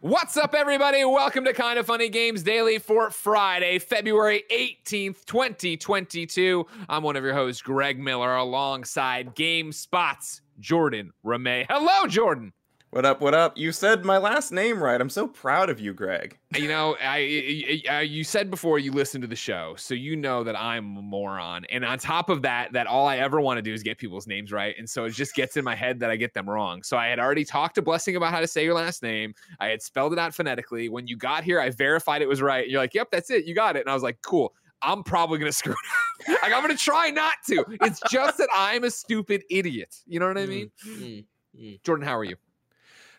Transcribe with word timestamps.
What's 0.00 0.36
up, 0.36 0.54
everybody? 0.54 1.04
Welcome 1.04 1.44
to 1.46 1.52
Kind 1.52 1.76
of 1.76 1.86
Funny 1.86 2.08
Games 2.08 2.44
Daily 2.44 2.78
for 2.78 3.10
Friday, 3.10 3.80
February 3.80 4.44
18th, 4.48 5.24
2022. 5.24 6.64
I'm 6.88 7.02
one 7.02 7.16
of 7.16 7.24
your 7.24 7.34
hosts, 7.34 7.62
Greg 7.62 7.98
Miller, 7.98 8.36
alongside 8.36 9.34
GameSpot's, 9.34 10.40
Jordan 10.60 11.10
Ramée. 11.26 11.66
Hello, 11.68 12.06
Jordan. 12.06 12.52
What 12.90 13.04
up? 13.04 13.20
What 13.20 13.34
up? 13.34 13.58
You 13.58 13.70
said 13.70 14.06
my 14.06 14.16
last 14.16 14.50
name 14.50 14.82
right. 14.82 14.98
I'm 14.98 15.10
so 15.10 15.28
proud 15.28 15.68
of 15.68 15.78
you, 15.78 15.92
Greg. 15.92 16.38
You 16.56 16.68
know, 16.68 16.96
I, 17.02 17.82
I, 17.86 17.96
I, 17.96 18.00
you 18.00 18.24
said 18.24 18.50
before 18.50 18.78
you 18.78 18.92
listened 18.92 19.20
to 19.20 19.28
the 19.28 19.36
show, 19.36 19.74
so 19.76 19.92
you 19.92 20.16
know 20.16 20.42
that 20.42 20.58
I'm 20.58 20.96
a 20.96 21.02
moron. 21.02 21.66
And 21.66 21.84
on 21.84 21.98
top 21.98 22.30
of 22.30 22.40
that, 22.42 22.72
that 22.72 22.86
all 22.86 23.06
I 23.06 23.18
ever 23.18 23.42
want 23.42 23.58
to 23.58 23.62
do 23.62 23.74
is 23.74 23.82
get 23.82 23.98
people's 23.98 24.26
names 24.26 24.52
right, 24.52 24.74
and 24.78 24.88
so 24.88 25.04
it 25.04 25.10
just 25.10 25.34
gets 25.34 25.58
in 25.58 25.64
my 25.64 25.74
head 25.74 26.00
that 26.00 26.08
I 26.08 26.16
get 26.16 26.32
them 26.32 26.48
wrong. 26.48 26.82
So 26.82 26.96
I 26.96 27.08
had 27.08 27.18
already 27.18 27.44
talked 27.44 27.74
to 27.74 27.82
Blessing 27.82 28.16
about 28.16 28.32
how 28.32 28.40
to 28.40 28.48
say 28.48 28.64
your 28.64 28.72
last 28.74 29.02
name. 29.02 29.34
I 29.60 29.66
had 29.66 29.82
spelled 29.82 30.14
it 30.14 30.18
out 30.18 30.34
phonetically. 30.34 30.88
When 30.88 31.06
you 31.06 31.18
got 31.18 31.44
here, 31.44 31.60
I 31.60 31.68
verified 31.68 32.22
it 32.22 32.28
was 32.28 32.40
right. 32.40 32.62
And 32.62 32.72
you're 32.72 32.80
like, 32.80 32.94
"Yep, 32.94 33.08
that's 33.12 33.28
it. 33.30 33.44
You 33.44 33.54
got 33.54 33.76
it." 33.76 33.80
And 33.80 33.90
I 33.90 33.94
was 33.94 34.02
like, 34.02 34.18
"Cool." 34.22 34.54
I'm 34.80 35.02
probably 35.02 35.38
gonna 35.38 35.52
screw 35.60 35.74
it 35.74 36.30
up. 36.30 36.42
like 36.42 36.54
I'm 36.54 36.62
gonna 36.62 36.74
try 36.74 37.10
not 37.10 37.34
to. 37.48 37.66
It's 37.82 38.00
just 38.10 38.38
that 38.38 38.48
I'm 38.56 38.84
a 38.84 38.90
stupid 38.90 39.42
idiot. 39.50 39.94
You 40.06 40.20
know 40.20 40.28
what 40.28 40.38
I 40.38 40.46
mean? 40.46 40.70
Mm, 40.86 41.24
mm, 41.60 41.82
Jordan, 41.84 42.06
how 42.06 42.16
are 42.16 42.24
you? 42.24 42.36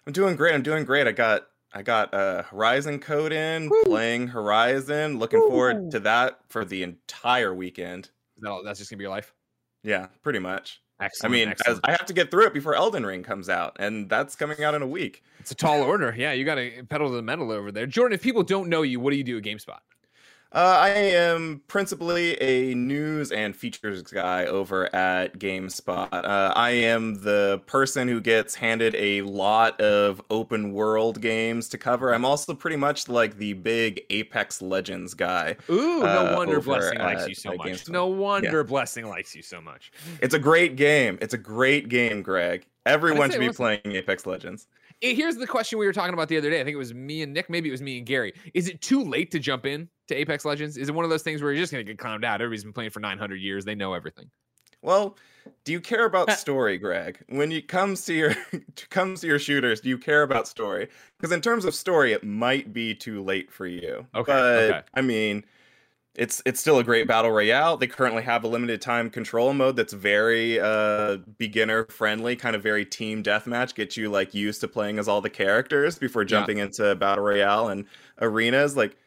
I'm 0.09 0.13
doing 0.13 0.35
great. 0.35 0.55
I'm 0.55 0.63
doing 0.63 0.85
great. 0.85 1.05
I 1.05 1.11
got 1.11 1.45
I 1.71 1.83
got 1.83 2.15
uh, 2.15 2.41
Horizon 2.41 2.97
code 2.97 3.31
in, 3.31 3.69
Woo. 3.69 3.83
playing 3.83 4.29
Horizon. 4.29 5.19
Looking 5.19 5.39
Woo. 5.39 5.49
forward 5.49 5.91
to 5.91 5.99
that 5.99 6.39
for 6.47 6.65
the 6.65 6.81
entire 6.81 7.53
weekend. 7.53 8.09
No, 8.35 8.63
that's 8.63 8.79
just 8.79 8.89
gonna 8.89 8.97
be 8.97 9.03
your 9.03 9.11
life. 9.11 9.35
Yeah, 9.83 10.07
pretty 10.23 10.39
much. 10.39 10.81
Excellent. 10.99 11.31
I 11.31 11.37
mean, 11.37 11.49
excellent. 11.49 11.81
I 11.83 11.91
have 11.91 12.07
to 12.07 12.13
get 12.13 12.31
through 12.31 12.47
it 12.47 12.55
before 12.55 12.73
Elden 12.73 13.05
Ring 13.05 13.21
comes 13.21 13.49
out, 13.49 13.77
and 13.79 14.09
that's 14.09 14.35
coming 14.35 14.63
out 14.63 14.73
in 14.73 14.81
a 14.81 14.87
week. 14.87 15.21
It's 15.41 15.51
a 15.51 15.55
tall 15.55 15.83
order. 15.83 16.11
Yeah, 16.17 16.31
you 16.31 16.43
got 16.43 16.55
to 16.55 16.83
pedal 16.89 17.09
to 17.09 17.15
the 17.15 17.21
metal 17.21 17.51
over 17.51 17.71
there. 17.71 17.85
Jordan, 17.85 18.15
if 18.15 18.23
people 18.23 18.41
don't 18.41 18.67
know 18.67 18.81
you, 18.81 18.99
what 18.99 19.11
do 19.11 19.17
you 19.17 19.23
do 19.23 19.37
at 19.37 19.43
GameSpot? 19.43 19.77
Uh, 20.51 20.77
I 20.79 20.89
am 20.89 21.61
principally 21.67 22.33
a 22.41 22.73
news 22.73 23.31
and 23.31 23.55
features 23.55 24.01
guy 24.01 24.45
over 24.45 24.93
at 24.95 25.37
GameSpot. 25.37 26.11
Uh, 26.11 26.53
I 26.55 26.71
am 26.71 27.21
the 27.21 27.61
person 27.67 28.07
who 28.07 28.19
gets 28.19 28.55
handed 28.55 28.95
a 28.95 29.21
lot 29.21 29.79
of 29.79 30.19
open 30.31 30.73
world 30.73 31.21
games 31.21 31.69
to 31.69 31.77
cover. 31.77 32.15
I'm 32.15 32.25
also 32.25 32.55
pretty 32.55 32.77
much 32.77 33.07
like 33.07 33.37
the 33.37 33.53
big 33.53 34.01
Apex 34.09 34.59
Legends 34.59 35.13
guy. 35.13 35.55
Ooh, 35.69 35.99
no 35.99 36.33
uh, 36.33 36.35
wonder 36.35 36.59
Blessing 36.59 36.97
likes 36.97 37.27
you 37.27 37.35
so 37.35 37.53
much. 37.53 37.67
GameSpot. 37.67 37.89
No 37.89 38.07
wonder 38.07 38.57
yeah. 38.57 38.63
Blessing 38.63 39.07
likes 39.07 39.35
you 39.35 39.43
so 39.43 39.61
much. 39.61 39.91
It's 40.19 40.33
a 40.33 40.39
great 40.39 40.75
game. 40.75 41.19
It's 41.21 41.35
a 41.35 41.39
great 41.39 41.89
game, 41.89 42.23
Greg. 42.23 42.65
Everyone 42.87 43.29
should 43.29 43.39
be 43.39 43.51
playing 43.51 43.81
Apex 43.85 44.25
Legends. 44.25 44.65
Here's 44.99 45.37
the 45.37 45.45
question 45.45 45.77
we 45.77 45.85
were 45.85 45.93
talking 45.93 46.15
about 46.15 46.27
the 46.27 46.37
other 46.37 46.49
day. 46.49 46.59
I 46.59 46.63
think 46.63 46.73
it 46.73 46.79
was 46.79 46.93
me 46.93 47.21
and 47.21 47.35
Nick. 47.35 47.51
Maybe 47.51 47.69
it 47.69 47.71
was 47.71 47.83
me 47.83 47.99
and 47.99 48.07
Gary. 48.07 48.33
Is 48.55 48.67
it 48.67 48.81
too 48.81 49.03
late 49.03 49.29
to 49.31 49.39
jump 49.39 49.67
in 49.67 49.87
to 50.09 50.15
Apex 50.15 50.45
Legends? 50.45 50.77
Is 50.77 50.89
it 50.89 50.95
one 50.95 51.05
of 51.05 51.09
those 51.09 51.23
things 51.23 51.41
where 51.41 51.51
you're 51.51 51.61
just 51.61 51.71
going 51.71 51.85
to 51.85 51.93
get 51.93 52.01
clowned 52.01 52.23
out? 52.23 52.41
Everybody's 52.41 52.63
been 52.63 52.73
playing 52.73 52.91
for 52.91 52.99
900 52.99 53.35
years. 53.35 53.65
They 53.65 53.75
know 53.75 53.93
everything. 53.93 54.29
Well, 54.81 55.17
do 55.65 55.71
you 55.71 55.81
care 55.81 56.05
about 56.05 56.31
story, 56.31 56.77
Greg? 56.77 57.19
When 57.27 57.51
it 57.51 57.67
comes 57.67 58.05
to 58.05 58.13
your 58.13 58.35
comes 58.89 59.21
to 59.21 59.27
your 59.27 59.39
shooters, 59.39 59.81
do 59.81 59.89
you 59.89 59.97
care 59.97 60.23
about 60.23 60.47
story? 60.47 60.87
Because 61.17 61.31
in 61.31 61.41
terms 61.41 61.65
of 61.65 61.75
story, 61.75 62.13
it 62.13 62.23
might 62.23 62.71
be 62.71 62.95
too 62.95 63.21
late 63.23 63.51
for 63.51 63.67
you. 63.67 64.05
Okay. 64.15 64.31
But 64.31 64.63
okay. 64.63 64.81
I 64.93 65.01
mean, 65.01 65.43
it's 66.15 66.41
it's 66.45 66.59
still 66.59 66.79
a 66.79 66.83
great 66.83 67.07
battle 67.07 67.31
royale. 67.31 67.77
They 67.77 67.87
currently 67.87 68.23
have 68.23 68.43
a 68.43 68.47
limited 68.47 68.81
time 68.81 69.09
control 69.09 69.53
mode 69.53 69.75
that's 69.75 69.93
very 69.93 70.59
uh, 70.59 71.17
beginner 71.37 71.85
friendly, 71.85 72.35
kind 72.35 72.55
of 72.55 72.63
very 72.63 72.85
team 72.85 73.21
deathmatch. 73.21 73.75
Get 73.75 73.97
you 73.97 74.09
like 74.09 74.33
used 74.33 74.61
to 74.61 74.67
playing 74.67 74.97
as 74.99 75.07
all 75.07 75.21
the 75.21 75.29
characters 75.29 75.97
before 75.97 76.25
jumping 76.25 76.57
yeah. 76.57 76.65
into 76.65 76.95
battle 76.95 77.23
royale 77.23 77.67
and 77.67 77.85
arenas. 78.19 78.77
Like 78.77 78.97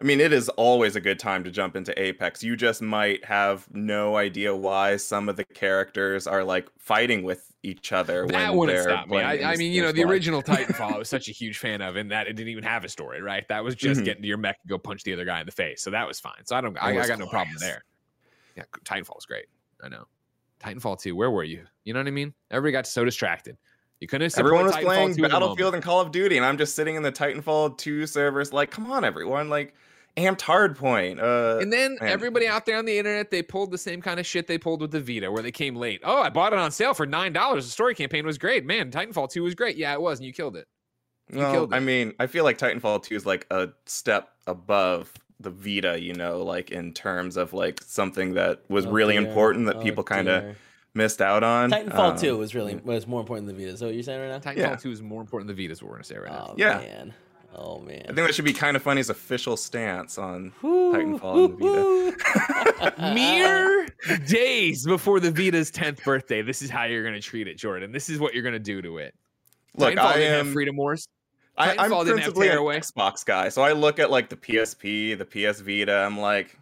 I 0.00 0.04
mean, 0.04 0.20
it 0.20 0.32
is 0.32 0.48
always 0.50 0.96
a 0.96 1.00
good 1.00 1.18
time 1.18 1.44
to 1.44 1.50
jump 1.50 1.76
into 1.76 1.98
Apex. 2.00 2.42
You 2.42 2.56
just 2.56 2.82
might 2.82 3.24
have 3.24 3.68
no 3.72 4.16
idea 4.16 4.54
why 4.54 4.96
some 4.96 5.28
of 5.28 5.36
the 5.36 5.44
characters 5.44 6.26
are 6.26 6.42
like 6.42 6.68
fighting 6.78 7.22
with 7.22 7.52
each 7.62 7.92
other. 7.92 8.26
That 8.26 8.54
wouldn't 8.54 8.82
stop 8.82 9.08
me. 9.08 9.18
I, 9.18 9.52
I 9.52 9.56
mean, 9.56 9.72
you 9.72 9.82
know, 9.82 9.92
the 9.92 10.02
original 10.02 10.42
Titanfall 10.42 10.94
I 10.94 10.98
was 10.98 11.08
such 11.08 11.28
a 11.28 11.32
huge 11.32 11.58
fan 11.58 11.82
of, 11.82 11.96
and 11.96 12.10
that 12.10 12.26
it 12.26 12.34
didn't 12.34 12.48
even 12.48 12.64
have 12.64 12.84
a 12.84 12.88
story, 12.88 13.20
right? 13.20 13.46
That 13.48 13.62
was 13.62 13.74
just 13.74 13.98
mm-hmm. 13.98 14.04
getting 14.04 14.22
to 14.22 14.28
your 14.28 14.38
mech 14.38 14.58
and 14.62 14.70
go 14.70 14.78
punch 14.78 15.04
the 15.04 15.12
other 15.12 15.24
guy 15.24 15.40
in 15.40 15.46
the 15.46 15.52
face. 15.52 15.82
So 15.82 15.90
that 15.90 16.08
was 16.08 16.18
fine. 16.18 16.44
So 16.44 16.56
I 16.56 16.60
don't, 16.60 16.76
I, 16.78 16.90
I, 16.90 16.94
got 16.94 17.06
glorious. 17.06 17.18
no 17.20 17.26
problem 17.26 17.56
there. 17.60 17.84
Yeah, 18.56 18.64
Titanfall 18.84 19.14
was 19.14 19.26
great. 19.26 19.46
I 19.82 19.88
know. 19.88 20.06
Titanfall 20.60 21.00
2, 21.00 21.14
where 21.14 21.30
were 21.30 21.44
you? 21.44 21.64
You 21.84 21.92
know 21.92 22.00
what 22.00 22.06
I 22.06 22.12
mean? 22.12 22.32
Everybody 22.50 22.72
got 22.72 22.86
so 22.86 23.04
distracted. 23.04 23.56
You 24.00 24.08
couldn't. 24.08 24.36
Everyone 24.36 24.64
was 24.64 24.76
playing 24.76 25.14
Battlefield 25.14 25.74
and 25.74 25.82
Call 25.82 26.00
of 26.00 26.10
Duty, 26.10 26.36
and 26.36 26.44
I'm 26.44 26.58
just 26.58 26.74
sitting 26.74 26.96
in 26.96 27.02
the 27.02 27.12
Titanfall 27.12 27.78
2 27.78 28.06
servers, 28.06 28.52
like, 28.52 28.70
come 28.70 28.90
on, 28.90 29.04
everyone, 29.04 29.48
like 29.48 29.74
amped 30.16 30.40
hardpoint. 30.40 31.20
Uh, 31.20 31.58
and 31.60 31.72
then 31.72 31.96
man. 32.00 32.10
everybody 32.10 32.46
out 32.46 32.66
there 32.66 32.76
on 32.76 32.84
the 32.84 32.98
internet, 32.98 33.30
they 33.30 33.42
pulled 33.42 33.70
the 33.70 33.78
same 33.78 34.02
kind 34.02 34.20
of 34.20 34.26
shit 34.26 34.46
they 34.46 34.58
pulled 34.58 34.80
with 34.80 34.90
the 34.90 35.00
Vita, 35.00 35.30
where 35.30 35.42
they 35.42 35.52
came 35.52 35.76
late. 35.76 36.00
Oh, 36.04 36.20
I 36.20 36.28
bought 36.28 36.52
it 36.52 36.58
on 36.58 36.70
sale 36.70 36.94
for 36.94 37.06
nine 37.06 37.32
dollars. 37.32 37.64
The 37.64 37.70
story 37.70 37.94
campaign 37.94 38.26
was 38.26 38.38
great, 38.38 38.64
man. 38.64 38.90
Titanfall 38.90 39.30
two 39.30 39.42
was 39.42 39.54
great. 39.54 39.76
Yeah, 39.76 39.92
it 39.92 40.00
was, 40.00 40.18
and 40.18 40.26
you 40.26 40.32
killed 40.32 40.56
it. 40.56 40.66
You 41.30 41.38
well, 41.38 41.52
killed 41.52 41.72
it. 41.72 41.76
I 41.76 41.80
mean, 41.80 42.14
I 42.18 42.26
feel 42.26 42.44
like 42.44 42.58
Titanfall 42.58 43.04
two 43.04 43.14
is 43.14 43.26
like 43.26 43.46
a 43.50 43.70
step 43.86 44.30
above 44.46 45.12
the 45.40 45.50
Vita, 45.50 46.00
you 46.00 46.14
know, 46.14 46.42
like 46.42 46.70
in 46.70 46.92
terms 46.92 47.36
of 47.36 47.52
like 47.52 47.80
something 47.82 48.34
that 48.34 48.62
was 48.68 48.86
oh, 48.86 48.90
really 48.90 49.18
dear. 49.18 49.26
important 49.26 49.66
that 49.66 49.76
oh, 49.76 49.82
people 49.82 50.04
kind 50.04 50.28
of 50.28 50.56
missed 50.94 51.20
out 51.20 51.42
on. 51.42 51.70
Titanfall 51.70 52.12
um, 52.12 52.18
2 52.18 52.36
was 52.36 52.54
really 52.54 52.76
was 52.76 53.06
more 53.06 53.20
important 53.20 53.46
than 53.46 53.56
the 53.56 53.64
Vita. 53.64 53.76
So 53.76 53.86
what 53.86 53.94
you're 53.94 54.02
saying 54.02 54.20
right 54.20 54.28
now? 54.28 54.38
Titanfall 54.38 54.56
yeah. 54.56 54.76
2 54.76 54.90
is 54.90 55.02
more 55.02 55.20
important 55.20 55.48
than 55.48 55.56
the 55.56 55.62
Vita 55.62 55.72
is 55.72 55.82
what 55.82 55.88
we're 55.88 55.96
gonna 55.96 56.04
say 56.04 56.18
right 56.18 56.30
now. 56.30 56.48
Oh, 56.50 56.54
yeah. 56.56 56.78
Man. 56.78 57.14
Oh 57.54 57.80
man. 57.80 58.02
I 58.04 58.12
think 58.12 58.26
that 58.26 58.34
should 58.34 58.44
be 58.44 58.52
kind 58.52 58.76
of 58.76 58.82
funny. 58.82 58.96
funny's 58.96 59.10
official 59.10 59.56
stance 59.56 60.16
on 60.16 60.52
Titanfall 60.62 61.44
and 61.44 61.58
the 61.58 62.16
Vita. 62.80 63.14
Mere 63.14 63.88
days 64.26 64.86
before 64.86 65.20
the 65.20 65.30
Vita's 65.30 65.70
10th 65.70 66.02
birthday, 66.02 66.40
this 66.40 66.62
is 66.62 66.70
how 66.70 66.84
you're 66.84 67.02
going 67.02 67.14
to 67.14 67.20
treat 67.20 67.48
it, 67.48 67.58
Jordan. 67.58 67.92
This 67.92 68.08
is 68.08 68.18
what 68.18 68.32
you're 68.32 68.42
going 68.42 68.54
to 68.54 68.58
do 68.58 68.80
to 68.80 68.98
it. 68.98 69.14
Look, 69.76 69.94
Titanfall 69.94 69.98
I 69.98 70.20
am 70.20 70.52
Freedom 70.52 70.76
Wars. 70.76 71.08
I, 71.56 71.84
am 71.84 71.90
principally 72.06 72.48
an 72.48 72.56
Xbox 72.56 73.24
guy, 73.24 73.50
so 73.50 73.60
I 73.62 73.72
look 73.72 73.98
at 73.98 74.10
like 74.10 74.30
the 74.30 74.36
PSP, 74.36 75.18
the 75.18 75.26
PS 75.26 75.60
Vita. 75.60 75.94
I'm 75.94 76.18
like, 76.18 76.58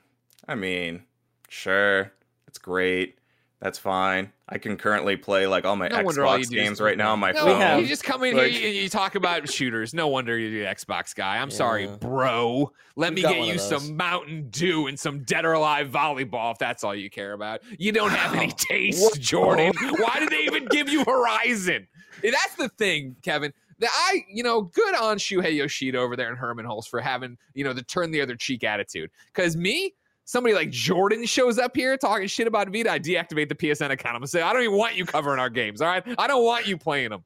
I 0.49 0.57
mean, 0.57 1.05
sure, 1.49 2.13
it's 2.49 2.59
great. 2.59 3.20
That's 3.61 3.79
fine. 3.79 4.33
I 4.49 4.57
can 4.57 4.79
currently 4.79 5.17
play 5.17 5.47
like 5.47 5.67
all 5.67 5.77
my 5.77 5.89
no 5.89 5.97
Xbox 5.97 6.25
all 6.25 6.39
games 6.39 6.81
right 6.81 6.97
now 6.97 7.13
on 7.13 7.21
my 7.21 7.33
no, 7.33 7.45
phone. 7.45 7.81
You 7.81 7.87
just 7.87 8.03
come 8.03 8.25
in 8.25 8.35
like, 8.35 8.53
here 8.53 8.69
and 8.69 8.75
you 8.75 8.89
talk 8.89 9.17
about 9.17 9.51
shooters. 9.51 9.93
No 9.93 10.09
wonder 10.09 10.39
you're 10.39 10.51
the 10.51 10.75
Xbox 10.75 11.15
guy. 11.15 11.37
I'm 11.37 11.51
yeah. 11.51 11.57
sorry, 11.57 11.87
bro. 11.87 12.73
Let 12.97 13.15
We've 13.15 13.23
me 13.25 13.31
get 13.31 13.47
you 13.47 13.59
some 13.59 13.99
Mountain 13.99 14.49
Dew 14.49 14.87
and 14.87 14.99
some 14.99 15.25
Dead 15.25 15.45
or 15.45 15.53
Alive 15.53 15.91
volleyball 15.91 16.53
if 16.53 16.59
that's 16.59 16.83
all 16.83 16.95
you 16.95 17.11
care 17.11 17.35
about. 17.35 17.61
You 17.79 17.93
don't 17.93 18.13
have 18.13 18.35
any 18.35 18.51
taste, 18.51 19.21
Jordan. 19.21 19.75
Why 19.99 20.21
did 20.21 20.31
they 20.31 20.45
even 20.45 20.65
give 20.67 20.89
you 20.89 21.05
Horizon? 21.05 21.87
That's 22.23 22.55
the 22.55 22.71
thing, 22.71 23.17
Kevin. 23.23 23.53
That 23.79 23.91
I, 23.93 24.25
you 24.31 24.43
know, 24.43 24.63
good 24.63 24.95
on 24.95 25.19
Shuhei 25.19 25.55
Yoshida 25.55 25.99
over 25.99 26.17
there 26.17 26.31
in 26.31 26.37
Hermen 26.37 26.65
Hulst 26.67 26.89
for 26.89 27.01
having, 27.01 27.37
you 27.55 27.65
know, 27.65 27.73
the 27.73 27.83
turn 27.83 28.11
the 28.11 28.21
other 28.23 28.37
cheek 28.37 28.65
attitude. 28.65 29.11
Because 29.35 29.57
me, 29.57 29.95
somebody 30.31 30.55
like 30.55 30.71
Jordan 30.71 31.27
shows 31.27 31.59
up 31.59 31.75
here 31.75 31.97
talking 31.97 32.29
shit 32.29 32.47
about 32.47 32.69
Vita, 32.69 32.93
I 32.93 33.01
deactivate 33.01 33.49
the 33.49 33.57
PSN 33.57 33.91
account. 33.91 34.15
I'm 34.15 34.21
gonna 34.21 34.29
say, 34.29 34.43
I 34.43 34.53
don't 34.53 34.63
even 34.63 34.77
want 34.77 34.95
you 34.95 35.05
covering 35.05 35.41
our 35.41 35.51
games. 35.51 35.81
All 35.83 35.89
right, 35.89 36.05
I 36.19 36.29
don't 36.29 36.45
want 36.45 36.69
you 36.69 36.79
playing 36.79 37.11
them. 37.11 37.25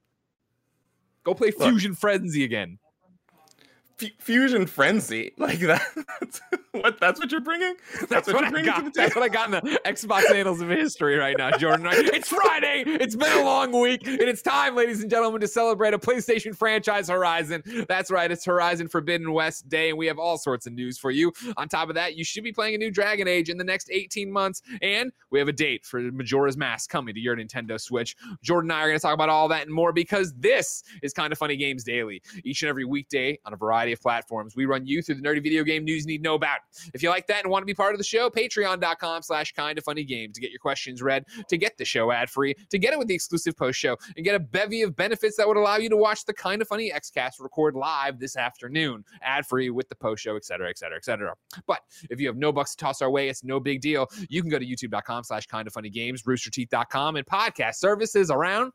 Go 1.23 1.35
play 1.35 1.51
Fusion 1.51 1.91
Look, 1.93 2.01
Frenzy 2.01 2.45
again. 2.45 2.79
F- 4.01 4.11
Fusion 4.19 4.67
Frenzy, 4.67 5.33
like 5.37 5.59
that. 5.61 5.83
What? 6.75 7.01
That's 7.01 7.21
what 7.21 7.31
you're 7.31 7.41
bringing? 7.41 7.75
That's, 7.93 8.07
that's 8.07 8.33
what, 8.33 8.45
what 8.45 8.55
I 8.57 8.63
got. 8.63 8.95
That's 8.95 9.15
what 9.15 9.25
I 9.25 9.29
got 9.29 9.47
in 9.47 9.53
the 9.53 9.81
Xbox 9.85 10.33
annals 10.35 10.61
of 10.61 10.69
history 10.69 11.17
right 11.17 11.37
now, 11.37 11.57
Jordan. 11.57 11.87
It's 11.91 12.29
Friday. 12.29 12.85
It's 12.87 13.17
been 13.17 13.33
a 13.33 13.45
long 13.45 13.79
week, 13.81 14.07
and 14.07 14.23
it's 14.23 14.43
time, 14.43 14.75
ladies 14.75 15.01
and 15.01 15.11
gentlemen, 15.11 15.41
to 15.41 15.49
celebrate 15.49 15.95
a 15.95 15.99
PlayStation 15.99 16.57
franchise 16.57 17.09
Horizon. 17.09 17.63
That's 17.89 18.11
right. 18.11 18.31
It's 18.31 18.45
Horizon 18.45 18.89
Forbidden 18.89 19.33
West 19.33 19.69
Day, 19.69 19.91
and 19.91 19.99
we 19.99 20.07
have 20.07 20.19
all 20.19 20.39
sorts 20.39 20.67
of 20.67 20.73
news 20.73 20.99
for 20.99 21.11
you. 21.11 21.33
On 21.57 21.69
top 21.69 21.89
of 21.89 21.95
that, 21.95 22.17
you 22.17 22.25
should 22.25 22.45
be 22.45 22.53
playing 22.53 22.75
a 22.75 22.79
new 22.79 22.91
Dragon 22.91 23.29
Age 23.29 23.49
in 23.51 23.59
the 23.59 23.65
next 23.65 23.91
18 23.91 24.31
months, 24.31 24.63
and 24.83 25.13
we 25.31 25.39
have 25.39 25.49
a 25.49 25.53
date 25.53 25.85
for 25.85 26.01
Majora's 26.01 26.57
Mask 26.57 26.91
coming 26.91 27.15
to 27.15 27.21
your 27.21 27.37
Nintendo 27.37 27.81
Switch. 27.81 28.17
Jordan 28.43 28.71
and 28.71 28.79
I 28.79 28.83
are 28.83 28.89
going 28.89 28.99
to 28.99 29.03
talk 29.03 29.15
about 29.15 29.29
all 29.29 29.49
that 29.49 29.63
and 29.63 29.75
more 29.75 29.93
because 29.93 30.33
this 30.35 30.83
is 31.03 31.13
kind 31.13 31.33
of 31.33 31.39
funny 31.39 31.57
games 31.57 31.85
daily. 31.85 32.23
Each 32.45 32.63
and 32.63 32.69
every 32.69 32.85
weekday 32.85 33.39
on 33.45 33.53
a 33.53 33.57
variety 33.57 33.93
of 33.93 34.01
platforms, 34.01 34.57
we 34.57 34.67
run 34.67 34.87
you 34.87 35.03
through 35.03 35.17
the 35.17 35.23
nerdy 35.23 35.43
video 35.43 35.65
game 35.65 35.85
news 35.85 36.05
you 36.05 36.13
need 36.13 36.19
to 36.19 36.25
know 36.25 36.35
about. 36.35 36.59
If 36.93 37.03
you 37.03 37.11
like 37.11 37.27
that 37.29 37.43
and 37.45 37.51
want 37.51 37.63
to 37.63 37.67
be 37.67 37.75
part 37.75 37.95
of 37.95 37.99
the 37.99 38.05
show, 38.05 38.31
patreon.com 38.31 39.23
slash 39.23 39.53
kind 39.53 39.79
of 39.79 39.85
funny 39.85 40.05
game 40.05 40.33
to 40.33 40.41
get 40.41 40.51
your 40.51 40.59
questions 40.59 41.03
read, 41.03 41.25
to 41.49 41.57
get 41.57 41.77
the 41.79 41.85
show 41.85 42.11
ad 42.11 42.31
free, 42.31 42.55
to 42.71 42.79
get 42.79 42.93
it 42.93 42.99
with 42.99 43.09
the 43.09 43.15
exclusive 43.15 43.57
post 43.57 43.79
show, 43.79 43.97
and 44.17 44.25
get 44.25 44.35
a 44.35 44.41
bevy 44.41 44.83
of 44.83 44.97
benefits 44.97 45.37
that 45.37 45.47
would 45.47 45.57
allow 45.57 45.77
you 45.77 45.89
to 45.89 45.97
watch 45.97 46.25
the 46.25 46.35
kind 46.35 46.63
of 46.63 46.69
funny 46.69 46.91
Xcast 46.91 47.41
record 47.41 47.75
live 47.75 48.19
this 48.19 48.37
afternoon, 48.37 49.05
ad 49.23 49.47
free 49.47 49.71
with 49.71 49.89
the 49.89 49.97
post 49.97 50.23
show, 50.23 50.37
etc., 50.37 50.69
etc., 50.69 50.97
etc. 50.97 51.35
But 51.67 51.81
if 52.11 52.21
you 52.21 52.27
have 52.27 52.37
no 52.37 52.53
bucks 52.53 52.73
to 52.73 52.77
toss 52.77 53.03
our 53.03 53.11
way, 53.11 53.29
it's 53.29 53.45
no 53.45 53.61
big 53.61 53.81
deal. 53.81 54.09
You 54.29 54.43
can 54.43 54.51
go 54.51 54.59
to 54.59 54.67
youtube.com 54.67 55.25
slash 55.25 55.47
kind 55.47 55.67
of 55.67 55.73
funny 55.73 55.91
games, 55.91 56.23
roosterteeth.com, 56.23 57.17
and 57.17 57.27
podcast 57.27 57.77
services 57.77 58.31
around 58.31 58.73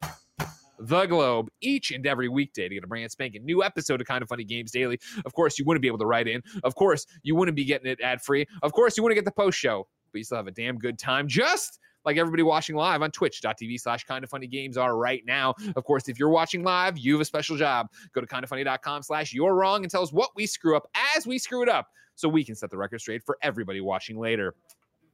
the 0.80 1.06
globe 1.06 1.50
each 1.62 1.92
and 1.92 2.06
every 2.08 2.30
weekday 2.30 2.68
to 2.70 2.76
get 2.76 2.84
a 2.84 2.88
brand 2.88 3.12
spanking 3.12 3.46
new 3.46 3.64
episode 3.64 4.02
of 4.02 4.08
Kind 4.08 4.22
of 4.22 4.30
Funny 4.30 4.44
Games 4.44 4.72
Daily. 4.72 5.00
Of 5.26 5.34
course, 5.34 5.60
you 5.60 5.66
wouldn't 5.66 5.82
be 5.82 5.88
able 5.88 6.00
to 6.00 6.06
write 6.06 6.28
in. 6.28 6.42
Of 6.64 6.76
course, 6.76 7.06
you 7.24 7.36
wouldn't 7.36 7.56
be 7.56 7.66
getting 7.66 7.88
it 7.88 8.00
ad 8.02 8.22
free. 8.22 8.46
Of 8.64 8.72
course, 8.74 8.98
you 8.98 9.04
wouldn't 9.04 9.18
get 9.18 9.26
the 9.26 9.32
post 9.32 9.58
show, 9.58 9.88
but 10.12 10.18
you 10.18 10.24
still 10.24 10.38
have 10.38 10.48
a 10.48 10.52
damn 10.52 10.78
good 10.78 10.98
time. 10.98 11.28
Just 11.28 11.80
like 12.06 12.18
everybody 12.18 12.44
watching 12.44 12.76
live 12.76 13.02
on 13.02 13.12
twitch.tv 13.12 13.80
slash 13.80 14.04
kind 14.06 14.24
of 14.24 14.30
funny 14.30 14.48
games 14.48 14.78
are 14.78 14.98
right 14.98 15.24
now. 15.26 15.54
Of 15.76 15.84
course, 15.84 16.08
if 16.08 16.18
you're 16.18 16.30
watching 16.30 16.64
live, 16.64 16.98
you 16.98 17.14
have 17.14 17.22
a 17.22 17.26
special 17.26 17.58
job. 17.58 17.88
Go 18.14 18.22
to 18.22 18.28
kindoffunny.com 18.28 19.04
slash 19.04 19.34
you're 19.34 19.56
wrong 19.56 19.84
and 19.84 19.92
tell 19.92 20.02
us 20.02 20.14
what 20.14 20.30
we 20.36 20.46
screw 20.46 20.78
up 20.78 20.88
as 21.16 21.28
we 21.28 21.38
screw 21.38 21.62
it 21.62 21.70
up 21.70 21.88
so 22.16 22.28
we 22.28 22.44
can 22.44 22.56
set 22.56 22.70
the 22.70 22.78
record 22.78 23.00
straight 23.02 23.24
for 23.24 23.38
everybody 23.42 23.82
watching 23.82 24.20
later. 24.20 24.56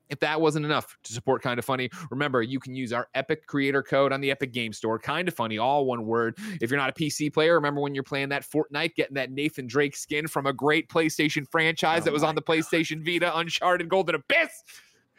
If 0.09 0.19
that 0.19 0.39
wasn't 0.39 0.65
enough 0.65 0.97
to 1.03 1.13
support 1.13 1.41
Kind 1.41 1.59
of 1.59 1.65
Funny, 1.65 1.89
remember 2.09 2.41
you 2.41 2.59
can 2.59 2.75
use 2.75 2.93
our 2.93 3.07
Epic 3.15 3.47
Creator 3.47 3.83
Code 3.83 4.11
on 4.11 4.21
the 4.21 4.31
Epic 4.31 4.51
Game 4.53 4.73
Store. 4.73 4.99
Kind 4.99 5.27
of 5.27 5.33
Funny, 5.33 5.57
all 5.57 5.85
one 5.85 6.05
word. 6.05 6.37
If 6.61 6.69
you're 6.69 6.79
not 6.79 6.89
a 6.89 6.93
PC 6.93 7.33
player, 7.33 7.55
remember 7.55 7.81
when 7.81 7.95
you're 7.95 8.03
playing 8.03 8.29
that 8.29 8.43
Fortnite, 8.43 8.95
getting 8.95 9.15
that 9.15 9.31
Nathan 9.31 9.67
Drake 9.67 9.95
skin 9.95 10.27
from 10.27 10.45
a 10.45 10.53
great 10.53 10.89
PlayStation 10.89 11.49
franchise 11.49 12.01
oh 12.01 12.05
that 12.05 12.13
was 12.13 12.23
on 12.23 12.35
the 12.35 12.41
PlayStation 12.41 13.03
Vita, 13.03 13.35
Uncharted 13.37 13.89
Golden 13.89 14.15
Abyss 14.15 14.63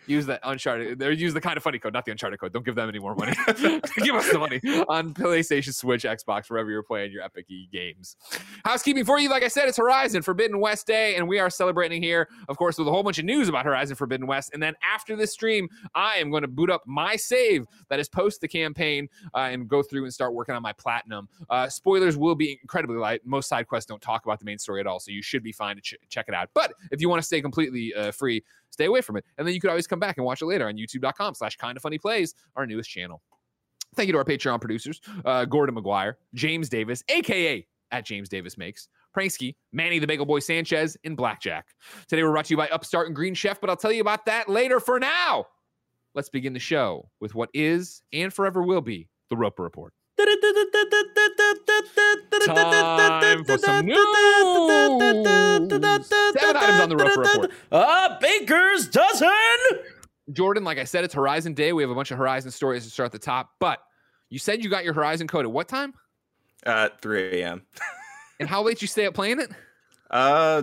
use 0.07 0.27
that 0.27 0.41
Uncharted. 0.45 1.03
Or 1.03 1.13
use 1.13 1.35
the 1.35 1.41
kind 1.41 1.57
of 1.57 1.63
funny 1.63 1.79
code, 1.79 1.93
not 1.93 2.05
the 2.05 2.11
Uncharted 2.11 2.39
code. 2.41 2.53
Don't 2.53 2.65
give 2.65 2.75
them 2.75 2.89
any 2.89 2.99
more 2.99 3.15
money. 3.15 3.33
give 3.47 4.15
us 4.15 4.31
the 4.31 4.39
money 4.39 4.61
on 4.89 5.15
PlayStation, 5.15 5.75
Switch, 5.75 6.05
Xbox, 6.05 6.51
wherever 6.51 6.71
you're 6.71 6.83
playing 6.83 7.13
your 7.13 7.23
Epic 7.23 7.47
E 7.49 7.69
games. 7.73 8.17
Housekeeping 8.65 9.05
for 9.05 9.19
you, 9.19 9.29
like 9.29 9.43
I 9.43 9.49
said, 9.49 9.69
it's 9.69 9.77
Horizon 9.77 10.23
Forbidden 10.23 10.61
West 10.61 10.87
Day, 10.87 11.17
and 11.17 11.29
we 11.29 11.39
are 11.39 11.51
celebrating 11.51 12.03
here, 12.03 12.29
of 12.49 12.57
course, 12.57 12.79
with 12.79 12.89
a 12.89 12.91
whole 12.91 13.03
bunch 13.03 13.19
of 13.19 13.25
news 13.25 13.49
about 13.49 13.65
Horizon 13.65 13.97
Forbidden 13.97 14.27
West. 14.27 14.51
And 14.53 14.63
then 14.63 14.75
after 14.83 15.17
this 15.17 15.33
stream, 15.33 15.69
I 15.95 16.17
am 16.17 16.31
going 16.31 16.43
to 16.43 16.49
boot 16.49 16.71
up 16.71 16.83
my 16.87 17.17
save 17.17 17.67
that 17.89 18.01
is 18.01 18.09
post 18.09 18.41
the 18.41 18.49
campaign 18.49 19.09
uh, 19.35 19.49
and 19.51 19.69
go 19.69 19.83
through 19.83 20.05
and 20.05 20.13
start 20.13 20.35
working 20.35 20.55
on 20.55 20.63
my 20.63 20.73
platinum. 20.73 21.29
Uh, 21.51 21.69
spoilers 21.69 22.17
will 22.17 22.35
be 22.35 22.59
incredibly 22.63 22.97
light. 22.97 23.21
Most 23.25 23.49
side 23.49 23.67
quests 23.67 23.89
don't 23.89 24.03
talk 24.03 24.25
about 24.25 24.39
the 24.39 24.45
main 24.45 24.59
story 24.59 24.81
at 24.81 24.87
all, 24.87 25.01
so 25.01 25.11
you 25.11 25.23
should 25.23 25.43
be 25.43 25.53
fine 25.53 25.77
to 25.77 25.83
ch- 25.83 25.95
check 26.09 26.27
it 26.29 26.35
out. 26.35 26.51
But 26.55 26.73
if 26.91 27.01
you 27.01 27.09
want 27.09 27.21
to 27.21 27.27
stay 27.27 27.41
completely 27.41 27.95
uh, 27.95 28.11
free, 28.13 28.43
stay 28.71 28.87
away 28.87 29.01
from 29.01 29.17
it. 29.17 29.25
And 29.39 29.47
then 29.47 29.55
you 29.55 29.61
could 29.61 29.71
always 29.71 29.87
come 29.87 29.99
back 29.99 30.17
and 30.17 30.27
watch 30.27 30.43
it 30.43 30.47
later 30.47 30.69
on 30.69 30.77
youtube.com 30.77 31.35
slash 31.35 31.57
kind 31.57 31.77
of 31.77 31.83
funny 31.83 31.99
plays, 31.99 32.35
our 32.57 32.67
newest 32.67 32.91
channel. 32.91 33.23
Thank 33.95 34.09
you 34.09 34.13
to 34.13 34.19
our 34.19 34.25
Patreon 34.25 34.61
producers, 34.61 35.01
uh, 35.25 35.45
Gordon 35.45 35.75
McGuire, 35.75 36.15
James 36.35 36.69
Davis, 36.69 37.03
aka 37.09 37.67
at 37.93 38.05
James 38.05 38.29
Davis 38.29 38.59
Makes, 38.59 38.89
Pranksy, 39.17 39.55
Manny 39.73 39.99
the 39.99 40.07
Bagel 40.07 40.27
Boy 40.27 40.41
Sanchez, 40.41 40.97
and 41.05 41.17
Blackjack. 41.17 41.67
Today 42.09 42.23
we're 42.23 42.31
brought 42.31 42.47
to 42.47 42.53
you 42.53 42.57
by 42.57 42.69
Upstart 42.69 43.07
and 43.07 43.17
Green 43.17 43.35
Chef, 43.35 43.61
but 43.61 43.71
I'll 43.71 43.77
tell 43.77 43.93
you 43.93 44.01
about 44.01 44.27
that 44.27 44.49
later. 44.49 44.81
For 44.81 44.99
now, 44.99 45.47
let's 46.15 46.29
begin 46.29 46.53
the 46.53 46.59
show 46.59 47.09
with 47.21 47.35
what 47.35 47.49
is 47.55 48.03
and 48.13 48.33
forever 48.33 48.63
will 48.63 48.81
be 48.81 49.09
the 49.31 49.37
Roper 49.37 49.63
Report. 49.63 49.93
Time 53.21 53.45
for 53.45 53.59
some 53.59 53.87
news. 53.87 53.99
Seven 56.07 56.57
items 56.57 56.81
on 56.81 56.89
the 56.89 56.97
Roper 56.97 57.21
Report. 57.21 57.51
A 57.71 58.19
baker's 58.21 58.89
dozen. 58.89 59.29
Jordan, 60.33 60.65
like 60.65 60.79
I 60.79 60.85
said, 60.85 61.05
it's 61.05 61.15
Horizon 61.15 61.55
Day. 61.55 61.73
We 61.73 61.83
have 61.83 61.91
a 61.91 61.95
bunch 61.95 62.11
of 62.11 62.19
Horizon 62.19 62.51
stories 62.51 62.85
to 62.85 62.91
start 62.91 63.07
at 63.07 63.13
the 63.13 63.19
top, 63.19 63.51
but 63.59 63.81
you 64.29 64.39
said 64.39 64.65
you 64.65 64.71
got 64.71 64.85
your 64.85 64.95
Horizon 64.95 65.29
code 65.29 65.45
at 65.45 65.53
what 65.53 65.69
time? 65.69 65.95
At 66.65 67.01
3 67.01 67.41
a.m. 67.43 67.63
and 68.41 68.49
how 68.49 68.63
late 68.63 68.83
you 68.83 68.89
stay 68.89 69.07
up 69.07 69.15
playing 69.15 69.41
it? 69.41 69.51
Uh, 70.11 70.63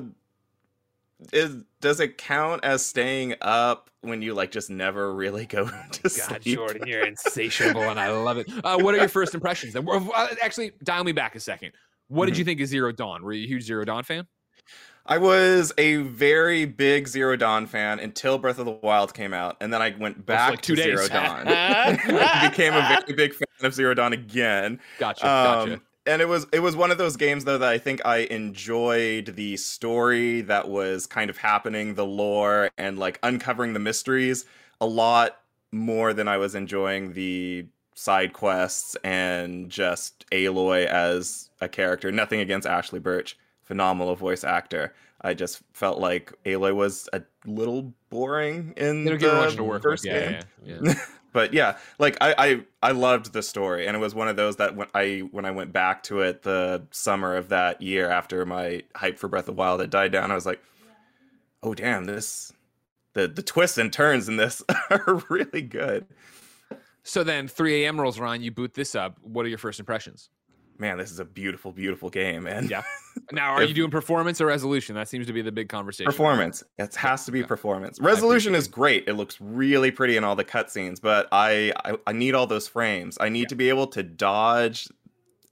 is 1.31 1.55
does 1.83 1.99
it 1.99 2.17
count 2.17 2.63
as 2.63 2.83
staying 2.83 3.35
up 3.41 3.89
when 4.01 4.21
you 4.21 4.33
like 4.33 4.51
just 4.51 4.69
never 4.69 5.13
really 5.13 5.45
go 5.45 5.65
to 5.91 6.01
God, 6.01 6.11
sleep? 6.11 6.55
Jordan, 6.57 6.87
you're 6.87 7.05
insatiable, 7.05 7.83
and 7.83 7.99
I 7.99 8.09
love 8.09 8.37
it. 8.37 8.49
Uh, 8.63 8.77
what 8.79 8.95
are 8.95 8.99
your 8.99 9.09
first 9.09 9.35
impressions? 9.35 9.75
Uh, 9.75 10.27
actually, 10.41 10.71
dial 10.81 11.03
me 11.03 11.11
back 11.11 11.35
a 11.35 11.41
second. 11.41 11.73
What 12.07 12.25
did 12.25 12.31
mm-hmm. 12.31 12.39
you 12.39 12.45
think 12.45 12.61
of 12.61 12.67
Zero 12.67 12.93
Dawn? 12.93 13.21
Were 13.21 13.33
you 13.33 13.43
a 13.43 13.47
huge 13.47 13.63
Zero 13.63 13.83
Dawn 13.83 14.05
fan? 14.05 14.25
I 15.05 15.17
was 15.17 15.73
a 15.77 15.97
very 15.97 16.63
big 16.63 17.09
Zero 17.09 17.35
Dawn 17.35 17.67
fan 17.67 17.99
until 17.99 18.37
Breath 18.37 18.59
of 18.59 18.65
the 18.65 18.71
Wild 18.71 19.13
came 19.13 19.33
out, 19.33 19.57
and 19.59 19.73
then 19.73 19.81
I 19.81 19.93
went 19.99 20.25
back 20.25 20.51
like 20.51 20.61
to 20.61 20.75
days. 20.75 20.85
Zero 20.85 21.07
Dawn. 21.09 21.45
became 22.49 22.73
a 22.73 22.87
very 22.87 23.13
big 23.13 23.33
fan 23.33 23.65
of 23.65 23.73
Zero 23.73 23.93
Dawn 23.93 24.13
again. 24.13 24.79
Gotcha. 24.99 25.29
Um, 25.29 25.69
gotcha 25.69 25.81
and 26.05 26.21
it 26.21 26.27
was 26.27 26.45
it 26.51 26.59
was 26.59 26.75
one 26.75 26.91
of 26.91 26.97
those 26.97 27.15
games 27.15 27.45
though 27.45 27.57
that 27.57 27.69
I 27.69 27.77
think 27.77 28.01
I 28.05 28.19
enjoyed 28.19 29.35
the 29.35 29.57
story 29.57 30.41
that 30.41 30.69
was 30.69 31.07
kind 31.07 31.29
of 31.29 31.37
happening, 31.37 31.95
the 31.95 32.05
lore, 32.05 32.69
and 32.77 32.99
like 32.99 33.19
uncovering 33.23 33.73
the 33.73 33.79
mysteries 33.79 34.45
a 34.81 34.85
lot 34.85 35.39
more 35.71 36.13
than 36.13 36.27
I 36.27 36.37
was 36.37 36.55
enjoying 36.55 37.13
the 37.13 37.65
side 37.95 38.33
quests 38.33 38.95
and 39.03 39.69
just 39.69 40.25
Aloy 40.31 40.85
as 40.85 41.49
a 41.61 41.69
character. 41.69 42.11
Nothing 42.11 42.39
against 42.39 42.67
Ashly 42.67 42.99
Burch, 42.99 43.37
phenomenal 43.63 44.15
voice 44.15 44.43
actor. 44.43 44.93
I 45.21 45.33
just 45.33 45.61
felt 45.71 45.99
like 45.99 46.33
Aloy 46.45 46.75
was 46.75 47.07
a 47.13 47.21
little 47.45 47.93
boring 48.09 48.73
in 48.75 49.05
the 49.05 49.79
first 49.81 50.03
game. 50.03 50.41
Yeah, 50.65 50.79
yeah, 50.79 50.79
yeah. 50.83 50.93
but 51.33 51.53
yeah, 51.53 51.77
like 51.99 52.17
I, 52.21 52.35
I 52.37 52.89
I 52.89 52.91
loved 52.91 53.33
the 53.33 53.43
story, 53.43 53.87
and 53.87 53.97
it 53.97 53.99
was 53.99 54.15
one 54.15 54.27
of 54.27 54.35
those 54.35 54.55
that 54.57 54.75
when 54.75 54.87
I 54.93 55.19
when 55.31 55.45
I 55.45 55.51
went 55.51 55.73
back 55.73 56.03
to 56.03 56.21
it 56.21 56.43
the 56.43 56.83
summer 56.91 57.35
of 57.35 57.49
that 57.49 57.81
year 57.81 58.09
after 58.09 58.45
my 58.45 58.83
hype 58.95 59.19
for 59.19 59.27
Breath 59.27 59.49
of 59.49 59.57
Wild 59.57 59.81
had 59.81 59.89
died 59.89 60.11
down, 60.11 60.31
I 60.31 60.35
was 60.35 60.45
like, 60.45 60.61
oh 61.61 61.73
damn, 61.73 62.05
this 62.05 62.53
the 63.13 63.27
the 63.27 63.41
twists 63.41 63.77
and 63.77 63.91
turns 63.91 64.29
in 64.29 64.37
this 64.37 64.63
are 64.89 65.23
really 65.29 65.61
good. 65.61 66.05
So 67.03 67.23
then 67.23 67.49
3 67.49 67.83
a.m. 67.83 67.99
rolls 67.99 68.17
around, 68.17 68.43
you 68.43 68.51
boot 68.51 68.75
this 68.75 68.95
up. 68.95 69.19
What 69.21 69.45
are 69.45 69.49
your 69.49 69.57
first 69.57 69.79
impressions? 69.79 70.29
Man, 70.77 70.97
this 70.97 71.11
is 71.11 71.19
a 71.19 71.25
beautiful, 71.25 71.71
beautiful 71.71 72.09
game. 72.09 72.47
And 72.47 72.69
yeah. 72.69 72.83
Now, 73.31 73.51
are 73.51 73.61
if, 73.61 73.69
you 73.69 73.75
doing 73.75 73.91
performance 73.91 74.41
or 74.41 74.47
resolution? 74.47 74.95
That 74.95 75.07
seems 75.07 75.27
to 75.27 75.33
be 75.33 75.43
the 75.43 75.51
big 75.51 75.69
conversation. 75.69 76.05
Performance. 76.05 76.63
It 76.79 76.95
has 76.95 77.25
to 77.25 77.31
be 77.31 77.41
yeah. 77.41 77.45
performance. 77.45 77.99
Resolution 77.99 78.55
is 78.55 78.67
great. 78.67 79.07
It 79.07 79.13
looks 79.13 79.39
really 79.39 79.91
pretty 79.91 80.17
in 80.17 80.23
all 80.23 80.35
the 80.35 80.43
cutscenes, 80.43 80.99
but 80.99 81.27
I, 81.31 81.71
I, 81.85 81.95
I 82.07 82.11
need 82.11 82.33
all 82.33 82.47
those 82.47 82.67
frames. 82.67 83.17
I 83.21 83.29
need 83.29 83.41
yeah. 83.41 83.47
to 83.49 83.55
be 83.55 83.69
able 83.69 83.85
to 83.87 84.01
dodge 84.01 84.87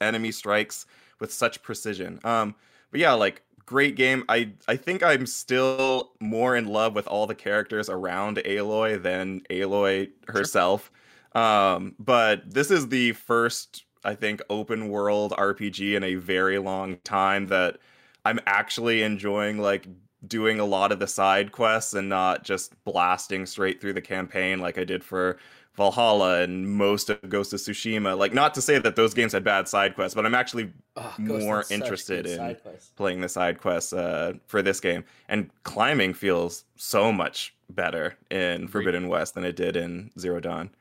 enemy 0.02 0.32
strikes 0.32 0.88
with 1.20 1.32
such 1.32 1.62
precision. 1.62 2.20
Um, 2.24 2.56
but 2.90 3.00
yeah, 3.00 3.14
like 3.14 3.44
great 3.66 3.96
game. 3.96 4.26
I 4.28 4.52
I 4.68 4.76
think 4.76 5.02
I'm 5.04 5.26
still 5.26 6.12
more 6.20 6.56
in 6.56 6.68
love 6.68 6.94
with 6.94 7.08
all 7.08 7.28
the 7.28 7.36
characters 7.36 7.90
around 7.90 8.38
Aloy 8.38 9.02
than 9.02 9.42
Aloy 9.50 10.10
herself. 10.28 10.92
Sure. 11.34 11.42
Um, 11.42 11.96
but 11.98 12.52
this 12.52 12.72
is 12.72 12.90
the 12.90 13.14
first 13.14 13.86
I 14.04 14.16
think, 14.16 14.42
open 14.50 14.90
world 14.90 15.34
RPG 15.38 15.96
in 15.96 16.04
a 16.04 16.16
very 16.16 16.58
long 16.58 16.98
time 17.04 17.48
that 17.48 17.78
I'm 18.26 18.40
actually 18.46 19.04
enjoying 19.04 19.58
like 19.58 19.88
doing 20.28 20.60
a 20.60 20.66
lot 20.66 20.92
of 20.92 21.00
the 21.00 21.08
side 21.08 21.52
quests 21.52 21.94
and 21.94 22.08
not 22.08 22.44
just 22.44 22.82
blasting 22.84 23.46
straight 23.46 23.82
through 23.82 23.94
the 23.94 24.02
campaign 24.02 24.60
like 24.60 24.78
I 24.78 24.84
did 24.84 25.04
for 25.04 25.38
Valhalla 25.76 26.42
and 26.42 26.70
most 26.70 27.10
of 27.10 27.28
Ghost 27.30 27.54
of 27.54 27.60
Tsushima. 27.60 28.18
Like, 28.18 28.34
not 28.34 28.54
to 28.56 28.62
say 28.62 28.78
that 28.78 28.96
those 28.96 29.14
games 29.14 29.32
had 29.32 29.44
bad 29.44 29.68
side 29.68 29.96
quests, 29.96 30.14
but 30.14 30.26
I'm 30.26 30.36
actually 30.36 30.72
oh, 30.98 31.16
more 31.18 31.64
interested 31.72 32.28
in 32.28 32.58
playing 32.98 33.22
the 33.22 33.30
side 33.30 33.60
quests 33.62 33.94
uh, 33.94 34.34
for 34.48 34.62
this 34.62 34.80
game. 34.80 35.06
And 35.30 35.50
climbing 35.64 36.14
feels 36.14 36.66
so 36.76 37.12
much 37.12 37.56
better 37.70 38.18
in 38.30 38.68
Forbidden 38.68 39.08
West 39.08 39.34
than 39.34 39.46
it 39.46 39.56
did 39.56 39.78
in 39.78 40.12
Zero 40.20 40.40
Dawn. 40.40 40.72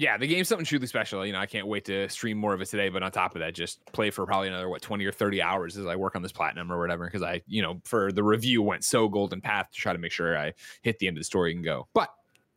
Yeah, 0.00 0.16
the 0.16 0.26
game's 0.26 0.48
something 0.48 0.64
truly 0.64 0.86
special. 0.86 1.26
You 1.26 1.34
know, 1.34 1.40
I 1.40 1.44
can't 1.44 1.66
wait 1.66 1.84
to 1.84 2.08
stream 2.08 2.38
more 2.38 2.54
of 2.54 2.62
it 2.62 2.68
today. 2.68 2.88
But 2.88 3.02
on 3.02 3.12
top 3.12 3.34
of 3.34 3.40
that, 3.40 3.54
just 3.54 3.84
play 3.92 4.08
for 4.08 4.24
probably 4.24 4.48
another 4.48 4.66
what 4.66 4.80
twenty 4.80 5.04
or 5.04 5.12
thirty 5.12 5.42
hours 5.42 5.76
as 5.76 5.84
I 5.84 5.94
work 5.96 6.16
on 6.16 6.22
this 6.22 6.32
platinum 6.32 6.72
or 6.72 6.80
whatever. 6.80 7.04
Because 7.04 7.22
I, 7.22 7.42
you 7.46 7.60
know, 7.60 7.82
for 7.84 8.10
the 8.10 8.22
review 8.22 8.62
went 8.62 8.82
so 8.82 9.10
golden 9.10 9.42
path 9.42 9.70
to 9.70 9.78
try 9.78 9.92
to 9.92 9.98
make 9.98 10.10
sure 10.10 10.38
I 10.38 10.54
hit 10.80 11.00
the 11.00 11.06
end 11.06 11.18
of 11.18 11.20
the 11.20 11.26
story 11.26 11.54
and 11.54 11.62
go. 11.62 11.86
But 11.92 12.08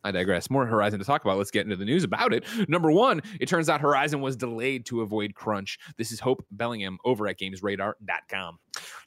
I 0.03 0.12
digress. 0.12 0.50
More 0.50 0.65
Horizon 0.65 1.00
to 1.00 1.05
talk 1.05 1.24
about. 1.24 1.38
Let's 1.38 1.51
get 1.51 1.65
into 1.65 1.75
the 1.75 1.86
news 1.86 2.03
about 2.03 2.33
it. 2.33 2.43
Number 2.67 2.91
one, 2.91 3.22
it 3.39 3.48
turns 3.48 3.69
out 3.69 3.79
Horizon 3.79 4.22
was 4.22 4.36
delayed 4.36 4.86
to 4.88 5.01
avoid 5.01 5.33
crunch. 5.33 5.79
This 5.98 6.12
is 6.12 6.19
Hope 6.19 6.45
Bellingham 6.51 6.98
over 7.05 7.27
at 7.27 7.39
GamesRadar.com. 7.39 8.60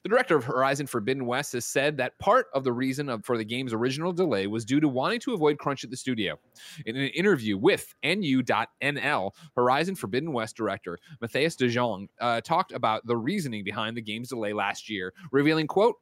The 0.03 0.09
director 0.09 0.35
of 0.35 0.43
Horizon 0.43 0.87
Forbidden 0.87 1.25
West 1.25 1.53
has 1.53 1.65
said 1.65 1.97
that 1.97 2.17
part 2.19 2.47
of 2.53 2.63
the 2.63 2.71
reason 2.71 3.09
of, 3.09 3.23
for 3.25 3.37
the 3.37 3.45
game's 3.45 3.73
original 3.73 4.11
delay 4.11 4.47
was 4.47 4.65
due 4.65 4.79
to 4.79 4.87
wanting 4.87 5.19
to 5.21 5.33
avoid 5.33 5.59
crunch 5.59 5.83
at 5.83 5.89
the 5.89 5.97
studio. 5.97 6.39
In 6.85 6.95
an 6.95 7.09
interview 7.09 7.57
with 7.57 7.93
NU.NL, 8.03 9.31
Horizon 9.55 9.95
Forbidden 9.95 10.33
West 10.33 10.55
director 10.55 10.97
Matthias 11.21 11.55
de 11.55 11.67
Jong 11.67 12.07
uh, 12.19 12.41
talked 12.41 12.71
about 12.71 13.05
the 13.05 13.17
reasoning 13.17 13.63
behind 13.63 13.95
the 13.97 14.01
game's 14.01 14.29
delay 14.29 14.53
last 14.53 14.89
year, 14.89 15.13
revealing, 15.31 15.67
quote, 15.67 15.95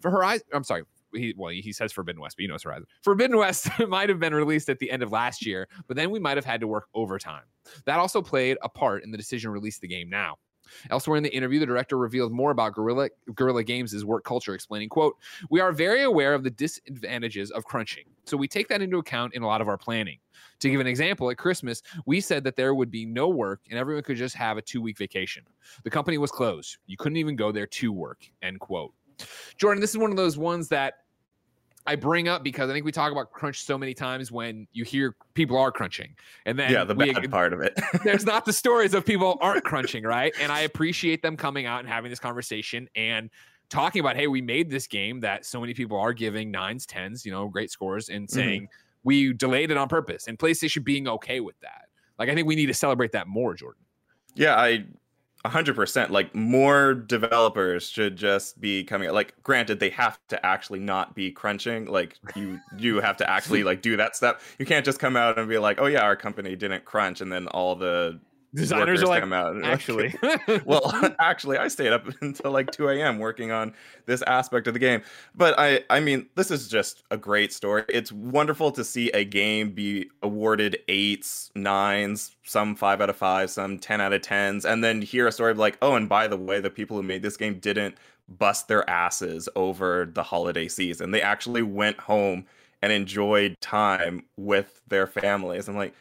for 0.00 0.10
Horizon, 0.10 0.46
I'm 0.52 0.64
sorry, 0.64 0.84
he 1.14 1.34
well 1.36 1.50
he 1.50 1.72
says 1.72 1.92
Forbidden 1.92 2.20
West, 2.20 2.36
but 2.36 2.42
you 2.42 2.48
know 2.48 2.54
it's 2.54 2.64
Horizon. 2.64 2.86
Forbidden 3.02 3.36
West 3.36 3.68
might 3.88 4.08
have 4.08 4.20
been 4.20 4.34
released 4.34 4.68
at 4.68 4.78
the 4.78 4.90
end 4.90 5.02
of 5.02 5.12
last 5.12 5.44
year, 5.44 5.68
but 5.86 5.96
then 5.96 6.10
we 6.10 6.18
might 6.18 6.36
have 6.36 6.44
had 6.44 6.60
to 6.60 6.66
work 6.66 6.88
overtime. 6.94 7.44
That 7.84 7.98
also 7.98 8.22
played 8.22 8.58
a 8.62 8.68
part 8.68 9.04
in 9.04 9.10
the 9.10 9.18
decision 9.18 9.48
to 9.48 9.52
release 9.52 9.78
the 9.78 9.88
game 9.88 10.08
now. 10.08 10.36
Elsewhere 10.90 11.16
in 11.16 11.22
the 11.22 11.34
interview, 11.34 11.58
the 11.58 11.66
director 11.66 11.96
revealed 11.96 12.32
more 12.32 12.50
about 12.50 12.74
Guerrilla, 12.74 13.08
Guerrilla 13.34 13.64
Games' 13.64 14.04
work 14.04 14.24
culture, 14.24 14.54
explaining, 14.54 14.88
quote, 14.88 15.16
We 15.50 15.60
are 15.60 15.72
very 15.72 16.02
aware 16.02 16.34
of 16.34 16.44
the 16.44 16.50
disadvantages 16.50 17.50
of 17.50 17.64
crunching, 17.64 18.04
so 18.24 18.36
we 18.36 18.48
take 18.48 18.68
that 18.68 18.82
into 18.82 18.98
account 18.98 19.34
in 19.34 19.42
a 19.42 19.46
lot 19.46 19.60
of 19.60 19.68
our 19.68 19.78
planning. 19.78 20.18
To 20.60 20.70
give 20.70 20.80
an 20.80 20.86
example, 20.86 21.30
at 21.30 21.38
Christmas, 21.38 21.82
we 22.06 22.20
said 22.20 22.44
that 22.44 22.56
there 22.56 22.74
would 22.74 22.90
be 22.90 23.06
no 23.06 23.28
work 23.28 23.60
and 23.70 23.78
everyone 23.78 24.02
could 24.02 24.16
just 24.16 24.34
have 24.34 24.56
a 24.56 24.62
two 24.62 24.82
week 24.82 24.98
vacation. 24.98 25.44
The 25.84 25.90
company 25.90 26.18
was 26.18 26.30
closed. 26.30 26.78
You 26.86 26.96
couldn't 26.96 27.16
even 27.16 27.36
go 27.36 27.52
there 27.52 27.66
to 27.66 27.92
work, 27.92 28.28
end 28.42 28.60
quote. 28.60 28.92
Jordan, 29.56 29.80
this 29.80 29.90
is 29.90 29.98
one 29.98 30.10
of 30.10 30.16
those 30.16 30.38
ones 30.38 30.68
that 30.68 30.94
I 31.88 31.96
bring 31.96 32.28
up 32.28 32.44
because 32.44 32.68
I 32.68 32.74
think 32.74 32.84
we 32.84 32.92
talk 32.92 33.12
about 33.12 33.32
crunch 33.32 33.64
so 33.64 33.78
many 33.78 33.94
times 33.94 34.30
when 34.30 34.66
you 34.72 34.84
hear 34.84 35.16
people 35.32 35.56
are 35.56 35.72
crunching, 35.72 36.14
and 36.44 36.58
then 36.58 36.70
yeah, 36.70 36.84
the 36.84 36.94
we, 36.94 37.14
bad 37.14 37.30
part 37.30 37.54
of 37.54 37.62
it. 37.62 37.80
there's 38.04 38.26
not 38.26 38.44
the 38.44 38.52
stories 38.52 38.92
of 38.92 39.06
people 39.06 39.38
aren't 39.40 39.64
crunching, 39.64 40.04
right? 40.04 40.34
And 40.38 40.52
I 40.52 40.60
appreciate 40.60 41.22
them 41.22 41.34
coming 41.34 41.64
out 41.64 41.80
and 41.80 41.88
having 41.88 42.10
this 42.10 42.18
conversation 42.18 42.90
and 42.94 43.30
talking 43.70 44.00
about, 44.00 44.16
hey, 44.16 44.26
we 44.26 44.42
made 44.42 44.70
this 44.70 44.86
game 44.86 45.20
that 45.20 45.46
so 45.46 45.60
many 45.60 45.72
people 45.72 45.98
are 45.98 46.12
giving 46.12 46.50
nines, 46.50 46.84
tens, 46.84 47.24
you 47.24 47.32
know, 47.32 47.48
great 47.48 47.70
scores, 47.70 48.10
and 48.10 48.26
mm-hmm. 48.26 48.34
saying 48.34 48.62
mm-hmm. 48.62 49.00
we 49.04 49.32
delayed 49.32 49.70
it 49.70 49.78
on 49.78 49.88
purpose, 49.88 50.26
and 50.26 50.38
PlayStation 50.38 50.84
being 50.84 51.08
okay 51.08 51.40
with 51.40 51.58
that. 51.60 51.86
Like, 52.18 52.28
I 52.28 52.34
think 52.34 52.46
we 52.46 52.54
need 52.54 52.66
to 52.66 52.74
celebrate 52.74 53.12
that 53.12 53.28
more, 53.28 53.54
Jordan. 53.54 53.82
Yeah, 54.34 54.56
I 54.56 54.84
hundred 55.46 55.76
percent. 55.76 56.10
Like 56.10 56.34
more 56.34 56.94
developers 56.94 57.88
should 57.88 58.16
just 58.16 58.60
be 58.60 58.84
coming. 58.84 59.10
Like, 59.10 59.34
granted, 59.42 59.80
they 59.80 59.90
have 59.90 60.18
to 60.28 60.44
actually 60.44 60.80
not 60.80 61.14
be 61.14 61.30
crunching. 61.30 61.86
Like, 61.86 62.18
you 62.34 62.60
you 62.76 63.00
have 63.00 63.16
to 63.18 63.30
actually 63.30 63.64
like 63.64 63.82
do 63.82 63.96
that 63.96 64.16
step. 64.16 64.40
You 64.58 64.66
can't 64.66 64.84
just 64.84 64.98
come 64.98 65.16
out 65.16 65.38
and 65.38 65.48
be 65.48 65.58
like, 65.58 65.80
"Oh 65.80 65.86
yeah, 65.86 66.02
our 66.02 66.16
company 66.16 66.56
didn't 66.56 66.84
crunch," 66.84 67.20
and 67.20 67.30
then 67.32 67.46
all 67.48 67.76
the 67.76 68.20
designers 68.54 69.02
are 69.02 69.06
like, 69.06 69.22
out 69.22 69.64
actually, 69.64 70.14
well, 70.64 71.14
actually, 71.18 71.58
I 71.58 71.68
stayed 71.68 71.92
up 71.92 72.06
until 72.20 72.50
like 72.50 72.70
2 72.70 72.88
a.m. 72.88 73.18
working 73.18 73.50
on 73.50 73.74
this 74.06 74.22
aspect 74.22 74.66
of 74.66 74.74
the 74.74 74.80
game. 74.80 75.02
But 75.34 75.58
I, 75.58 75.84
I 75.90 76.00
mean, 76.00 76.26
this 76.34 76.50
is 76.50 76.68
just 76.68 77.02
a 77.10 77.16
great 77.16 77.52
story. 77.52 77.84
It's 77.88 78.12
wonderful 78.12 78.70
to 78.72 78.84
see 78.84 79.10
a 79.10 79.24
game 79.24 79.70
be 79.70 80.10
awarded 80.22 80.78
eights, 80.88 81.50
nines, 81.54 82.36
some 82.44 82.74
five 82.74 83.00
out 83.00 83.10
of 83.10 83.16
five, 83.16 83.50
some 83.50 83.78
10 83.78 84.00
out 84.00 84.12
of 84.12 84.22
tens, 84.22 84.64
and 84.64 84.82
then 84.82 85.02
hear 85.02 85.26
a 85.26 85.32
story 85.32 85.52
of 85.52 85.58
like, 85.58 85.76
oh, 85.82 85.94
and 85.94 86.08
by 86.08 86.26
the 86.26 86.36
way, 86.36 86.60
the 86.60 86.70
people 86.70 86.96
who 86.96 87.02
made 87.02 87.22
this 87.22 87.36
game 87.36 87.58
didn't 87.58 87.96
bust 88.28 88.68
their 88.68 88.88
asses 88.88 89.48
over 89.56 90.10
the 90.12 90.22
holiday 90.22 90.68
season. 90.68 91.10
They 91.10 91.22
actually 91.22 91.62
went 91.62 91.98
home 91.98 92.44
and 92.82 92.92
enjoyed 92.92 93.56
time 93.60 94.24
with 94.36 94.80
their 94.88 95.06
families. 95.06 95.68
I'm 95.68 95.76
like, 95.76 95.94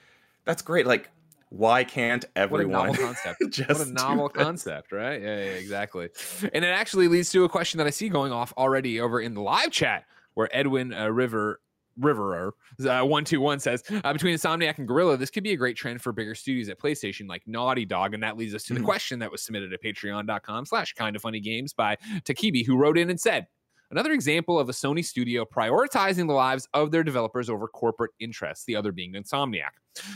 that's 0.46 0.62
great. 0.62 0.86
Like 0.86 1.10
why 1.50 1.84
can't 1.84 2.26
everyone 2.36 2.90
what 2.90 2.90
a 2.90 2.92
novel 2.92 3.06
concept. 3.14 3.50
Just 3.50 3.80
what 3.80 3.88
a 3.88 3.92
novel 3.92 4.30
concept 4.30 4.92
right? 4.92 5.22
Yeah, 5.22 5.38
yeah 5.38 5.52
exactly. 5.52 6.10
And 6.54 6.66
it 6.66 6.70
actually 6.70 7.08
leads 7.08 7.30
to 7.32 7.44
a 7.46 7.50
question 7.50 7.78
that 7.78 7.88
i 7.88 7.90
see 7.90 8.10
going 8.10 8.32
off 8.32 8.54
already 8.58 9.00
over 9.00 9.22
in 9.22 9.34
the 9.34 9.42
live 9.42 9.72
chat 9.72 10.06
where 10.34 10.50
edwin 10.56 10.94
uh, 10.94 11.08
river 11.08 11.60
Riverer 12.00 12.52
uh, 12.88 13.02
one 13.04 13.26
two 13.26 13.42
one 13.42 13.60
says 13.60 13.84
uh, 14.04 14.14
between 14.14 14.36
Insomniac 14.36 14.78
and 14.78 14.88
Guerrilla, 14.88 15.18
this 15.18 15.30
could 15.30 15.44
be 15.44 15.54
a 15.54 15.58
great 15.58 15.76
trend 15.76 16.02
for 16.02 16.12
bigger 16.12 16.36
studios 16.36 16.70
at 16.70 16.80
PlayStation 16.80 17.28
like 17.28 17.44
Naughty 17.48 17.86
Dog, 17.86 18.14
and 18.14 18.22
that 18.22 18.38
leads 18.38 18.54
us 18.54 18.64
to 18.66 18.74
the 18.74 18.80
mm. 18.80 18.86
question 18.86 19.20
that 19.20 19.32
was 19.32 19.42
submitted 19.42 19.74
at 19.74 19.82
Patreon.com/slash 19.82 20.94
Kind 20.94 21.16
of 21.16 21.22
Funny 21.22 21.40
Games 21.40 21.74
by 21.74 21.98
Takibi, 22.24 22.66
who 22.66 22.78
wrote 22.78 22.98
in 22.98 23.10
and 23.10 23.20
said, 23.20 23.48
Another 23.90 24.12
example 24.12 24.60
of 24.60 24.68
a 24.68 24.74
Sony 24.74 25.04
studio 25.04 25.46
prioritizing 25.46 26.28
the 26.28 26.34
lives 26.34 26.68
of 26.74 26.92
their 26.92 27.04
developers 27.04 27.50
over 27.50 27.68
corporate 27.68 28.12
interests, 28.20 28.66
the 28.66 28.76
other 28.76 28.92
being 28.92 29.14
Insomniac. 29.14 29.72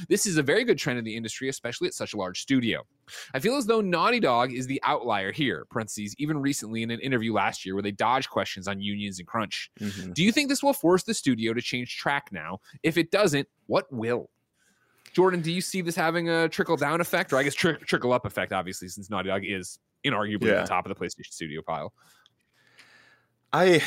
This 0.10 0.26
is 0.26 0.38
a 0.38 0.44
very 0.44 0.64
good 0.64 0.78
trend 0.78 1.00
in 1.00 1.06
the 1.06 1.16
industry, 1.16 1.48
especially 1.48 1.88
at 1.88 1.94
such 1.94 2.14
a 2.14 2.18
large 2.18 2.42
studio. 2.42 2.84
I 3.34 3.40
feel 3.40 3.56
as 3.56 3.66
though 3.66 3.82
Naughty 3.82 4.20
Dog 4.20 4.54
is 4.54 4.68
the 4.68 4.82
outlier 4.84 5.32
here, 5.32 5.66
parentheses, 5.70 6.16
even 6.18 6.38
recently 6.38 6.84
in 6.84 6.92
an 6.92 7.00
interview 7.00 7.34
last 7.34 7.66
year 7.66 7.74
where 7.74 7.82
they 7.82 7.92
dodged 7.92 8.30
questions 8.30 8.68
on 8.68 8.82
unions 8.82 9.20
and 9.20 9.28
crunch. 9.28 9.72
Mm-hmm. 9.80 10.12
Do 10.12 10.24
you 10.24 10.32
think 10.32 10.50
this 10.50 10.62
will 10.62 10.74
force 10.74 11.04
the 11.04 11.14
studio 11.14 11.54
to 11.54 11.62
change 11.62 11.98
track 11.98 12.28
now? 12.32 12.60
If 12.84 12.98
it 12.98 13.10
doesn't, 13.10 13.48
what 13.68 13.92
will? 13.92 14.30
Jordan, 15.14 15.42
do 15.42 15.52
you 15.52 15.62
see 15.62 15.82
this 15.82 15.96
having 15.96 16.30
a 16.30 16.48
trickle 16.48 16.78
down 16.78 17.02
effect, 17.02 17.34
or 17.34 17.38
I 17.38 17.44
guess 17.44 17.56
tri- 17.56 17.74
trickle 17.86 18.14
up 18.14 18.26
effect, 18.26 18.54
obviously, 18.54 18.88
since 18.88 19.10
Naughty 19.10 19.30
Dog 19.30 19.44
is 19.46 19.80
inarguably 20.06 20.48
yeah. 20.48 20.62
the 20.62 20.68
top 20.68 20.86
of 20.86 20.96
the 20.96 21.06
PlayStation 21.06 21.32
Studio 21.32 21.62
pile? 21.62 21.94
I 23.54 23.82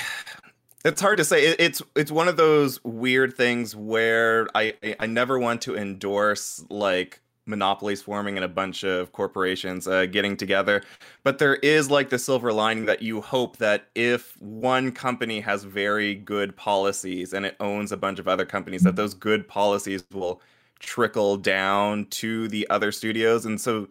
it's 0.84 1.00
hard 1.00 1.18
to 1.18 1.24
say. 1.24 1.46
It, 1.46 1.56
it's 1.60 1.82
it's 1.96 2.10
one 2.10 2.28
of 2.28 2.36
those 2.36 2.82
weird 2.84 3.36
things 3.36 3.74
where 3.74 4.46
I 4.54 4.74
I 5.00 5.06
never 5.06 5.38
want 5.38 5.62
to 5.62 5.76
endorse 5.76 6.64
like 6.68 7.20
monopolies 7.46 8.00
forming 8.00 8.36
and 8.36 8.44
a 8.44 8.48
bunch 8.48 8.84
of 8.84 9.12
corporations 9.12 9.86
uh, 9.86 10.06
getting 10.06 10.36
together. 10.36 10.82
But 11.22 11.38
there 11.38 11.56
is 11.56 11.90
like 11.90 12.08
the 12.08 12.18
silver 12.18 12.52
lining 12.52 12.86
that 12.86 13.02
you 13.02 13.20
hope 13.20 13.58
that 13.58 13.88
if 13.94 14.40
one 14.40 14.92
company 14.92 15.40
has 15.40 15.64
very 15.64 16.14
good 16.14 16.56
policies 16.56 17.34
and 17.34 17.44
it 17.44 17.56
owns 17.60 17.92
a 17.92 17.96
bunch 17.98 18.18
of 18.18 18.28
other 18.28 18.46
companies, 18.46 18.82
that 18.82 18.96
those 18.96 19.14
good 19.14 19.46
policies 19.46 20.04
will 20.12 20.40
trickle 20.80 21.36
down 21.36 22.06
to 22.06 22.48
the 22.48 22.66
other 22.70 22.90
studios. 22.92 23.44
And 23.44 23.60
so 23.60 23.88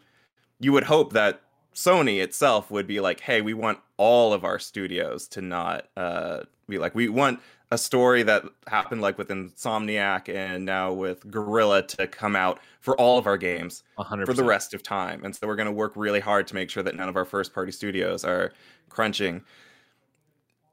you 0.59 0.71
would 0.71 0.83
hope 0.85 1.13
that 1.13 1.42
Sony 1.73 2.21
itself 2.21 2.69
would 2.71 2.87
be 2.87 2.99
like, 2.99 3.19
hey, 3.21 3.41
we 3.41 3.53
want 3.53 3.79
all 3.97 4.33
of 4.33 4.43
our 4.43 4.59
studios 4.59 5.27
to 5.29 5.41
not 5.41 5.87
uh, 5.97 6.41
be 6.67 6.77
like, 6.77 6.95
we 6.95 7.09
want 7.09 7.39
a 7.71 7.77
story 7.77 8.21
that 8.23 8.43
happened 8.67 9.01
like 9.01 9.17
with 9.17 9.29
Insomniac 9.29 10.33
and 10.33 10.63
now 10.63 10.93
with 10.93 11.29
Guerrilla 11.29 11.81
to 11.87 12.07
come 12.07 12.35
out 12.35 12.59
for 12.79 12.95
all 12.99 13.17
of 13.17 13.25
our 13.25 13.37
games 13.37 13.83
100%. 13.97 14.25
for 14.25 14.33
the 14.33 14.43
rest 14.43 14.73
of 14.73 14.83
time. 14.83 15.25
And 15.25 15.35
so 15.35 15.47
we're 15.47 15.55
going 15.55 15.65
to 15.65 15.71
work 15.71 15.93
really 15.95 16.19
hard 16.19 16.47
to 16.47 16.55
make 16.55 16.69
sure 16.69 16.83
that 16.83 16.95
none 16.95 17.09
of 17.09 17.15
our 17.15 17.25
first 17.25 17.53
party 17.53 17.71
studios 17.71 18.23
are 18.23 18.53
crunching. 18.89 19.43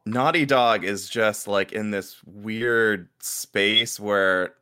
Naughty 0.04 0.44
Dog 0.44 0.84
is 0.84 1.08
just 1.08 1.48
like 1.48 1.72
in 1.72 1.90
this 1.90 2.16
weird 2.26 3.08
space 3.20 3.98
where 3.98 4.54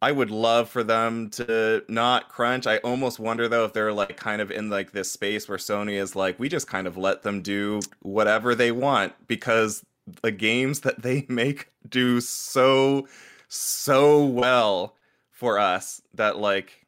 I 0.00 0.12
would 0.12 0.30
love 0.30 0.68
for 0.68 0.84
them 0.84 1.28
to 1.30 1.84
not 1.88 2.28
crunch. 2.28 2.66
I 2.66 2.78
almost 2.78 3.18
wonder 3.18 3.48
though 3.48 3.64
if 3.64 3.72
they're 3.72 3.92
like 3.92 4.16
kind 4.16 4.40
of 4.40 4.50
in 4.50 4.70
like 4.70 4.92
this 4.92 5.10
space 5.10 5.48
where 5.48 5.58
Sony 5.58 5.94
is 6.00 6.14
like, 6.14 6.38
we 6.38 6.48
just 6.48 6.68
kind 6.68 6.86
of 6.86 6.96
let 6.96 7.22
them 7.22 7.42
do 7.42 7.80
whatever 8.00 8.54
they 8.54 8.70
want 8.70 9.12
because 9.26 9.84
the 10.22 10.30
games 10.30 10.80
that 10.80 11.02
they 11.02 11.26
make 11.28 11.68
do 11.88 12.20
so 12.20 13.08
so 13.48 14.24
well 14.24 14.94
for 15.30 15.58
us 15.58 16.02
that 16.14 16.38
like 16.38 16.86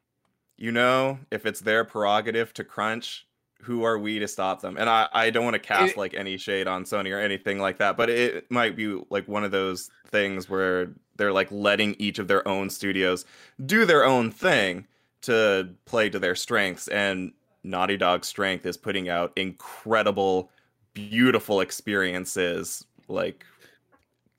you 0.58 0.70
know 0.70 1.18
if 1.30 1.46
it's 1.46 1.60
their 1.60 1.84
prerogative 1.84 2.52
to 2.52 2.64
crunch 2.64 3.26
who 3.62 3.84
are 3.84 3.98
we 3.98 4.18
to 4.18 4.28
stop 4.28 4.60
them? 4.60 4.76
And 4.78 4.88
i 4.88 5.08
i 5.12 5.30
don't 5.30 5.44
want 5.44 5.54
to 5.54 5.60
cast 5.60 5.92
it, 5.92 5.96
like 5.96 6.14
any 6.14 6.36
shade 6.36 6.66
on 6.66 6.84
sony 6.84 7.14
or 7.14 7.20
anything 7.20 7.58
like 7.58 7.78
that 7.78 7.96
but 7.96 8.10
it 8.10 8.50
might 8.50 8.76
be 8.76 9.00
like 9.10 9.26
one 9.28 9.44
of 9.44 9.50
those 9.50 9.90
things 10.06 10.48
where 10.48 10.90
they're 11.16 11.32
like 11.32 11.50
letting 11.50 11.94
each 11.98 12.18
of 12.18 12.28
their 12.28 12.46
own 12.46 12.70
studios 12.70 13.24
do 13.66 13.84
their 13.84 14.04
own 14.04 14.30
thing 14.30 14.86
to 15.22 15.68
play 15.84 16.08
to 16.08 16.18
their 16.18 16.34
strengths 16.34 16.88
and 16.88 17.32
Naughty 17.62 17.98
Dog's 17.98 18.26
strength 18.26 18.64
is 18.64 18.76
putting 18.76 19.08
out 19.08 19.32
incredible 19.36 20.50
beautiful 20.94 21.60
experiences 21.60 22.86
like 23.08 23.44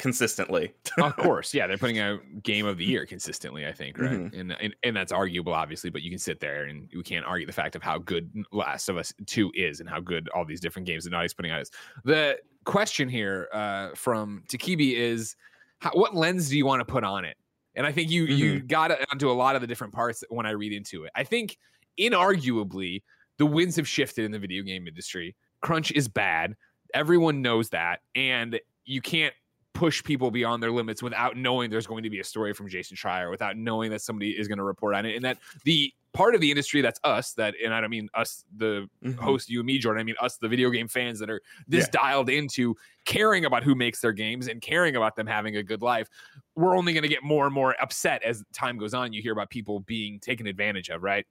consistently. 0.01 0.73
of 0.99 1.15
course, 1.17 1.53
yeah, 1.53 1.67
they're 1.67 1.77
putting 1.77 1.99
out 1.99 2.19
game 2.43 2.65
of 2.65 2.77
the 2.77 2.83
year 2.83 3.05
consistently. 3.05 3.65
I 3.65 3.71
think, 3.71 3.97
right, 3.97 4.11
mm-hmm. 4.11 4.39
and, 4.39 4.51
and 4.59 4.75
and 4.83 4.95
that's 4.95 5.11
arguable, 5.11 5.53
obviously, 5.53 5.89
but 5.89 6.01
you 6.01 6.09
can 6.09 6.19
sit 6.19 6.39
there 6.39 6.65
and 6.65 6.89
we 6.93 7.03
can't 7.03 7.25
argue 7.25 7.45
the 7.45 7.53
fact 7.53 7.75
of 7.75 7.83
how 7.83 7.99
good 7.99 8.29
Last 8.51 8.89
of 8.89 8.97
Us 8.97 9.13
Two 9.27 9.51
is 9.53 9.79
and 9.79 9.87
how 9.87 9.99
good 9.99 10.27
all 10.35 10.43
these 10.43 10.59
different 10.59 10.87
games 10.87 11.05
that 11.05 11.11
Naughty's 11.11 11.33
putting 11.33 11.51
out 11.51 11.61
is. 11.61 11.71
The 12.03 12.39
question 12.65 13.07
here 13.07 13.47
uh, 13.53 13.89
from 13.95 14.43
Takibi 14.49 14.95
is 14.95 15.35
how, 15.79 15.91
what 15.91 16.15
lens 16.15 16.49
do 16.49 16.57
you 16.57 16.65
want 16.65 16.81
to 16.81 16.85
put 16.85 17.03
on 17.03 17.23
it? 17.23 17.37
And 17.75 17.85
I 17.85 17.91
think 17.91 18.09
you 18.09 18.23
mm-hmm. 18.23 18.33
you 18.33 18.59
got 18.59 18.91
onto 19.11 19.29
a 19.29 19.33
lot 19.33 19.55
of 19.55 19.61
the 19.61 19.67
different 19.67 19.93
parts 19.93 20.23
when 20.29 20.45
I 20.45 20.51
read 20.51 20.73
into 20.73 21.05
it. 21.05 21.11
I 21.15 21.23
think 21.23 21.57
inarguably 21.99 23.03
the 23.37 23.45
winds 23.45 23.75
have 23.75 23.87
shifted 23.87 24.25
in 24.25 24.31
the 24.31 24.39
video 24.39 24.63
game 24.63 24.87
industry. 24.87 25.35
Crunch 25.61 25.91
is 25.91 26.07
bad. 26.07 26.55
Everyone 26.93 27.41
knows 27.41 27.69
that. 27.69 28.01
And 28.15 28.59
you 28.85 29.01
can't 29.01 29.33
push 29.73 30.03
people 30.03 30.31
beyond 30.31 30.61
their 30.61 30.71
limits 30.71 31.01
without 31.01 31.37
knowing 31.37 31.69
there's 31.69 31.87
going 31.87 32.03
to 32.03 32.09
be 32.09 32.19
a 32.19 32.23
story 32.23 32.53
from 32.53 32.67
Jason 32.67 32.97
Schreier, 32.97 33.29
without 33.29 33.57
knowing 33.57 33.91
that 33.91 34.01
somebody 34.01 34.31
is 34.31 34.47
going 34.47 34.57
to 34.57 34.63
report 34.63 34.95
on 34.95 35.05
it, 35.05 35.15
and 35.15 35.25
that 35.25 35.37
the 35.63 35.93
part 36.13 36.35
of 36.35 36.41
the 36.41 36.49
industry 36.49 36.81
that's 36.81 36.99
us 37.03 37.33
that 37.33 37.53
and 37.63 37.73
i 37.73 37.79
don't 37.79 37.89
mean 37.89 38.09
us 38.13 38.43
the 38.57 38.87
mm-hmm. 39.03 39.11
host 39.21 39.49
you 39.49 39.59
and 39.59 39.67
me 39.67 39.77
jordan 39.77 40.01
i 40.01 40.03
mean 40.03 40.15
us 40.19 40.37
the 40.37 40.47
video 40.47 40.69
game 40.69 40.87
fans 40.87 41.19
that 41.19 41.29
are 41.29 41.41
this 41.67 41.85
yeah. 41.85 42.01
dialed 42.01 42.29
into 42.29 42.75
caring 43.05 43.45
about 43.45 43.63
who 43.63 43.75
makes 43.75 44.01
their 44.01 44.11
games 44.11 44.47
and 44.47 44.61
caring 44.61 44.95
about 44.95 45.15
them 45.15 45.25
having 45.25 45.57
a 45.57 45.63
good 45.63 45.81
life 45.81 46.09
we're 46.55 46.77
only 46.77 46.93
going 46.93 47.03
to 47.03 47.09
get 47.09 47.23
more 47.23 47.45
and 47.45 47.53
more 47.53 47.75
upset 47.81 48.21
as 48.23 48.43
time 48.53 48.77
goes 48.77 48.93
on 48.93 49.13
you 49.13 49.21
hear 49.21 49.31
about 49.31 49.49
people 49.49 49.79
being 49.81 50.19
taken 50.19 50.47
advantage 50.47 50.89
of 50.89 51.01
right 51.01 51.25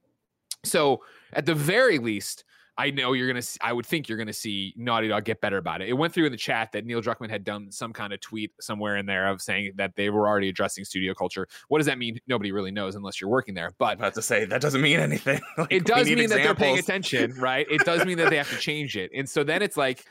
so 0.64 1.02
at 1.34 1.46
the 1.46 1.54
very 1.54 1.98
least 1.98 2.44
I 2.76 2.90
know 2.90 3.12
you're 3.12 3.26
gonna. 3.26 3.44
I 3.60 3.72
would 3.72 3.86
think 3.86 4.08
you're 4.08 4.18
gonna 4.18 4.32
see 4.32 4.74
Naughty 4.76 5.08
Dog 5.08 5.24
get 5.24 5.40
better 5.40 5.58
about 5.58 5.82
it. 5.82 5.88
It 5.88 5.94
went 5.94 6.14
through 6.14 6.26
in 6.26 6.32
the 6.32 6.38
chat 6.38 6.72
that 6.72 6.84
Neil 6.84 7.02
Druckmann 7.02 7.30
had 7.30 7.44
done 7.44 7.70
some 7.70 7.92
kind 7.92 8.12
of 8.12 8.20
tweet 8.20 8.52
somewhere 8.60 8.96
in 8.96 9.06
there 9.06 9.28
of 9.28 9.42
saying 9.42 9.72
that 9.76 9.96
they 9.96 10.10
were 10.10 10.28
already 10.28 10.48
addressing 10.48 10.84
studio 10.84 11.14
culture. 11.14 11.46
What 11.68 11.78
does 11.78 11.86
that 11.86 11.98
mean? 11.98 12.18
Nobody 12.26 12.52
really 12.52 12.70
knows 12.70 12.94
unless 12.94 13.20
you're 13.20 13.30
working 13.30 13.54
there. 13.54 13.70
But 13.78 13.86
I 13.86 13.92
about 13.94 14.14
to 14.14 14.22
say 14.22 14.44
that 14.44 14.60
doesn't 14.60 14.80
mean 14.80 15.00
anything. 15.00 15.40
like, 15.58 15.72
it 15.72 15.84
does 15.84 16.06
mean 16.06 16.20
examples. 16.20 16.30
that 16.30 16.44
they're 16.44 16.54
paying 16.54 16.78
attention, 16.78 17.34
right? 17.34 17.66
It 17.70 17.84
does 17.84 18.04
mean 18.04 18.18
that 18.18 18.30
they 18.30 18.36
have 18.36 18.50
to 18.50 18.56
change 18.58 18.96
it, 18.96 19.10
and 19.14 19.28
so 19.28 19.44
then 19.44 19.62
it's 19.62 19.76
like 19.76 20.04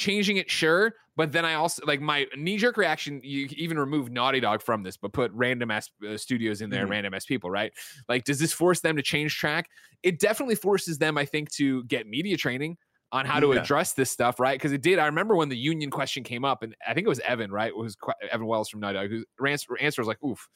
changing 0.00 0.38
it, 0.38 0.50
sure. 0.50 0.94
But 1.16 1.32
then 1.32 1.44
I 1.44 1.54
also 1.54 1.84
like 1.86 2.00
my 2.00 2.26
knee 2.36 2.56
jerk 2.56 2.76
reaction. 2.76 3.20
You 3.22 3.46
even 3.52 3.78
remove 3.78 4.10
Naughty 4.10 4.40
Dog 4.40 4.62
from 4.62 4.82
this, 4.82 4.96
but 4.96 5.12
put 5.12 5.30
random 5.32 5.70
ass 5.70 5.90
uh, 6.08 6.16
studios 6.16 6.62
in 6.62 6.70
there, 6.70 6.82
mm-hmm. 6.82 6.92
random 6.92 7.14
ass 7.14 7.26
people, 7.26 7.50
right? 7.50 7.72
Like, 8.08 8.24
does 8.24 8.38
this 8.38 8.52
force 8.52 8.80
them 8.80 8.96
to 8.96 9.02
change 9.02 9.36
track? 9.36 9.68
It 10.02 10.18
definitely 10.18 10.54
forces 10.54 10.98
them, 10.98 11.18
I 11.18 11.26
think, 11.26 11.50
to 11.52 11.84
get 11.84 12.06
media 12.06 12.36
training 12.36 12.78
on 13.12 13.26
how 13.26 13.38
to 13.40 13.52
yeah. 13.52 13.60
address 13.60 13.92
this 13.92 14.10
stuff, 14.10 14.40
right? 14.40 14.58
Because 14.58 14.72
it 14.72 14.82
did. 14.82 14.98
I 14.98 15.06
remember 15.06 15.36
when 15.36 15.48
the 15.48 15.58
union 15.58 15.90
question 15.90 16.22
came 16.22 16.44
up, 16.44 16.62
and 16.62 16.74
I 16.88 16.94
think 16.94 17.04
it 17.04 17.10
was 17.10 17.20
Evan, 17.20 17.50
right? 17.50 17.68
It 17.68 17.76
was 17.76 17.96
Evan 18.32 18.46
Wells 18.46 18.70
from 18.70 18.80
Naughty 18.80 18.98
Dog, 18.98 19.10
whose 19.10 19.66
answer 19.80 20.00
was 20.00 20.08
like, 20.08 20.22
"Oof." 20.24 20.48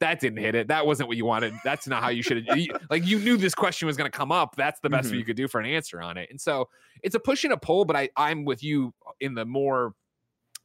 That 0.00 0.20
didn't 0.20 0.38
hit 0.38 0.54
it. 0.54 0.68
That 0.68 0.86
wasn't 0.86 1.08
what 1.08 1.16
you 1.16 1.24
wanted. 1.24 1.54
That's 1.64 1.86
not 1.86 2.02
how 2.02 2.10
you 2.10 2.22
should 2.22 2.46
have. 2.46 2.58
like 2.90 3.04
you 3.06 3.18
knew 3.18 3.36
this 3.36 3.54
question 3.54 3.86
was 3.86 3.96
going 3.96 4.10
to 4.10 4.16
come 4.16 4.30
up. 4.30 4.54
That's 4.56 4.80
the 4.80 4.90
best 4.90 5.08
mm-hmm. 5.08 5.18
you 5.18 5.24
could 5.24 5.36
do 5.36 5.48
for 5.48 5.60
an 5.60 5.66
answer 5.66 6.00
on 6.00 6.16
it. 6.16 6.28
And 6.30 6.40
so 6.40 6.68
it's 7.02 7.14
a 7.14 7.20
push 7.20 7.44
and 7.44 7.52
a 7.52 7.56
pull. 7.56 7.84
But 7.84 7.96
I 7.96 8.08
I'm 8.16 8.44
with 8.44 8.62
you 8.62 8.94
in 9.20 9.34
the 9.34 9.44
more 9.44 9.94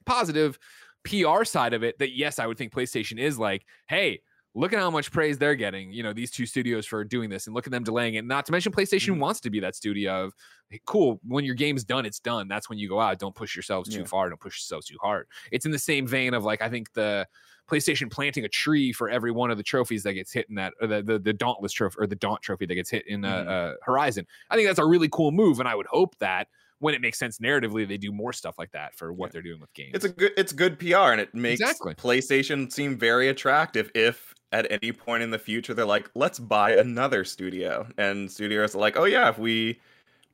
positive 0.06 0.60
PR 1.04 1.44
side 1.44 1.74
of 1.74 1.84
it. 1.84 1.98
That 2.00 2.16
yes, 2.16 2.40
I 2.40 2.46
would 2.46 2.58
think 2.58 2.74
PlayStation 2.74 3.18
is 3.18 3.40
like, 3.40 3.66
hey, 3.88 4.22
look 4.56 4.72
at 4.72 4.80
how 4.80 4.92
much 4.92 5.12
praise 5.12 5.38
they're 5.38 5.56
getting. 5.56 5.92
You 5.92 6.04
know, 6.04 6.14
these 6.14 6.32
two 6.32 6.46
studios 6.46 6.86
for 6.86 7.04
doing 7.04 7.30
this, 7.30 7.48
and 7.48 7.56
look 7.56 7.66
at 7.66 7.72
them 7.72 7.84
delaying 7.84 8.16
it. 8.16 8.26
Not 8.26 8.46
to 8.46 8.52
mention, 8.52 8.72
PlayStation 8.72 9.12
mm-hmm. 9.12 9.22
wants 9.22 9.40
to 9.42 9.50
be 9.50 9.60
that 9.62 9.76
studio 9.76 10.26
of 10.26 10.34
hey, 10.70 10.80
cool. 10.86 11.20
When 11.26 11.44
your 11.44 11.56
game's 11.56 11.84
done, 11.84 12.06
it's 12.06 12.20
done. 12.20 12.48
That's 12.48 12.70
when 12.70 12.78
you 12.78 12.88
go 12.88 13.00
out. 13.00 13.18
Don't 13.20 13.36
push 13.36 13.56
yourselves 13.56 13.90
too 13.90 14.02
yeah. 14.02 14.06
far. 14.06 14.30
Don't 14.30 14.40
push 14.40 14.60
yourselves 14.60 14.88
too 14.88 14.98
hard. 15.02 15.28
It's 15.52 15.66
in 15.66 15.72
the 15.72 15.80
same 15.80 16.06
vein 16.08 16.34
of 16.34 16.44
like 16.44 16.62
I 16.62 16.70
think 16.70 16.94
the 16.94 17.28
PlayStation 17.70 18.12
planting 18.12 18.46
a 18.46 18.50
tree 18.50 18.92
for 18.92 19.10
every 19.10 19.32
one 19.32 19.52
of 19.52 19.58
the 19.58 19.64
trophies 19.64 20.04
that 20.04 20.14
gets 20.14 20.32
hit 20.32 20.48
in 20.50 20.56
that, 20.56 20.74
the, 20.82 21.02
the, 21.02 21.20
the 21.20 21.34
Dauntless 21.34 21.72
trophy 21.72 21.96
or 22.00 22.08
the 22.08 22.16
Daunt 22.16 22.42
trophy 22.42 22.66
that 22.66 22.76
gets 22.76 22.90
hit 22.90 23.08
in 23.08 23.24
uh, 23.24 23.38
mm-hmm. 23.38 23.50
uh, 23.50 23.72
Horizon. 23.84 24.26
I 24.50 24.56
think 24.56 24.68
that's 24.68 24.80
a 24.80 24.86
really 24.86 25.10
cool 25.10 25.32
move, 25.32 25.60
and 25.60 25.68
I 25.68 25.76
would 25.76 25.88
hope 25.88 26.18
that 26.20 26.48
when 26.80 26.94
it 26.94 27.02
makes 27.02 27.18
sense 27.18 27.40
narratively, 27.40 27.88
they 27.88 27.98
do 27.98 28.12
more 28.12 28.34
stuff 28.34 28.56
like 28.58 28.72
that 28.72 28.94
for 28.96 29.14
what 29.14 29.28
yeah. 29.28 29.32
they're 29.34 29.42
doing 29.42 29.62
with 29.62 29.74
games. 29.74 29.92
It's 29.94 30.06
a 30.06 30.10
good, 30.10 30.32
it's 30.36 30.52
good 30.52 30.78
PR, 30.78 31.12
and 31.14 31.22
it 31.22 31.34
makes 31.34 31.62
exactly. 31.62 31.96
PlayStation 31.96 32.72
seem 32.72 32.98
very 32.98 33.30
attractive. 33.30 33.90
If 33.96 34.34
at 34.52 34.70
any 34.70 34.92
point 34.92 35.24
in 35.24 35.32
the 35.32 35.40
future 35.40 35.74
they're 35.74 35.86
like, 35.86 36.10
let's 36.14 36.40
buy 36.40 36.74
another 36.74 37.24
studio, 37.24 37.88
and 37.98 38.30
studios 38.30 38.76
are 38.76 38.80
like, 38.80 38.98
oh 38.98 39.06
yeah, 39.06 39.30
if 39.30 39.40
we 39.40 39.80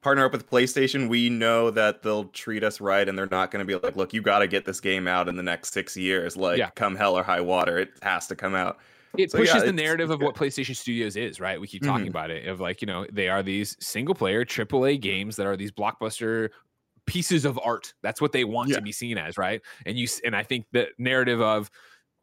partner 0.02 0.26
up 0.26 0.32
with 0.32 0.50
PlayStation, 0.50 1.10
we 1.10 1.30
know 1.30 1.70
that 1.72 2.04
they'll 2.04 2.26
treat 2.26 2.64
us 2.64 2.80
right 2.80 3.08
and 3.08 3.18
they're 3.18 3.28
not 3.28 3.52
going 3.52 3.66
to 3.66 3.66
be 3.66 3.76
like, 3.76 3.96
look, 3.96 4.14
you 4.14 4.22
got 4.22 4.40
to 4.40 4.48
get 4.48 4.66
this 4.66 4.80
game 4.80 5.08
out 5.08 5.28
in 5.28 5.36
the 5.36 5.44
next 5.44 5.74
six 5.74 5.98
years. 5.98 6.38
Like, 6.38 6.58
yeah. 6.58 6.70
come 6.72 6.96
hell 6.96 7.18
or 7.18 7.24
high 7.24 7.42
water, 7.42 7.78
it 7.78 7.92
has 8.02 8.28
to 8.28 8.36
come 8.36 8.56
out. 8.56 8.78
It 9.18 9.32
so, 9.32 9.40
pushes 9.40 9.56
yeah, 9.56 9.64
the 9.64 9.74
narrative 9.74 10.12
of 10.12 10.22
what 10.22 10.36
PlayStation 10.36 10.76
Studios 10.76 11.16
is, 11.16 11.40
right? 11.40 11.60
We 11.60 11.68
keep 11.68 11.84
talking 11.84 12.04
mm-hmm. 12.04 12.10
about 12.10 12.30
it 12.30 12.48
of 12.48 12.60
like, 12.60 12.82
you 12.82 12.86
know, 12.86 13.08
they 13.12 13.28
are 13.28 13.42
these 13.42 13.76
single 13.80 14.14
player 14.14 14.46
AAA 14.46 15.02
games 15.02 15.36
that 15.38 15.48
are 15.48 15.58
these 15.58 15.72
blockbuster 15.72 16.50
pieces 17.08 17.44
of 17.44 17.60
art. 17.64 17.94
That's 18.04 18.22
what 18.22 18.32
they 18.32 18.44
want 18.44 18.70
yeah. 18.70 18.76
to 18.76 18.82
be 18.82 18.92
seen 18.92 19.18
as, 19.18 19.38
right? 19.38 19.62
And 19.86 19.98
you, 19.98 20.08
and 20.24 20.36
I 20.36 20.44
think 20.44 20.68
the 20.72 20.90
narrative 21.00 21.42
of, 21.42 21.72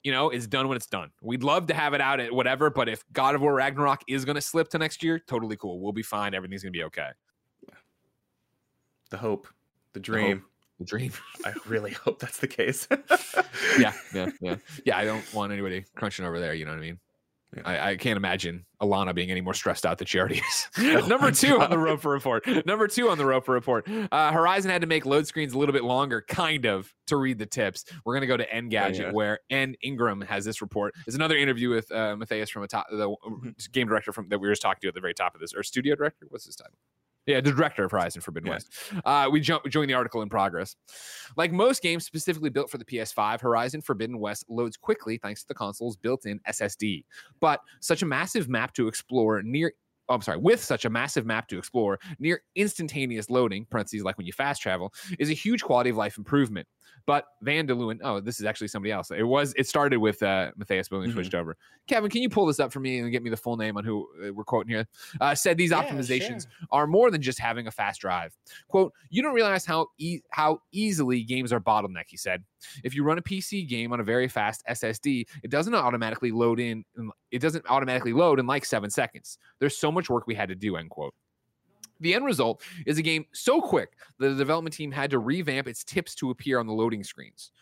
you 0.04 0.12
know, 0.12 0.30
is 0.30 0.46
done 0.46 0.68
when 0.68 0.76
it's 0.76 0.86
done. 0.86 1.10
We'd 1.20 1.42
love 1.42 1.66
to 1.66 1.74
have 1.74 1.92
it 1.92 2.00
out 2.00 2.20
at 2.20 2.32
whatever, 2.32 2.70
but 2.70 2.88
if 2.88 3.02
God 3.12 3.34
of 3.34 3.40
War 3.40 3.54
Ragnarok 3.54 4.02
is 4.06 4.24
going 4.24 4.36
to 4.36 4.40
slip 4.40 4.68
to 4.68 4.78
next 4.78 5.02
year, 5.02 5.18
totally 5.18 5.56
cool. 5.56 5.80
We'll 5.80 5.92
be 5.92 6.04
fine. 6.04 6.34
Everything's 6.34 6.62
going 6.62 6.72
to 6.72 6.78
be 6.78 6.84
okay 6.84 7.10
the 9.10 9.16
hope, 9.16 9.48
the 9.92 10.00
dream. 10.00 10.44
The, 10.78 10.84
the 10.84 10.88
dream. 10.88 11.12
I 11.44 11.54
really 11.66 11.92
hope 12.04 12.18
that's 12.18 12.38
the 12.38 12.48
case. 12.48 12.86
yeah, 13.78 13.92
yeah, 14.14 14.30
yeah, 14.40 14.56
yeah. 14.84 14.98
I 14.98 15.04
don't 15.04 15.34
want 15.34 15.52
anybody 15.52 15.84
crunching 15.94 16.24
over 16.24 16.38
there. 16.38 16.54
You 16.54 16.64
know 16.64 16.72
what 16.72 16.78
I 16.78 16.82
mean? 16.82 16.98
Yeah. 17.56 17.62
I, 17.64 17.90
I, 17.90 17.96
can't 17.96 18.16
imagine 18.16 18.66
Alana 18.80 19.14
being 19.14 19.30
any 19.30 19.40
more 19.40 19.54
stressed 19.54 19.86
out 19.86 19.98
than 19.98 20.06
she 20.06 20.18
already 20.18 20.36
is. 20.38 20.68
oh 20.78 21.06
Number 21.08 21.30
two 21.30 21.56
God. 21.56 21.64
on 21.64 21.70
the 21.70 21.78
Roper 21.78 22.10
report. 22.10 22.46
Number 22.66 22.88
two 22.88 23.08
on 23.08 23.18
the 23.18 23.24
Roper 23.24 23.52
report. 23.52 23.88
Uh, 23.88 24.32
Horizon 24.32 24.70
had 24.70 24.82
to 24.82 24.86
make 24.86 25.06
load 25.06 25.26
screens 25.26 25.54
a 25.54 25.58
little 25.58 25.72
bit 25.72 25.84
longer, 25.84 26.22
kind 26.28 26.66
of, 26.66 26.92
to 27.06 27.16
read 27.16 27.38
the 27.38 27.46
tips. 27.46 27.84
We're 28.04 28.14
going 28.14 28.22
to 28.22 28.26
go 28.26 28.36
to 28.36 28.46
Engadget, 28.46 28.70
yeah, 28.70 28.90
yeah. 28.90 29.12
where 29.12 29.40
N 29.50 29.74
Ingraham 29.84 30.20
has 30.22 30.44
this 30.44 30.60
report. 30.60 30.94
There's 31.06 31.14
another 31.14 31.36
interview 31.36 31.70
with 31.70 31.90
uh, 31.90 32.16
Matthias 32.16 32.50
from 32.50 32.62
a 32.64 32.68
top, 32.68 32.86
the 32.90 33.08
mm-hmm. 33.08 33.50
game 33.72 33.88
director 33.88 34.12
from 34.12 34.28
that 34.28 34.38
we 34.38 34.46
were 34.48 34.52
just 34.52 34.62
talking 34.62 34.80
to 34.82 34.88
at 34.88 34.94
the 34.94 35.00
very 35.00 35.14
top 35.14 35.34
of 35.34 35.40
this, 35.40 35.54
or 35.54 35.62
studio 35.62 35.94
director. 35.94 36.26
What's 36.28 36.46
his 36.46 36.56
title? 36.56 36.76
Yeah, 37.26 37.40
the 37.40 37.50
director 37.50 37.84
of 37.84 37.90
Horizon 37.90 38.22
Forbidden 38.22 38.46
yeah. 38.46 38.52
West. 38.52 38.72
Uh, 39.04 39.28
we 39.30 39.40
jump, 39.40 39.66
join 39.68 39.88
the 39.88 39.94
article 39.94 40.22
in 40.22 40.28
progress. 40.28 40.76
Like 41.36 41.50
most 41.50 41.82
games 41.82 42.06
specifically 42.06 42.50
built 42.50 42.70
for 42.70 42.78
the 42.78 42.84
PS5, 42.84 43.40
Horizon 43.40 43.82
Forbidden 43.82 44.20
West 44.20 44.44
loads 44.48 44.76
quickly 44.76 45.18
thanks 45.18 45.42
to 45.42 45.48
the 45.48 45.54
console's 45.54 45.96
built-in 45.96 46.38
SSD. 46.48 47.04
But 47.40 47.62
such 47.80 48.02
a 48.02 48.06
massive 48.06 48.48
map 48.48 48.65
to 48.74 48.88
explore 48.88 49.42
near 49.42 49.72
oh, 50.08 50.14
I'm 50.14 50.22
sorry, 50.22 50.38
with 50.38 50.62
such 50.62 50.84
a 50.84 50.90
massive 50.90 51.26
map 51.26 51.48
to 51.48 51.58
explore, 51.58 51.98
near 52.18 52.42
instantaneous 52.54 53.28
loading, 53.28 53.66
parentheses 53.68 54.04
like 54.04 54.16
when 54.16 54.26
you 54.26 54.32
fast 54.32 54.62
travel, 54.62 54.92
is 55.18 55.30
a 55.30 55.34
huge 55.34 55.62
quality 55.62 55.90
of 55.90 55.96
life 55.96 56.16
improvement. 56.16 56.66
But 57.06 57.26
Van 57.42 57.66
der 57.66 57.74
Leeuwen, 57.74 58.00
oh, 58.02 58.20
this 58.20 58.40
is 58.40 58.46
actually 58.46 58.68
somebody 58.68 58.92
else. 58.92 59.10
It 59.10 59.22
was 59.22 59.54
it 59.56 59.66
started 59.66 59.98
with 59.98 60.22
uh, 60.22 60.50
Matthias 60.56 60.88
Billing 60.88 61.08
mm-hmm. 61.08 61.16
switched 61.16 61.34
over. 61.34 61.56
Kevin, 61.86 62.10
can 62.10 62.22
you 62.22 62.28
pull 62.28 62.46
this 62.46 62.58
up 62.58 62.72
for 62.72 62.80
me 62.80 62.98
and 62.98 63.10
get 63.12 63.22
me 63.22 63.30
the 63.30 63.36
full 63.36 63.56
name 63.56 63.76
on 63.76 63.84
who 63.84 64.08
uh, 64.24 64.32
we're 64.32 64.44
quoting 64.44 64.70
here? 64.70 64.86
Uh, 65.20 65.34
said 65.34 65.56
these 65.56 65.70
yeah, 65.70 65.82
optimizations 65.82 66.42
sure. 66.42 66.68
are 66.70 66.86
more 66.86 67.10
than 67.10 67.22
just 67.22 67.38
having 67.38 67.66
a 67.66 67.70
fast 67.70 68.00
drive. 68.00 68.36
Quote: 68.68 68.92
You 69.10 69.22
don't 69.22 69.34
realize 69.34 69.64
how 69.64 69.88
e- 69.98 70.20
how 70.30 70.60
easily 70.72 71.22
games 71.22 71.52
are 71.52 71.60
bottleneck. 71.60 72.04
He 72.08 72.16
said, 72.16 72.42
if 72.82 72.94
you 72.94 73.04
run 73.04 73.18
a 73.18 73.22
PC 73.22 73.68
game 73.68 73.92
on 73.92 74.00
a 74.00 74.04
very 74.04 74.28
fast 74.28 74.62
SSD, 74.68 75.26
it 75.42 75.50
doesn't 75.50 75.74
automatically 75.74 76.30
load 76.30 76.60
in. 76.60 76.84
It 77.30 77.40
doesn't 77.40 77.64
automatically 77.68 78.12
load 78.12 78.38
in 78.40 78.46
like 78.46 78.64
seven 78.64 78.90
seconds. 78.90 79.38
There's 79.58 79.76
so 79.76 79.92
much 79.92 80.10
work 80.10 80.26
we 80.26 80.34
had 80.34 80.48
to 80.48 80.54
do. 80.54 80.76
End 80.76 80.90
quote. 80.90 81.14
The 82.00 82.14
end 82.14 82.24
result 82.24 82.62
is 82.86 82.98
a 82.98 83.02
game 83.02 83.26
so 83.32 83.60
quick 83.60 83.96
that 84.18 84.28
the 84.28 84.34
development 84.34 84.74
team 84.74 84.92
had 84.92 85.10
to 85.10 85.18
revamp 85.18 85.66
its 85.68 85.84
tips 85.84 86.14
to 86.16 86.30
appear 86.30 86.58
on 86.58 86.66
the 86.66 86.72
loading 86.72 87.04
screens. 87.04 87.52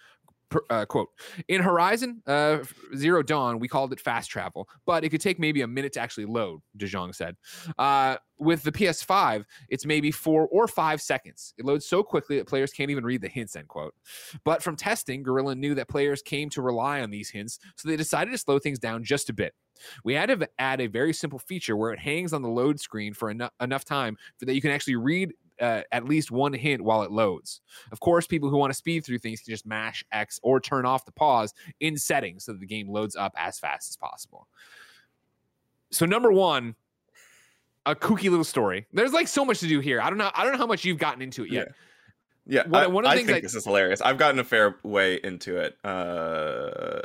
Uh, 0.70 0.84
quote 0.84 1.08
in 1.48 1.60
horizon 1.60 2.22
uh, 2.28 2.58
zero 2.94 3.24
dawn 3.24 3.58
we 3.58 3.66
called 3.66 3.92
it 3.92 3.98
fast 3.98 4.30
travel 4.30 4.68
but 4.86 5.02
it 5.02 5.08
could 5.08 5.20
take 5.20 5.40
maybe 5.40 5.62
a 5.62 5.66
minute 5.66 5.92
to 5.92 5.98
actually 5.98 6.26
load 6.26 6.60
de 6.76 6.86
Jong 6.86 7.12
said. 7.12 7.34
Uh, 7.76 8.16
with 8.38 8.62
the 8.62 8.70
ps5 8.70 9.44
it's 9.68 9.84
maybe 9.84 10.12
four 10.12 10.46
or 10.48 10.68
five 10.68 11.00
seconds. 11.00 11.54
It 11.58 11.64
loads 11.64 11.86
so 11.86 12.04
quickly 12.04 12.36
that 12.36 12.46
players 12.46 12.72
can't 12.72 12.90
even 12.90 13.04
read 13.04 13.22
the 13.22 13.28
hints 13.28 13.56
end 13.56 13.66
quote. 13.66 13.94
But 14.44 14.62
from 14.62 14.76
testing 14.76 15.24
Guerrilla 15.24 15.56
knew 15.56 15.74
that 15.74 15.88
players 15.88 16.22
came 16.22 16.50
to 16.50 16.62
rely 16.62 17.00
on 17.00 17.10
these 17.10 17.30
hints 17.30 17.58
so 17.76 17.88
they 17.88 17.96
decided 17.96 18.30
to 18.30 18.38
slow 18.38 18.60
things 18.60 18.78
down 18.78 19.02
just 19.02 19.30
a 19.30 19.32
bit 19.32 19.54
we 20.04 20.14
had 20.14 20.26
to 20.26 20.48
add 20.58 20.80
a 20.80 20.86
very 20.86 21.12
simple 21.12 21.38
feature 21.38 21.76
where 21.76 21.92
it 21.92 21.98
hangs 21.98 22.32
on 22.32 22.42
the 22.42 22.48
load 22.48 22.80
screen 22.80 23.14
for 23.14 23.30
enough, 23.30 23.52
enough 23.60 23.84
time 23.84 24.16
for 24.38 24.46
that 24.46 24.54
you 24.54 24.60
can 24.60 24.70
actually 24.70 24.96
read 24.96 25.32
uh, 25.60 25.82
at 25.92 26.04
least 26.04 26.30
one 26.30 26.52
hint 26.52 26.82
while 26.82 27.02
it 27.02 27.10
loads. 27.10 27.60
Of 27.92 28.00
course, 28.00 28.26
people 28.26 28.50
who 28.50 28.56
want 28.56 28.72
to 28.72 28.76
speed 28.76 29.04
through 29.04 29.18
things 29.18 29.40
can 29.40 29.52
just 29.52 29.66
mash 29.66 30.04
X 30.12 30.40
or 30.42 30.60
turn 30.60 30.86
off 30.86 31.04
the 31.04 31.12
pause 31.12 31.54
in 31.80 31.96
settings 31.96 32.44
so 32.44 32.52
that 32.52 32.60
the 32.60 32.66
game 32.66 32.88
loads 32.88 33.16
up 33.16 33.34
as 33.36 33.58
fast 33.58 33.88
as 33.88 33.96
possible. 33.96 34.48
So, 35.90 36.06
number 36.06 36.32
one, 36.32 36.74
a 37.86 37.94
kooky 37.94 38.30
little 38.30 38.44
story. 38.44 38.86
There's 38.92 39.12
like 39.12 39.28
so 39.28 39.44
much 39.44 39.60
to 39.60 39.68
do 39.68 39.80
here. 39.80 40.00
I 40.00 40.08
don't 40.08 40.18
know. 40.18 40.30
I 40.34 40.42
don't 40.42 40.52
know 40.52 40.58
how 40.58 40.66
much 40.66 40.84
you've 40.84 40.98
gotten 40.98 41.22
into 41.22 41.44
it 41.44 41.52
yet. 41.52 41.68
Yeah. 41.68 41.72
Yeah, 42.46 42.68
one, 42.68 42.82
I, 42.82 42.86
one 42.88 43.04
of 43.04 43.08
the 43.08 43.12
I 43.12 43.16
things 43.16 43.26
think 43.28 43.38
I, 43.38 43.40
this 43.40 43.54
is 43.54 43.64
hilarious. 43.64 44.02
I've 44.02 44.18
gotten 44.18 44.38
a 44.38 44.44
fair 44.44 44.76
way 44.82 45.18
into 45.24 45.56
it. 45.56 45.78
Uh, 45.82 47.00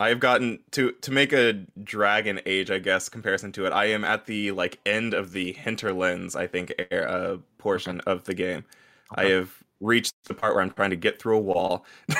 I 0.00 0.08
have 0.08 0.18
gotten 0.18 0.58
to 0.72 0.92
to 0.92 1.12
make 1.12 1.34
a 1.34 1.52
Dragon 1.84 2.40
Age, 2.46 2.70
I 2.70 2.78
guess, 2.78 3.10
comparison 3.10 3.52
to 3.52 3.66
it. 3.66 3.72
I 3.72 3.84
am 3.84 4.02
at 4.02 4.24
the 4.24 4.50
like 4.52 4.78
end 4.86 5.12
of 5.12 5.32
the 5.32 5.52
hinterlands, 5.52 6.34
I 6.34 6.46
think, 6.46 6.72
uh, 6.90 7.36
portion 7.58 8.00
of 8.00 8.24
the 8.24 8.32
game. 8.32 8.64
Okay. 9.12 9.26
I 9.26 9.30
have 9.30 9.52
reached 9.80 10.14
the 10.24 10.32
part 10.32 10.54
where 10.54 10.62
I'm 10.62 10.70
trying 10.70 10.88
to 10.90 10.96
get 10.96 11.20
through 11.20 11.36
a 11.36 11.40
wall. 11.40 11.84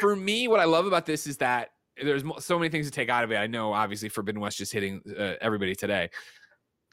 For 0.00 0.16
me, 0.16 0.48
what 0.48 0.58
I 0.58 0.64
love 0.64 0.86
about 0.86 1.06
this 1.06 1.28
is 1.28 1.36
that 1.36 1.70
there's 2.02 2.24
so 2.40 2.58
many 2.58 2.68
things 2.68 2.86
to 2.86 2.92
take 2.92 3.08
out 3.08 3.22
of 3.22 3.30
it. 3.30 3.36
I 3.36 3.46
know, 3.46 3.72
obviously, 3.72 4.08
Forbidden 4.08 4.40
West 4.40 4.58
just 4.58 4.72
hitting 4.72 5.02
uh, 5.16 5.34
everybody 5.40 5.76
today. 5.76 6.10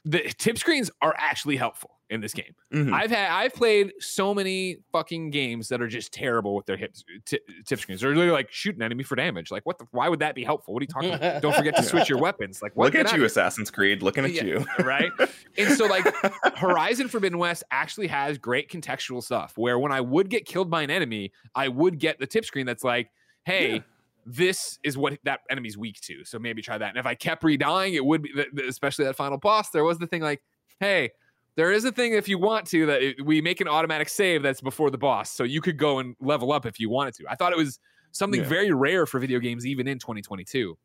The 0.04 0.20
tip 0.38 0.56
screens 0.56 0.88
are 1.02 1.16
actually 1.18 1.56
helpful 1.56 1.95
in 2.10 2.20
this 2.20 2.32
game. 2.32 2.54
Mm-hmm. 2.72 2.94
I've 2.94 3.10
had 3.10 3.30
I've 3.30 3.54
played 3.54 3.92
so 3.98 4.34
many 4.34 4.78
fucking 4.92 5.30
games 5.30 5.68
that 5.68 5.80
are 5.80 5.88
just 5.88 6.12
terrible 6.12 6.54
with 6.54 6.66
their 6.66 6.76
hip 6.76 6.94
t- 7.24 7.40
tip 7.64 7.80
screens. 7.80 8.00
They're 8.00 8.10
really 8.10 8.30
like 8.30 8.50
shoot 8.50 8.76
an 8.76 8.82
enemy 8.82 9.02
for 9.02 9.16
damage. 9.16 9.50
Like 9.50 9.66
what 9.66 9.78
the? 9.78 9.86
Why 9.90 10.08
would 10.08 10.20
that 10.20 10.34
be 10.34 10.44
helpful? 10.44 10.74
What 10.74 10.82
are 10.82 10.84
you 10.84 10.88
talking? 10.88 11.14
about? 11.14 11.42
Don't 11.42 11.54
forget 11.54 11.76
to 11.76 11.82
switch 11.82 12.08
your 12.08 12.18
weapons. 12.22 12.62
Like 12.62 12.76
what? 12.76 12.86
look 12.86 12.94
at 12.94 13.16
you, 13.16 13.24
Assassin's 13.24 13.70
Creed. 13.70 14.02
Looking 14.02 14.24
at 14.24 14.32
yeah, 14.32 14.44
you, 14.44 14.66
right? 14.84 15.10
And 15.58 15.76
so 15.76 15.86
like 15.86 16.04
Horizon 16.56 17.08
Forbidden 17.08 17.38
West 17.38 17.64
actually 17.70 18.06
has 18.08 18.38
great 18.38 18.70
contextual 18.70 19.22
stuff. 19.22 19.54
Where 19.56 19.78
when 19.78 19.92
I 19.92 20.00
would 20.00 20.30
get 20.30 20.44
killed 20.46 20.70
by 20.70 20.82
an 20.82 20.90
enemy, 20.90 21.32
I 21.54 21.68
would 21.68 21.98
get 21.98 22.18
the 22.18 22.26
tip 22.26 22.44
screen 22.44 22.66
that's 22.66 22.84
like, 22.84 23.10
hey. 23.44 23.74
Yeah 23.76 23.80
this 24.28 24.80
is 24.82 24.98
what 24.98 25.16
that 25.22 25.38
enemy's 25.50 25.78
weak 25.78 26.00
to. 26.00 26.24
So 26.24 26.36
maybe 26.36 26.60
try 26.60 26.76
that. 26.76 26.88
And 26.88 26.98
if 26.98 27.06
I 27.06 27.14
kept 27.14 27.44
redying, 27.44 27.94
it 27.94 28.04
would 28.04 28.22
be, 28.22 28.32
especially 28.66 29.04
that 29.04 29.14
final 29.14 29.38
boss. 29.38 29.70
There 29.70 29.84
was 29.84 29.98
the 29.98 30.08
thing 30.08 30.20
like, 30.20 30.42
hey, 30.80 31.12
there 31.56 31.72
is 31.72 31.84
a 31.84 31.92
thing 31.92 32.12
if 32.12 32.28
you 32.28 32.38
want 32.38 32.66
to 32.68 32.86
that 32.86 33.02
it, 33.02 33.24
we 33.24 33.40
make 33.40 33.60
an 33.60 33.68
automatic 33.68 34.08
save 34.08 34.42
that's 34.42 34.60
before 34.60 34.90
the 34.90 34.98
boss, 34.98 35.30
so 35.30 35.42
you 35.42 35.60
could 35.60 35.78
go 35.78 35.98
and 35.98 36.14
level 36.20 36.52
up 36.52 36.66
if 36.66 36.78
you 36.78 36.88
wanted 36.90 37.14
to. 37.14 37.24
I 37.28 37.34
thought 37.34 37.52
it 37.52 37.58
was 37.58 37.80
something 38.12 38.40
yeah. 38.40 38.48
very 38.48 38.72
rare 38.72 39.06
for 39.06 39.18
video 39.18 39.38
games, 39.38 39.66
even 39.66 39.88
in 39.88 39.98
2022. 39.98 40.76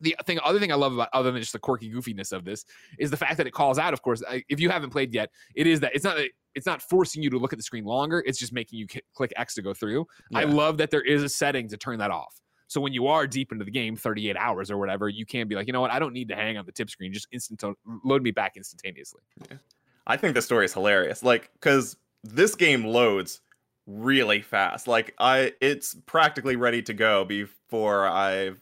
The 0.00 0.14
thing, 0.26 0.38
other 0.44 0.60
thing 0.60 0.70
I 0.70 0.74
love 0.74 0.92
about, 0.92 1.08
other 1.12 1.30
than 1.30 1.40
just 1.40 1.54
the 1.54 1.58
quirky 1.58 1.90
goofiness 1.90 2.32
of 2.32 2.44
this, 2.44 2.66
is 2.98 3.10
the 3.10 3.16
fact 3.16 3.38
that 3.38 3.46
it 3.46 3.52
calls 3.52 3.78
out. 3.78 3.94
Of 3.94 4.02
course, 4.02 4.22
if 4.48 4.60
you 4.60 4.68
haven't 4.68 4.90
played 4.90 5.14
yet, 5.14 5.30
it 5.54 5.66
is 5.66 5.80
that 5.80 5.94
it's 5.94 6.04
not 6.04 6.18
it's 6.54 6.66
not 6.66 6.82
forcing 6.82 7.22
you 7.22 7.30
to 7.30 7.38
look 7.38 7.52
at 7.52 7.58
the 7.58 7.62
screen 7.62 7.84
longer. 7.84 8.22
It's 8.26 8.38
just 8.38 8.52
making 8.52 8.78
you 8.78 8.86
click 9.14 9.32
X 9.36 9.54
to 9.54 9.62
go 9.62 9.74
through. 9.74 10.06
Yeah. 10.30 10.40
I 10.40 10.44
love 10.44 10.78
that 10.78 10.90
there 10.90 11.02
is 11.02 11.22
a 11.22 11.28
setting 11.28 11.68
to 11.68 11.76
turn 11.76 11.98
that 11.98 12.10
off. 12.10 12.40
So 12.68 12.80
when 12.80 12.92
you 12.92 13.06
are 13.06 13.26
deep 13.26 13.52
into 13.52 13.64
the 13.64 13.70
game, 13.70 13.94
38 13.94 14.36
hours 14.36 14.70
or 14.70 14.76
whatever, 14.76 15.08
you 15.08 15.24
can 15.24 15.46
be 15.48 15.54
like, 15.54 15.66
you 15.66 15.72
know 15.72 15.80
what, 15.80 15.92
I 15.92 15.98
don't 15.98 16.12
need 16.12 16.28
to 16.28 16.34
hang 16.34 16.56
on 16.56 16.66
the 16.66 16.72
tip 16.72 16.90
screen. 16.90 17.12
Just 17.12 17.28
instant 17.30 17.62
load 18.04 18.22
me 18.22 18.32
back 18.32 18.56
instantaneously. 18.56 19.22
Yeah. 19.50 19.58
I 20.06 20.16
think 20.16 20.34
the 20.34 20.42
story 20.42 20.64
is 20.64 20.72
hilarious. 20.72 21.22
Like, 21.22 21.50
because 21.54 21.96
this 22.22 22.54
game 22.54 22.84
loads 22.84 23.40
really 23.86 24.42
fast. 24.42 24.86
Like, 24.86 25.14
I 25.18 25.54
it's 25.60 25.94
practically 26.06 26.56
ready 26.56 26.82
to 26.82 26.94
go 26.94 27.24
before 27.24 28.06
I've 28.06 28.60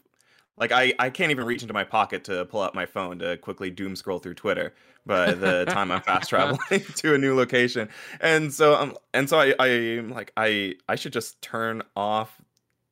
like 0.57 0.71
I, 0.71 0.93
I 0.99 1.09
can't 1.09 1.31
even 1.31 1.45
reach 1.45 1.61
into 1.61 1.73
my 1.73 1.83
pocket 1.83 2.23
to 2.25 2.45
pull 2.45 2.61
out 2.61 2.73
my 2.73 2.85
phone 2.85 3.19
to 3.19 3.37
quickly 3.37 3.69
doom 3.69 3.95
scroll 3.95 4.19
through 4.19 4.35
Twitter 4.35 4.73
by 5.05 5.33
the 5.33 5.65
time 5.65 5.91
I'm 5.91 6.01
fast 6.01 6.29
traveling 6.29 6.59
to 6.95 7.13
a 7.13 7.17
new 7.17 7.35
location. 7.35 7.89
And 8.21 8.53
so 8.53 8.75
I'm 8.75 8.93
and 9.13 9.29
so 9.29 9.39
I 9.39 9.53
I'm 9.59 10.09
like 10.11 10.31
I 10.37 10.75
I 10.87 10.95
should 10.95 11.13
just 11.13 11.41
turn 11.41 11.83
off 11.95 12.41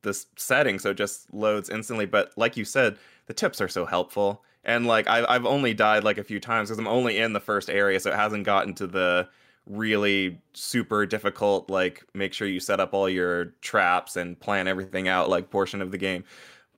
this 0.02 0.26
setting 0.36 0.78
so 0.78 0.90
it 0.90 0.96
just 0.96 1.32
loads 1.32 1.70
instantly. 1.70 2.06
But 2.06 2.32
like 2.36 2.56
you 2.56 2.64
said, 2.64 2.98
the 3.26 3.34
tips 3.34 3.60
are 3.60 3.68
so 3.68 3.86
helpful 3.86 4.44
and 4.64 4.86
like 4.86 5.06
I, 5.08 5.24
I've 5.28 5.46
only 5.46 5.74
died 5.74 6.04
like 6.04 6.18
a 6.18 6.24
few 6.24 6.40
times 6.40 6.68
because 6.68 6.78
I'm 6.78 6.88
only 6.88 7.18
in 7.18 7.32
the 7.32 7.40
first 7.40 7.70
area, 7.70 8.00
so 8.00 8.10
it 8.10 8.16
hasn't 8.16 8.44
gotten 8.44 8.74
to 8.74 8.86
the 8.86 9.28
really 9.66 10.38
super 10.52 11.06
difficult 11.06 11.70
like 11.70 12.04
make 12.12 12.34
sure 12.34 12.46
you 12.46 12.60
set 12.60 12.80
up 12.80 12.92
all 12.92 13.08
your 13.08 13.46
traps 13.62 14.14
and 14.16 14.38
plan 14.38 14.68
everything 14.68 15.08
out 15.08 15.30
like 15.30 15.50
portion 15.50 15.80
of 15.80 15.90
the 15.90 15.98
game. 15.98 16.24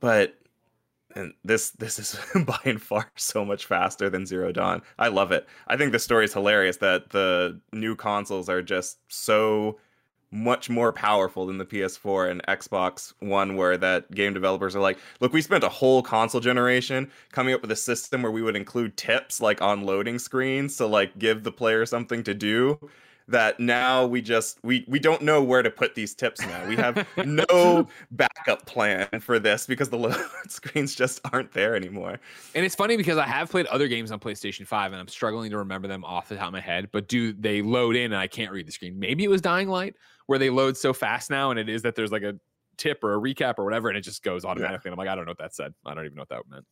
But 0.00 0.36
and 1.14 1.32
this 1.44 1.70
this 1.70 1.98
is 1.98 2.18
by 2.44 2.58
and 2.64 2.80
far 2.80 3.10
so 3.16 3.44
much 3.44 3.66
faster 3.66 4.10
than 4.10 4.26
Zero 4.26 4.52
Dawn. 4.52 4.82
I 4.98 5.08
love 5.08 5.32
it. 5.32 5.46
I 5.66 5.76
think 5.76 5.92
the 5.92 5.98
story 5.98 6.26
is 6.26 6.32
hilarious 6.32 6.76
that 6.78 7.10
the 7.10 7.60
new 7.72 7.96
consoles 7.96 8.48
are 8.48 8.62
just 8.62 8.98
so 9.08 9.78
much 10.30 10.68
more 10.68 10.92
powerful 10.92 11.46
than 11.46 11.58
the 11.58 11.64
PS4 11.64 12.30
and 12.30 12.42
Xbox 12.46 13.12
One, 13.20 13.56
where 13.56 13.76
that 13.76 14.10
game 14.10 14.34
developers 14.34 14.74
are 14.74 14.80
like, 14.80 14.98
look, 15.20 15.32
we 15.32 15.42
spent 15.42 15.64
a 15.64 15.68
whole 15.68 16.02
console 16.02 16.40
generation 16.40 17.10
coming 17.32 17.54
up 17.54 17.62
with 17.62 17.70
a 17.70 17.76
system 17.76 18.22
where 18.22 18.32
we 18.32 18.42
would 18.42 18.56
include 18.56 18.96
tips 18.96 19.40
like 19.40 19.62
on 19.62 19.84
loading 19.84 20.18
screens 20.18 20.76
to 20.76 20.86
like 20.86 21.18
give 21.18 21.44
the 21.44 21.52
player 21.52 21.86
something 21.86 22.22
to 22.24 22.34
do. 22.34 22.78
That 23.28 23.58
now 23.58 24.06
we 24.06 24.22
just 24.22 24.60
we 24.62 24.84
we 24.86 25.00
don't 25.00 25.22
know 25.22 25.42
where 25.42 25.62
to 25.62 25.70
put 25.70 25.96
these 25.96 26.14
tips 26.14 26.40
now. 26.42 26.66
We 26.68 26.76
have 26.76 27.04
no 27.24 27.88
backup 28.12 28.66
plan 28.66 29.08
for 29.20 29.40
this 29.40 29.66
because 29.66 29.88
the 29.88 29.98
load 29.98 30.16
screens 30.48 30.94
just 30.94 31.20
aren't 31.32 31.52
there 31.52 31.74
anymore. 31.74 32.20
And 32.54 32.64
it's 32.64 32.76
funny 32.76 32.96
because 32.96 33.18
I 33.18 33.26
have 33.26 33.50
played 33.50 33.66
other 33.66 33.88
games 33.88 34.12
on 34.12 34.20
PlayStation 34.20 34.64
5 34.64 34.92
and 34.92 35.00
I'm 35.00 35.08
struggling 35.08 35.50
to 35.50 35.58
remember 35.58 35.88
them 35.88 36.04
off 36.04 36.28
the 36.28 36.36
top 36.36 36.46
of 36.46 36.52
my 36.52 36.60
head, 36.60 36.90
but 36.92 37.08
do 37.08 37.32
they 37.32 37.62
load 37.62 37.96
in 37.96 38.12
and 38.12 38.20
I 38.20 38.28
can't 38.28 38.52
read 38.52 38.68
the 38.68 38.72
screen. 38.72 38.96
Maybe 38.96 39.24
it 39.24 39.30
was 39.30 39.40
Dying 39.40 39.68
Light 39.68 39.96
where 40.26 40.38
they 40.38 40.50
load 40.50 40.76
so 40.76 40.92
fast 40.92 41.30
now, 41.30 41.50
and 41.50 41.58
it 41.58 41.68
is 41.68 41.82
that 41.82 41.94
there's 41.94 42.12
like 42.12 42.22
a 42.22 42.38
tip 42.76 43.02
or 43.02 43.14
a 43.14 43.20
recap 43.20 43.54
or 43.58 43.64
whatever, 43.64 43.88
and 43.88 43.96
it 43.96 44.02
just 44.02 44.22
goes 44.22 44.44
automatically. 44.44 44.88
Yeah. 44.88 44.92
And 44.92 45.00
I'm 45.00 45.04
like, 45.04 45.12
I 45.12 45.14
don't 45.14 45.24
know 45.24 45.30
what 45.30 45.38
that 45.38 45.54
said. 45.54 45.72
I 45.84 45.94
don't 45.94 46.04
even 46.04 46.16
know 46.16 46.22
what 46.22 46.28
that 46.28 46.42
meant. 46.50 46.64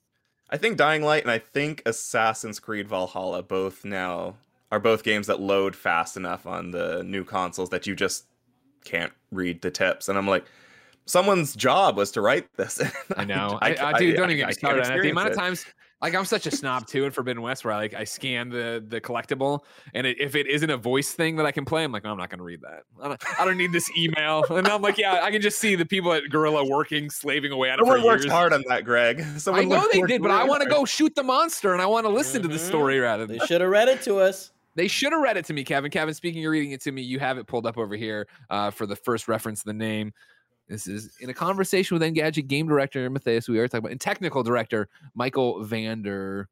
I 0.51 0.59
think 0.59 0.77
Dying 0.77 1.03
Light 1.03 1.23
and 1.23 1.31
I 1.31 1.39
think 1.39 1.83
Assassin's 1.87 2.61
Creed 2.61 2.87
Valhalla 2.87 3.43
both 3.43 3.85
now 3.85 4.37
are 4.75 4.81
both 4.81 5.05
games 5.05 5.29
that 5.29 5.39
load 5.39 5.77
fast 5.77 6.17
enough 6.17 6.47
on 6.47 6.73
the 6.73 7.05
new 7.05 7.25
consoles 7.25 7.71
that 7.71 7.87
you 7.87 7.95
just 7.95 8.25
can't 8.85 9.13
read 9.31 9.63
the 9.63 9.71
tips. 9.71 10.09
And 10.09 10.19
I'm 10.19 10.27
like, 10.27 10.45
someone's 11.07 11.55
job 11.55 11.97
was 11.97 12.11
to 12.13 12.21
write 12.21 12.49
this. 12.57 12.83
I 13.17 13.25
know. 13.25 13.57
I, 13.63 13.75
I, 13.75 13.93
I, 13.93 13.99
dude, 13.99 14.17
don't 14.17 14.31
even 14.31 14.39
get 14.39 14.49
me 14.49 14.55
started. 14.55 14.85
The 14.85 15.11
amount 15.11 15.29
of 15.29 15.37
times 15.37 15.65
like 16.05 16.15
I'm 16.15 16.27
such 16.27 16.47
a 16.47 16.51
snob 16.51 16.87
too 16.87 17.05
in 17.05 17.13
Forbidden 17.13 17.41
West 17.41 17.65
where 17.65 17.73
I 17.73 17.79
like 17.79 17.95
I 17.95 18.05
scan 18.05 18.51
the 18.51 18.85
the 18.87 19.01
collectible 19.01 19.61
and 19.95 20.07
it, 20.07 20.21
if 20.21 20.35
it 20.35 20.47
isn't 20.47 20.69
a 20.69 20.77
voice 20.77 21.13
thing 21.13 21.37
that 21.37 21.47
I 21.47 21.51
can 21.51 21.65
play, 21.65 21.83
I'm 21.83 21.93
like, 21.93 22.03
oh, 22.05 22.11
I'm 22.11 22.19
not 22.19 22.29
gonna 22.29 22.43
read 22.43 22.61
that. 22.61 22.83
I 23.03 23.09
don't, 23.09 23.41
I 23.41 23.45
don't 23.47 23.57
need 23.57 23.73
this 23.73 23.91
email. 23.97 24.45
And 24.55 24.69
I'm 24.69 24.83
like, 24.83 24.99
yeah, 24.99 25.21
I 25.23 25.31
can 25.31 25.41
just 25.41 25.59
see 25.59 25.75
the 25.75 25.87
people 25.87 26.13
at 26.13 26.25
Guerrilla 26.31 26.65
working, 26.65 27.11
slaving 27.11 27.53
away 27.53 27.71
at 27.71 27.79
it. 27.79 27.87
Someone 27.87 28.05
worked 28.05 28.29
hard 28.29 28.53
on 28.53 28.63
that, 28.69 28.85
Greg. 28.85 29.25
Someone 29.39 29.65
I 29.65 29.67
know 29.67 29.89
they 29.93 30.03
did, 30.03 30.23
but 30.23 30.31
I 30.31 30.45
want 30.45 30.63
to 30.63 30.69
go 30.69 30.85
shoot 30.85 31.15
the 31.15 31.23
monster 31.23 31.73
and 31.73 31.83
I 31.83 31.87
want 31.87 32.05
to 32.05 32.11
listen 32.11 32.43
mm-hmm. 32.43 32.51
to 32.51 32.55
the 32.57 32.61
mm-hmm. 32.61 32.69
story 32.69 32.99
rather. 32.99 33.27
Than- 33.27 33.39
they 33.39 33.47
should 33.47 33.61
have 33.63 33.71
read 33.71 33.89
it 33.89 34.03
to 34.03 34.19
us. 34.19 34.53
They 34.75 34.89
should 34.89 35.13
have 35.13 35.23
read 35.23 35.37
it 35.37 35.45
to 35.47 35.53
me, 35.53 35.65
Kevin. 35.65 35.91
Kevin, 35.91 36.15
speaking 36.15 36.45
of 36.45 36.51
reading 36.51 36.73
it 36.73 36.81
to 36.83 36.93
me, 36.93 37.03
you 37.03 37.19
have 37.21 37.39
it 37.39 37.47
pulled 37.47 37.67
up 37.67 37.79
over 37.79 37.97
here 37.97 38.27
uh, 38.51 38.71
for 38.71 38.87
the 38.87 38.97
first 38.97 39.29
reference 39.29 39.61
of 39.61 39.67
the 39.67 39.75
name. 39.75 40.13
This 40.69 40.87
is 40.87 41.17
in 41.21 41.29
a 41.29 41.35
conversation 41.35 41.95
with 41.95 42.03
Engadget 42.03 42.47
game 42.47 42.67
director 42.67 43.09
Matthias. 43.11 43.49
We 43.49 43.59
are 43.59 43.69
talking 43.69 43.81
about 43.81 43.93
and 43.93 44.01
technical 44.01 44.43
director 44.43 44.89
Michael 45.15 45.63
Vander 45.63 46.49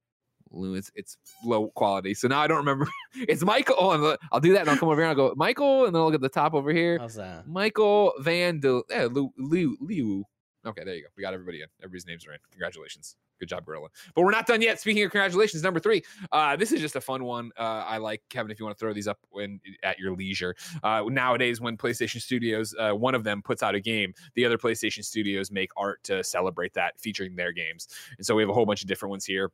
it's 0.55 0.91
it's 0.95 1.17
low 1.45 1.69
quality. 1.71 2.15
So 2.15 2.29
now 2.29 2.41
I 2.41 2.47
don't 2.47 2.59
remember. 2.59 2.89
it's 3.15 3.45
Michael. 3.45 3.77
Oh, 3.79 4.17
I'll 4.31 4.41
do 4.41 4.53
that 4.53 4.63
and 4.63 4.71
I'll 4.71 4.77
come 4.77 4.89
over 4.89 5.01
here 5.01 5.11
and 5.11 5.19
I'll 5.19 5.29
go 5.29 5.35
Michael, 5.37 5.87
and 5.87 5.95
then 5.95 6.01
I'll 6.01 6.07
look 6.07 6.15
at 6.15 6.21
the 6.21 6.29
top 6.29 6.55
over 6.55 6.73
here. 6.73 6.99
How's 6.99 7.15
that? 7.15 7.49
Michael 7.49 8.13
Van 8.21 8.61
de 8.61 8.83
yeah, 8.91 9.07
Liu, 9.07 9.33
Liu, 9.39 9.77
Liu. 9.81 10.25
Okay, 10.65 10.85
there 10.85 10.95
you 10.95 11.03
go. 11.03 11.09
We 11.17 11.23
got 11.23 11.35
everybody 11.35 11.63
in. 11.63 11.69
Everybody's 11.81 12.07
names 12.07 12.27
are 12.27 12.33
in. 12.33 12.39
Congratulations. 12.51 13.17
Good 13.43 13.49
job, 13.49 13.67
Guerrilla. 13.67 13.89
But 14.15 14.23
we're 14.23 14.31
not 14.31 14.47
done 14.47 14.63
yet. 14.63 14.79
Speaking 14.79 15.03
of 15.03 15.11
congratulations, 15.11 15.65
number 15.65 15.81
three. 15.81 16.05
Uh, 16.31 16.55
this 16.55 16.71
is 16.71 16.81
just 16.81 16.95
a 16.95 17.01
fun 17.01 17.25
one. 17.25 17.51
Uh, 17.59 17.83
I 17.85 17.99
like 17.99 18.23
Kevin. 18.29 18.53
If 18.53 18.61
you 18.61 18.65
want 18.65 18.79
to 18.79 18.81
throw 18.81 18.93
these 18.93 19.09
up 19.09 19.19
when 19.31 19.61
at 19.83 19.99
your 19.99 20.15
leisure. 20.15 20.55
Uh, 20.85 21.03
nowadays, 21.09 21.61
when 21.61 21.77
PlayStation 21.77 22.23
Studios, 22.23 22.73
uh, 22.79 22.93
one 22.93 23.17
of 23.17 23.25
them 23.25 23.43
puts 23.43 23.65
out 23.65 23.75
a 23.75 23.81
game, 23.81 24.15
the 24.37 24.47
other 24.47 24.57
PlayStation 24.59 25.05
Studios 25.05 25.51
make 25.51 25.71
art 25.77 26.01
to 26.05 26.23
celebrate 26.23 26.73
that, 26.75 27.01
featuring 27.01 27.35
their 27.35 27.51
games. 27.51 27.89
And 28.17 28.25
so 28.25 28.37
we 28.37 28.45
have 28.45 28.49
a 28.49 28.53
whole 28.53 28.65
bunch 28.65 28.83
of 28.83 28.87
different 28.87 29.11
ones 29.11 29.25
here 29.25 29.51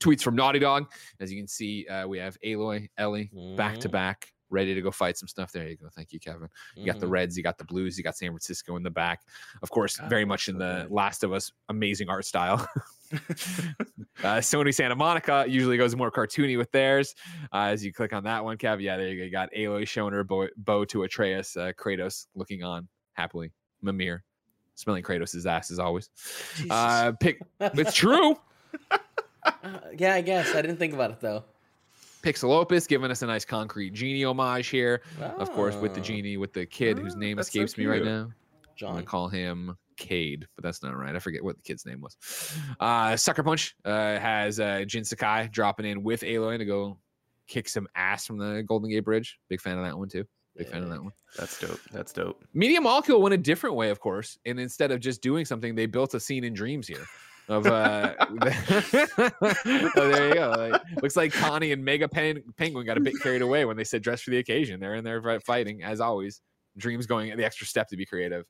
tweets 0.00 0.22
from 0.22 0.34
Naughty 0.34 0.58
Dog. 0.58 0.90
As 1.20 1.32
you 1.32 1.38
can 1.38 1.46
see, 1.46 1.86
uh, 1.86 2.08
we 2.08 2.18
have 2.18 2.36
Aloy, 2.44 2.88
Ellie, 2.98 3.30
back 3.56 3.74
to 3.74 3.86
mm-hmm. 3.86 3.92
back, 3.92 4.32
ready 4.50 4.74
to 4.74 4.80
go 4.80 4.90
fight 4.90 5.16
some 5.16 5.28
stuff. 5.28 5.52
There 5.52 5.68
you 5.68 5.76
go. 5.76 5.88
Thank 5.94 6.12
you, 6.12 6.20
Kevin. 6.20 6.48
You 6.74 6.80
mm-hmm. 6.80 6.86
got 6.86 7.00
the 7.00 7.06
mm-hmm. 7.06 7.12
Reds, 7.12 7.36
you 7.36 7.42
got 7.42 7.58
the 7.58 7.64
Blues, 7.64 7.98
you 7.98 8.04
got 8.04 8.16
San 8.16 8.30
Francisco 8.30 8.76
in 8.76 8.82
the 8.82 8.90
back. 8.90 9.22
Of 9.62 9.70
course, 9.70 9.96
God, 9.96 10.10
very 10.10 10.24
much 10.24 10.48
in 10.48 10.58
the 10.58 10.86
Last 10.90 11.24
of 11.24 11.32
Us 11.32 11.52
amazing 11.68 12.08
art 12.08 12.24
style. 12.24 12.66
uh, 14.22 14.40
Sony 14.40 14.74
Santa 14.74 14.96
Monica 14.96 15.44
usually 15.48 15.76
goes 15.76 15.94
more 15.94 16.10
cartoony 16.10 16.56
with 16.58 16.70
theirs. 16.72 17.14
Uh, 17.52 17.66
as 17.66 17.84
you 17.84 17.92
click 17.92 18.12
on 18.12 18.24
that 18.24 18.44
one, 18.44 18.56
Kev, 18.56 18.80
yeah, 18.80 18.96
there 18.96 19.08
you 19.08 19.18
go. 19.18 19.24
You 19.24 19.30
got 19.30 19.50
Aloy 19.52 19.86
showing 19.86 20.12
her 20.12 20.24
bow, 20.24 20.84
to 20.84 21.02
Atreus, 21.02 21.56
uh, 21.56 21.72
Kratos 21.78 22.26
looking 22.34 22.62
on 22.62 22.88
happily. 23.12 23.52
Mimir 23.82 24.24
smelling 24.74 25.02
Kratos' 25.02 25.46
ass 25.46 25.70
as 25.70 25.78
always. 25.78 26.10
Uh, 26.70 27.12
pick, 27.20 27.40
it's 27.60 27.94
true. 27.94 28.36
Uh, 28.90 29.78
yeah, 29.96 30.14
I 30.14 30.20
guess 30.20 30.54
I 30.54 30.62
didn't 30.62 30.78
think 30.78 30.94
about 30.94 31.10
it 31.10 31.20
though. 31.20 31.44
Pixelopus 32.22 32.88
giving 32.88 33.10
us 33.10 33.20
a 33.22 33.26
nice 33.26 33.44
concrete 33.44 33.92
genie 33.92 34.24
homage 34.24 34.68
here. 34.68 35.02
Oh. 35.20 35.24
Of 35.24 35.52
course, 35.52 35.76
with 35.76 35.94
the 35.94 36.00
oh. 36.00 36.04
genie, 36.04 36.36
with 36.38 36.54
the 36.54 36.64
kid 36.64 36.98
whose 36.98 37.16
name 37.16 37.38
escapes 37.38 37.76
so 37.76 37.82
me 37.82 37.86
right 37.86 38.04
now. 38.04 38.30
John. 38.76 38.90
I'm 38.90 38.94
gonna 38.96 39.06
call 39.06 39.28
him 39.28 39.76
Cade, 39.96 40.46
but 40.56 40.64
that's 40.64 40.82
not 40.82 40.96
right. 40.96 41.14
I 41.14 41.18
forget 41.18 41.42
what 41.42 41.56
the 41.56 41.62
kid's 41.62 41.86
name 41.86 42.00
was. 42.00 42.16
Uh, 42.80 43.16
Sucker 43.16 43.42
Punch 43.42 43.74
uh, 43.84 44.18
has 44.18 44.60
uh, 44.60 44.84
Jin 44.86 45.04
Sakai 45.04 45.48
dropping 45.50 45.86
in 45.86 46.02
with 46.02 46.22
Aloy 46.22 46.58
to 46.58 46.64
go 46.64 46.98
kick 47.46 47.68
some 47.68 47.88
ass 47.94 48.26
from 48.26 48.38
the 48.38 48.62
Golden 48.66 48.90
Gate 48.90 49.04
Bridge. 49.04 49.38
Big 49.48 49.60
fan 49.60 49.78
of 49.78 49.84
that 49.84 49.96
one 49.96 50.08
too. 50.08 50.24
Big 50.56 50.66
yeah. 50.66 50.72
fan 50.74 50.82
of 50.84 50.90
that 50.90 51.02
one. 51.02 51.12
That's 51.36 51.58
dope. 51.58 51.80
That's 51.90 52.12
dope. 52.12 52.44
Media 52.54 52.80
Molecule 52.80 53.20
went 53.20 53.34
a 53.34 53.38
different 53.38 53.76
way, 53.76 53.90
of 53.90 54.00
course, 54.00 54.38
and 54.44 54.60
instead 54.60 54.92
of 54.92 55.00
just 55.00 55.20
doing 55.20 55.44
something, 55.44 55.74
they 55.74 55.86
built 55.86 56.14
a 56.14 56.20
scene 56.20 56.44
in 56.44 56.54
Dreams 56.54 56.86
here. 56.86 57.04
of 57.48 57.66
uh 57.66 58.14
oh, 58.20 58.30
there 59.94 60.28
you 60.28 60.34
go 60.34 60.54
like, 60.56 60.82
looks 61.02 61.14
like 61.14 61.30
connie 61.30 61.72
and 61.72 61.84
mega 61.84 62.08
Pen- 62.08 62.42
penguin 62.56 62.86
got 62.86 62.96
a 62.96 63.00
bit 63.00 63.12
carried 63.22 63.42
away 63.42 63.66
when 63.66 63.76
they 63.76 63.84
said 63.84 64.02
dress 64.02 64.22
for 64.22 64.30
the 64.30 64.38
occasion 64.38 64.80
they're 64.80 64.94
in 64.94 65.04
there 65.04 65.40
fighting 65.40 65.82
as 65.82 66.00
always 66.00 66.40
dreams 66.78 67.06
going 67.06 67.36
the 67.36 67.44
extra 67.44 67.66
step 67.66 67.86
to 67.88 67.96
be 67.96 68.06
creative 68.06 68.46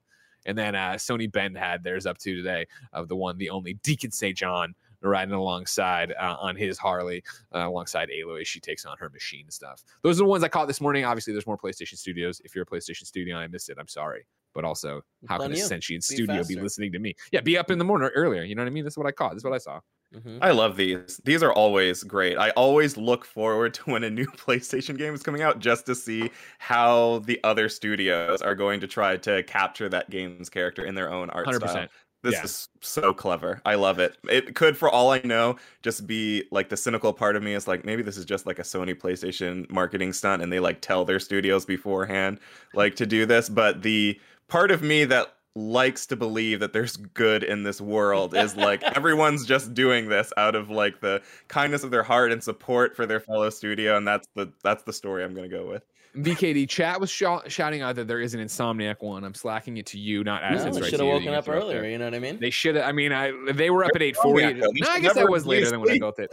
and 0.47 0.57
then 0.57 0.75
uh 0.75 0.93
sony 0.93 1.31
bend 1.31 1.57
had 1.57 1.83
theirs 1.83 2.07
up 2.07 2.19
to 2.19 2.35
today 2.35 2.67
of 2.93 3.09
the 3.09 3.17
one 3.17 3.37
the 3.39 3.51
only 3.51 3.75
deacon 3.83 4.11
st 4.11 4.37
john 4.37 4.75
riding 5.03 5.35
alongside 5.35 6.15
uh, 6.19 6.35
on 6.41 6.57
his 6.57 6.79
Harley, 6.79 7.23
uh, 7.55 7.69
alongside 7.69 8.09
Aloy 8.09 8.47
she 8.47 8.59
takes 8.59 8.87
on 8.87 8.97
her 8.99 9.11
machine 9.11 9.51
stuff. 9.51 9.85
Those 10.03 10.19
are 10.19 10.25
the 10.25 10.31
ones 10.31 10.43
I 10.43 10.49
caught 10.49 10.67
this 10.67 10.81
morning. 10.81 11.05
Obviously, 11.05 11.35
there's 11.35 11.47
more 11.47 11.59
PlayStation 11.59 11.99
Studios. 11.99 12.41
If 12.43 12.55
you're 12.55 12.63
a 12.63 12.67
PlayStation 12.67 13.05
Studio 13.05 13.37
and 13.37 13.45
I 13.45 13.47
missed 13.47 13.69
it, 13.69 13.77
I'm 13.79 13.87
sorry 13.87 14.25
but 14.55 14.65
also 14.65 15.03
how 15.29 15.39
can 15.39 15.53
a 15.53 15.57
sentient 15.57 16.05
studio 16.05 16.37
faster. 16.37 16.55
be 16.55 16.61
listening 16.61 16.93
to 16.93 16.99
me? 16.99 17.15
Yeah, 17.33 17.41
be 17.41 17.59
up 17.59 17.71
in 17.71 17.79
the 17.79 17.85
morning 17.85 18.09
earlier. 18.15 18.45
You 18.45 18.55
know 18.55 18.63
what 18.63 18.69
I 18.69 18.71
mean? 18.71 18.85
That's 18.85 18.97
what 18.97 19.07
I 19.07 19.11
caught. 19.11 19.33
That's 19.33 19.45
what 19.45 19.53
I 19.53 19.59
saw. 19.59 19.81
Mm-hmm. 20.15 20.39
I 20.41 20.51
love 20.51 20.77
these. 20.77 21.21
These 21.25 21.43
are 21.43 21.53
always 21.53 22.03
great. 22.03 22.39
I 22.39 22.51
always 22.51 22.97
look 22.97 23.25
forward 23.25 23.75
to 23.75 23.83
when 23.85 24.05
a 24.05 24.11
new 24.11 24.27
PlayStation 24.37 24.97
game 24.97 25.15
is 25.15 25.23
coming 25.23 25.43
out 25.43 25.59
just 25.59 25.87
to 25.87 25.95
see 25.95 26.31
how 26.59 27.21
the 27.21 27.41
other 27.45 27.69
studios 27.69 28.43
are 28.43 28.55
going 28.55 28.81
to 28.81 28.87
try 28.87 29.17
to 29.19 29.43
capture 29.45 29.89
that 29.89 30.11
game's 30.11 30.49
character 30.49 30.85
in 30.85 30.95
their 30.95 31.13
own 31.13 31.31
art 31.31 31.47
100%. 31.47 31.69
style. 31.69 31.89
This 32.23 32.35
yeah. 32.37 32.45
is 32.45 32.69
so 32.81 33.13
clever. 33.13 33.61
I 33.67 33.75
love 33.75 33.99
it. 33.99 34.17
It 34.31 34.55
could, 34.55 34.79
for 34.79 34.89
all 34.89 35.11
I 35.11 35.21
know, 35.25 35.57
just 35.83 36.07
be 36.07 36.45
like 36.51 36.71
the 36.71 36.77
cynical 36.77 37.13
part 37.13 37.37
of 37.37 37.43
me 37.43 37.53
is 37.53 37.69
like 37.69 37.85
maybe 37.85 38.03
this 38.03 38.17
is 38.17 38.25
just 38.25 38.47
like 38.47 38.59
a 38.59 38.63
Sony 38.63 38.95
PlayStation 38.95 39.71
marketing 39.71 40.15
stunt, 40.15 40.41
and 40.41 40.51
they 40.51 40.59
like 40.59 40.81
tell 40.81 41.05
their 41.05 41.21
studios 41.21 41.67
beforehand 41.67 42.41
like 42.73 42.97
to 42.97 43.05
do 43.05 43.27
this. 43.27 43.51
But 43.51 43.83
the 43.83 44.19
part 44.49 44.71
of 44.71 44.81
me 44.81 45.05
that 45.05 45.34
likes 45.57 46.07
to 46.07 46.17
believe 46.17 46.61
that 46.61 46.73
there's 46.73 46.97
good 46.97 47.45
in 47.45 47.63
this 47.63 47.81
world 47.81 48.35
is 48.35 48.57
like 48.57 48.83
everyone's 48.97 49.47
just 49.47 49.73
doing 49.73 50.09
this 50.09 50.33
out 50.37 50.57
of 50.57 50.69
like 50.69 51.01
the 51.01 51.23
kindness 51.47 51.85
of 51.85 51.93
their 51.93 52.03
heart 52.03 52.33
and 52.33 52.43
support 52.43 52.97
for 52.97 53.07
their 53.07 53.21
fellow 53.21 53.49
studio 53.51 53.97
and 53.97 54.07
that's 54.07 54.27
the 54.35 54.53
that's 54.65 54.83
the 54.83 54.93
story 54.93 55.23
i'm 55.23 55.33
going 55.33 55.49
to 55.49 55.57
go 55.57 55.65
with 55.67 55.85
BKD 56.17 56.69
chat 56.69 57.01
was 57.01 57.11
sh- 57.11 57.25
shouting 57.49 57.83
out 57.83 57.97
that 57.97 58.07
there 58.07 58.21
is 58.21 58.35
an 58.35 58.41
insomniac 58.41 58.97
one. 59.01 59.25
I'm 59.25 59.35
slacking 59.35 59.79
it 59.79 59.87
to 59.87 59.99
you, 59.99 60.23
not 60.23 60.43
as 60.45 60.65
no, 60.65 60.71
right 60.71 60.85
should 60.85 61.01
have 61.01 61.09
woken 61.09 61.35
up 61.35 61.49
earlier. 61.49 61.85
You 61.85 61.99
know 61.99 62.05
what 62.05 62.15
I 62.15 62.21
mean? 62.21 62.39
They 62.39 62.51
should 62.51 62.77
have. 62.77 62.85
I 62.85 62.93
mean, 62.93 63.13
I 63.13 63.33
they 63.53 63.69
were 63.69 63.85
up 63.85 63.91
at 63.95 64.01
8:40. 64.01 64.81
No, 64.81 64.91
I 64.91 65.01
guess 65.01 65.15
that 65.15 65.29
was 65.29 65.45
later 65.45 65.71
than 65.71 65.81
when 65.81 65.91
I 65.91 65.99
built 65.99 66.21
it. 66.21 66.31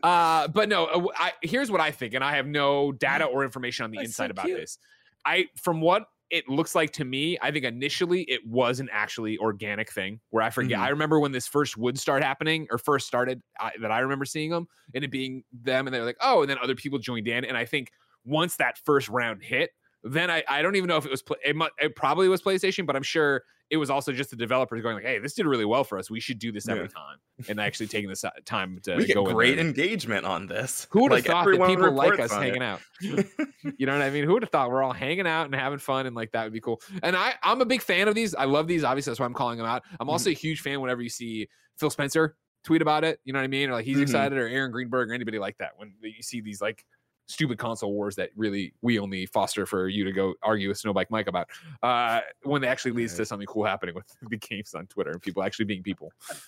uh, 0.02 0.46
but 0.46 0.68
no, 0.68 0.86
uh, 0.86 1.06
I, 1.16 1.32
here's 1.42 1.72
what 1.72 1.80
I 1.80 1.90
think, 1.90 2.14
and 2.14 2.22
I 2.22 2.36
have 2.36 2.46
no 2.46 2.92
data 2.92 3.24
or 3.24 3.42
information 3.42 3.84
on 3.84 3.90
the 3.90 3.96
That's 3.96 4.10
inside 4.10 4.28
so 4.28 4.30
about 4.30 4.46
this. 4.46 4.78
I, 5.26 5.46
from 5.56 5.80
what 5.80 6.06
it 6.30 6.48
looks 6.48 6.74
like 6.74 6.92
to 6.92 7.04
me, 7.04 7.38
I 7.40 7.50
think 7.50 7.64
initially 7.64 8.22
it 8.22 8.40
was 8.46 8.80
an 8.80 8.88
actually 8.92 9.38
organic 9.38 9.92
thing 9.92 10.20
where 10.30 10.42
I 10.42 10.50
forget. 10.50 10.78
Mm-hmm. 10.78 10.86
I 10.86 10.88
remember 10.88 11.20
when 11.20 11.32
this 11.32 11.46
first 11.46 11.76
would 11.76 11.98
start 11.98 12.22
happening 12.22 12.66
or 12.70 12.78
first 12.78 13.06
started 13.06 13.42
I, 13.60 13.72
that 13.80 13.90
I 13.90 14.00
remember 14.00 14.24
seeing 14.24 14.50
them 14.50 14.66
and 14.94 15.04
it 15.04 15.10
being 15.10 15.44
them 15.52 15.86
and 15.86 15.94
they're 15.94 16.04
like, 16.04 16.16
oh, 16.20 16.40
and 16.40 16.50
then 16.50 16.58
other 16.62 16.74
people 16.74 16.98
joined 16.98 17.28
in. 17.28 17.44
And 17.44 17.56
I 17.56 17.64
think 17.64 17.90
once 18.24 18.56
that 18.56 18.78
first 18.84 19.08
round 19.08 19.42
hit, 19.42 19.70
then 20.02 20.30
I, 20.30 20.42
I 20.48 20.62
don't 20.62 20.76
even 20.76 20.88
know 20.88 20.96
if 20.96 21.06
it 21.06 21.10
was 21.10 21.22
it, 21.44 21.56
it 21.78 21.96
probably 21.96 22.28
was 22.28 22.42
PlayStation, 22.42 22.86
but 22.86 22.96
I'm 22.96 23.02
sure 23.02 23.42
it 23.70 23.76
was 23.76 23.90
also 23.90 24.12
just 24.12 24.30
the 24.30 24.36
developers 24.36 24.82
going 24.82 24.94
like, 24.94 25.04
"Hey, 25.04 25.18
this 25.18 25.34
did 25.34 25.46
really 25.46 25.64
well 25.64 25.84
for 25.84 25.98
us. 25.98 26.10
We 26.10 26.20
should 26.20 26.38
do 26.38 26.52
this 26.52 26.68
every 26.68 26.84
yeah. 26.84 26.88
time." 26.88 27.18
And 27.48 27.60
actually 27.60 27.86
taking 27.86 28.08
this 28.08 28.24
time 28.44 28.78
to 28.84 28.96
we 28.96 29.06
get 29.06 29.14
go 29.14 29.24
great 29.24 29.58
engagement 29.58 30.26
on 30.26 30.46
this. 30.46 30.86
Who 30.90 31.02
would 31.02 31.12
have 31.12 31.18
like, 31.18 31.26
thought 31.26 31.46
that 31.46 31.66
people 31.66 31.90
like 31.92 32.18
us 32.20 32.32
hanging 32.32 32.56
it. 32.56 32.62
out? 32.62 32.80
you 33.00 33.86
know 33.86 33.92
what 33.92 34.02
I 34.02 34.10
mean? 34.10 34.24
Who 34.24 34.34
would 34.34 34.42
have 34.42 34.50
thought 34.50 34.70
we're 34.70 34.82
all 34.82 34.92
hanging 34.92 35.26
out 35.26 35.46
and 35.46 35.54
having 35.54 35.78
fun 35.78 36.06
and 36.06 36.14
like 36.14 36.32
that 36.32 36.44
would 36.44 36.52
be 36.52 36.60
cool? 36.60 36.80
And 37.02 37.16
I 37.16 37.34
I'm 37.42 37.60
a 37.60 37.66
big 37.66 37.82
fan 37.82 38.08
of 38.08 38.14
these. 38.14 38.34
I 38.34 38.44
love 38.44 38.66
these. 38.66 38.84
Obviously, 38.84 39.10
that's 39.10 39.20
why 39.20 39.26
I'm 39.26 39.34
calling 39.34 39.58
them 39.58 39.66
out. 39.66 39.82
I'm 39.98 40.10
also 40.10 40.30
mm-hmm. 40.30 40.36
a 40.36 40.40
huge 40.40 40.60
fan 40.60 40.80
whenever 40.80 41.02
you 41.02 41.08
see 41.08 41.48
Phil 41.78 41.90
Spencer 41.90 42.36
tweet 42.64 42.82
about 42.82 43.04
it. 43.04 43.20
You 43.24 43.32
know 43.32 43.38
what 43.38 43.44
I 43.44 43.48
mean? 43.48 43.70
Or 43.70 43.74
like 43.74 43.84
he's 43.84 43.96
mm-hmm. 43.96 44.02
excited, 44.02 44.38
or 44.38 44.46
Aaron 44.46 44.70
Greenberg, 44.70 45.10
or 45.10 45.14
anybody 45.14 45.38
like 45.38 45.58
that. 45.58 45.72
When 45.76 45.94
you 46.02 46.22
see 46.22 46.40
these 46.40 46.60
like 46.60 46.84
stupid 47.26 47.58
console 47.58 47.92
wars 47.92 48.14
that 48.16 48.30
really 48.36 48.74
we 48.82 48.98
only 48.98 49.26
foster 49.26 49.66
for 49.66 49.88
you 49.88 50.04
to 50.04 50.12
go 50.12 50.34
argue 50.42 50.68
with 50.68 50.80
Snowbike 50.80 51.06
Mike 51.10 51.26
about 51.26 51.48
uh, 51.82 52.20
when 52.42 52.62
it 52.62 52.66
actually 52.66 52.92
leads 52.92 53.14
to 53.14 53.24
something 53.24 53.46
cool 53.46 53.64
happening 53.64 53.94
with 53.94 54.04
the 54.30 54.36
games 54.36 54.74
on 54.74 54.86
Twitter 54.86 55.10
and 55.10 55.22
people 55.22 55.42
actually 55.42 55.64
being 55.64 55.82
people. 55.82 56.12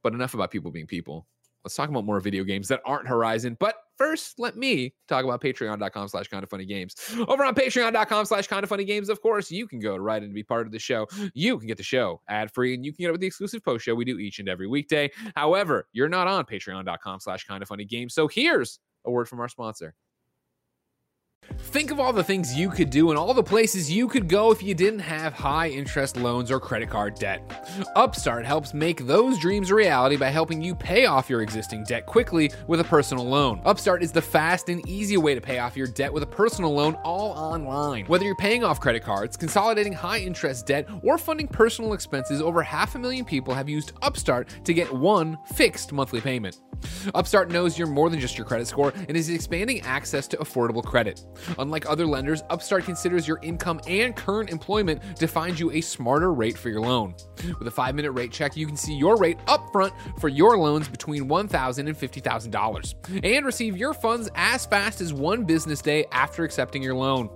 But 0.00 0.14
enough 0.14 0.32
about 0.32 0.52
people 0.52 0.70
being 0.70 0.86
people. 0.86 1.26
Let's 1.64 1.74
talk 1.74 1.88
about 1.88 2.04
more 2.04 2.20
video 2.20 2.44
games 2.44 2.68
that 2.68 2.80
aren't 2.84 3.08
Horizon. 3.08 3.56
But 3.58 3.74
first, 3.96 4.38
let 4.38 4.56
me 4.56 4.94
talk 5.08 5.24
about 5.24 5.42
patreon.com 5.42 6.08
slash 6.08 6.28
kind 6.28 6.42
of 6.42 6.50
funny 6.50 6.64
games. 6.64 6.94
Over 7.26 7.44
on 7.44 7.54
patreon.com 7.54 8.26
slash 8.26 8.46
kind 8.46 8.62
of 8.62 8.68
funny 8.68 8.84
games, 8.84 9.08
of 9.08 9.20
course, 9.20 9.50
you 9.50 9.66
can 9.66 9.80
go 9.80 9.96
to 9.96 10.00
write 10.00 10.22
and 10.22 10.32
be 10.32 10.42
part 10.42 10.66
of 10.66 10.72
the 10.72 10.78
show. 10.78 11.06
You 11.34 11.58
can 11.58 11.66
get 11.66 11.76
the 11.76 11.82
show 11.82 12.20
ad 12.28 12.52
free 12.52 12.74
and 12.74 12.84
you 12.84 12.92
can 12.92 13.02
get 13.02 13.08
it 13.08 13.12
with 13.12 13.20
the 13.20 13.26
exclusive 13.26 13.64
post 13.64 13.84
show 13.84 13.94
we 13.94 14.04
do 14.04 14.18
each 14.18 14.38
and 14.38 14.48
every 14.48 14.68
weekday. 14.68 15.10
However, 15.36 15.88
you're 15.92 16.08
not 16.08 16.28
on 16.28 16.44
patreon.com 16.44 17.20
slash 17.20 17.44
kind 17.44 17.62
of 17.62 17.68
funny 17.68 17.84
games. 17.84 18.14
So 18.14 18.28
here's 18.28 18.78
a 19.04 19.10
word 19.10 19.28
from 19.28 19.40
our 19.40 19.48
sponsor. 19.48 19.94
Think 21.56 21.90
of 21.90 22.00
all 22.00 22.12
the 22.12 22.24
things 22.24 22.56
you 22.56 22.70
could 22.70 22.90
do 22.90 23.10
and 23.10 23.18
all 23.18 23.34
the 23.34 23.42
places 23.42 23.90
you 23.90 24.08
could 24.08 24.28
go 24.28 24.50
if 24.50 24.62
you 24.62 24.74
didn't 24.74 25.00
have 25.00 25.32
high 25.32 25.68
interest 25.68 26.16
loans 26.16 26.50
or 26.50 26.58
credit 26.58 26.88
card 26.88 27.14
debt. 27.16 27.42
Upstart 27.94 28.46
helps 28.46 28.72
make 28.72 29.06
those 29.06 29.38
dreams 29.38 29.70
a 29.70 29.74
reality 29.74 30.16
by 30.16 30.28
helping 30.28 30.62
you 30.62 30.74
pay 30.74 31.06
off 31.06 31.28
your 31.28 31.42
existing 31.42 31.84
debt 31.84 32.06
quickly 32.06 32.50
with 32.66 32.80
a 32.80 32.84
personal 32.84 33.24
loan. 33.24 33.60
Upstart 33.64 34.02
is 34.02 34.12
the 34.12 34.22
fast 34.22 34.68
and 34.68 34.86
easy 34.88 35.16
way 35.16 35.34
to 35.34 35.40
pay 35.40 35.58
off 35.58 35.76
your 35.76 35.86
debt 35.86 36.12
with 36.12 36.22
a 36.22 36.26
personal 36.26 36.72
loan 36.74 36.94
all 37.04 37.32
online. 37.32 38.06
Whether 38.06 38.24
you're 38.24 38.36
paying 38.36 38.64
off 38.64 38.80
credit 38.80 39.02
cards, 39.02 39.36
consolidating 39.36 39.92
high 39.92 40.18
interest 40.18 40.66
debt, 40.66 40.88
or 41.02 41.18
funding 41.18 41.48
personal 41.48 41.92
expenses, 41.92 42.40
over 42.40 42.62
half 42.62 42.94
a 42.94 42.98
million 42.98 43.24
people 43.24 43.54
have 43.54 43.68
used 43.68 43.92
Upstart 44.02 44.48
to 44.64 44.72
get 44.72 44.92
one 44.92 45.36
fixed 45.54 45.92
monthly 45.92 46.20
payment. 46.20 46.60
Upstart 47.14 47.50
knows 47.50 47.78
you're 47.78 47.88
more 47.88 48.08
than 48.08 48.20
just 48.20 48.38
your 48.38 48.46
credit 48.46 48.66
score 48.66 48.92
and 49.08 49.16
is 49.16 49.28
expanding 49.28 49.80
access 49.82 50.28
to 50.28 50.36
affordable 50.38 50.82
credit. 50.82 51.24
Unlike 51.58 51.88
other 51.88 52.06
lenders, 52.06 52.42
Upstart 52.50 52.84
considers 52.84 53.26
your 53.26 53.38
income 53.42 53.80
and 53.86 54.14
current 54.14 54.50
employment 54.50 55.00
to 55.16 55.26
find 55.26 55.58
you 55.58 55.70
a 55.72 55.80
smarter 55.80 56.32
rate 56.32 56.56
for 56.58 56.68
your 56.68 56.80
loan. 56.80 57.14
With 57.58 57.68
a 57.68 57.70
five 57.70 57.94
minute 57.94 58.12
rate 58.12 58.32
check, 58.32 58.56
you 58.56 58.66
can 58.66 58.76
see 58.76 58.94
your 58.94 59.16
rate 59.16 59.38
upfront 59.46 59.92
for 60.20 60.28
your 60.28 60.58
loans 60.58 60.88
between 60.88 61.28
$1,000 61.28 61.78
and 61.78 61.96
$50,000 61.96 63.24
and 63.24 63.46
receive 63.46 63.76
your 63.76 63.94
funds 63.94 64.28
as 64.34 64.66
fast 64.66 65.00
as 65.00 65.12
one 65.12 65.44
business 65.44 65.80
day 65.80 66.04
after 66.12 66.44
accepting 66.44 66.82
your 66.82 66.94
loan. 66.94 67.30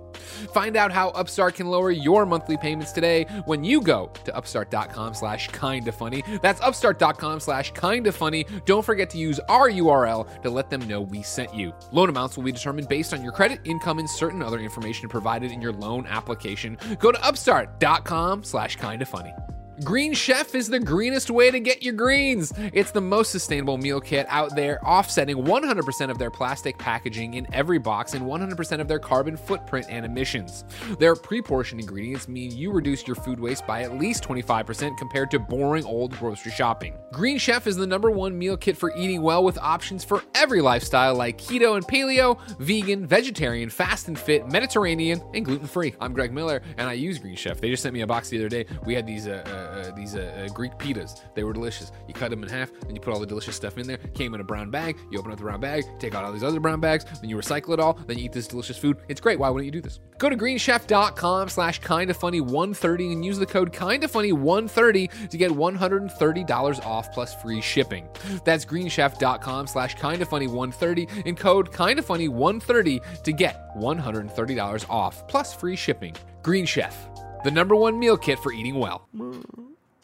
Find 0.53 0.77
out 0.77 0.91
how 0.91 1.09
Upstart 1.09 1.55
can 1.55 1.67
lower 1.67 1.91
your 1.91 2.25
monthly 2.25 2.55
payments 2.57 2.91
today 2.91 3.23
when 3.45 3.63
you 3.63 3.81
go 3.81 4.11
to 4.25 4.35
upstart.com 4.35 5.13
slash 5.15 5.47
kinda 5.49 5.91
funny. 5.91 6.23
That's 6.41 6.61
upstart.com 6.61 7.39
slash 7.39 7.71
kinda 7.71 8.11
funny. 8.11 8.45
Don't 8.65 8.85
forget 8.85 9.09
to 9.11 9.17
use 9.17 9.39
our 9.49 9.69
URL 9.69 10.27
to 10.43 10.49
let 10.49 10.69
them 10.69 10.87
know 10.87 11.01
we 11.01 11.23
sent 11.23 11.53
you. 11.53 11.73
Loan 11.91 12.09
amounts 12.09 12.37
will 12.37 12.43
be 12.43 12.51
determined 12.51 12.87
based 12.87 13.13
on 13.13 13.23
your 13.23 13.31
credit, 13.31 13.59
income, 13.63 13.92
and 13.99 14.09
certain 14.09 14.41
other 14.41 14.59
information 14.59 15.09
provided 15.09 15.51
in 15.51 15.61
your 15.61 15.73
loan 15.73 16.05
application. 16.07 16.77
Go 16.99 17.11
to 17.11 17.23
upstart.com 17.23 18.43
slash 18.43 18.75
kinda 18.75 19.05
funny. 19.05 19.33
Green 19.81 20.13
Chef 20.13 20.53
is 20.53 20.69
the 20.69 20.79
greenest 20.79 21.31
way 21.31 21.49
to 21.49 21.59
get 21.59 21.81
your 21.81 21.95
greens. 21.95 22.53
It's 22.73 22.91
the 22.91 23.01
most 23.01 23.31
sustainable 23.31 23.77
meal 23.77 23.99
kit 23.99 24.27
out 24.29 24.55
there, 24.55 24.79
offsetting 24.87 25.37
100% 25.37 26.11
of 26.11 26.19
their 26.19 26.29
plastic 26.29 26.77
packaging 26.77 27.33
in 27.33 27.47
every 27.51 27.79
box 27.79 28.13
and 28.13 28.23
100% 28.23 28.79
of 28.79 28.87
their 28.87 28.99
carbon 28.99 29.35
footprint 29.35 29.87
and 29.89 30.05
emissions. 30.05 30.63
Their 30.99 31.15
pre 31.15 31.41
portioned 31.41 31.81
ingredients 31.81 32.27
mean 32.27 32.55
you 32.55 32.71
reduce 32.71 33.07
your 33.07 33.15
food 33.15 33.39
waste 33.39 33.65
by 33.65 33.81
at 33.81 33.97
least 33.97 34.23
25% 34.23 34.95
compared 34.95 35.31
to 35.31 35.39
boring 35.39 35.85
old 35.85 36.15
grocery 36.19 36.51
shopping. 36.51 36.95
Green 37.11 37.39
Chef 37.39 37.65
is 37.65 37.75
the 37.75 37.87
number 37.87 38.11
one 38.11 38.37
meal 38.37 38.55
kit 38.55 38.77
for 38.77 38.95
eating 38.95 39.23
well 39.23 39.43
with 39.43 39.57
options 39.57 40.03
for 40.03 40.21
every 40.35 40.61
lifestyle 40.61 41.15
like 41.15 41.39
keto 41.39 41.77
and 41.77 41.87
paleo, 41.87 42.39
vegan, 42.59 43.07
vegetarian, 43.07 43.71
fast 43.71 44.07
and 44.07 44.19
fit, 44.19 44.47
Mediterranean, 44.47 45.19
and 45.33 45.43
gluten 45.43 45.65
free. 45.65 45.95
I'm 45.99 46.13
Greg 46.13 46.31
Miller 46.31 46.61
and 46.77 46.87
I 46.87 46.93
use 46.93 47.17
Green 47.17 47.35
Chef. 47.35 47.59
They 47.59 47.71
just 47.71 47.81
sent 47.81 47.93
me 47.93 48.01
a 48.01 48.07
box 48.07 48.29
the 48.29 48.37
other 48.37 48.49
day. 48.49 48.67
We 48.85 48.93
had 48.93 49.07
these. 49.07 49.27
Uh, 49.27 49.43
uh, 49.47 49.62
uh, 49.63 49.91
these 49.95 50.15
uh, 50.15 50.45
uh, 50.45 50.53
Greek 50.53 50.73
pitas. 50.77 51.21
They 51.35 51.43
were 51.43 51.53
delicious. 51.53 51.91
You 52.07 52.13
cut 52.13 52.29
them 52.29 52.43
in 52.43 52.49
half, 52.49 52.71
and 52.83 52.93
you 52.93 52.99
put 52.99 53.13
all 53.13 53.19
the 53.19 53.25
delicious 53.25 53.55
stuff 53.55 53.77
in 53.77 53.87
there. 53.87 53.97
Came 54.13 54.33
in 54.33 54.41
a 54.41 54.43
brown 54.43 54.69
bag. 54.69 54.97
You 55.11 55.19
open 55.19 55.31
up 55.31 55.37
the 55.37 55.43
brown 55.43 55.59
bag, 55.59 55.83
take 55.99 56.15
out 56.15 56.23
all 56.25 56.31
these 56.31 56.43
other 56.43 56.59
brown 56.59 56.79
bags, 56.79 57.05
then 57.21 57.29
you 57.29 57.37
recycle 57.37 57.73
it 57.73 57.79
all. 57.79 57.93
Then 57.93 58.17
you 58.17 58.25
eat 58.25 58.33
this 58.33 58.47
delicious 58.47 58.77
food. 58.77 58.97
It's 59.07 59.21
great. 59.21 59.39
Why 59.39 59.49
wouldn't 59.49 59.65
you 59.65 59.71
do 59.71 59.81
this? 59.81 59.99
Go 60.17 60.29
to 60.29 60.35
greenchef.com 60.35 61.49
slash 61.49 61.81
kindafunny130 61.81 63.11
and 63.11 63.25
use 63.25 63.37
the 63.37 63.45
code 63.45 63.73
kindafunny130 63.73 65.29
to 65.29 65.37
get 65.37 65.51
$130 65.51 66.85
off 66.85 67.11
plus 67.11 67.33
free 67.41 67.61
shipping. 67.61 68.07
That's 68.45 68.65
greenchef.com 68.65 69.67
slash 69.67 69.95
kindafunny130 69.95 71.25
and 71.25 71.37
code 71.37 71.71
kindafunny130 71.71 73.23
to 73.23 73.31
get 73.31 73.75
$130 73.75 74.89
off 74.89 75.27
plus 75.27 75.53
free 75.53 75.75
shipping. 75.75 76.15
Green 76.43 76.65
Chef, 76.65 77.07
the 77.43 77.51
number 77.51 77.75
one 77.75 77.99
meal 77.99 78.17
kit 78.17 78.39
for 78.39 78.51
eating 78.51 78.75
well. 78.75 79.07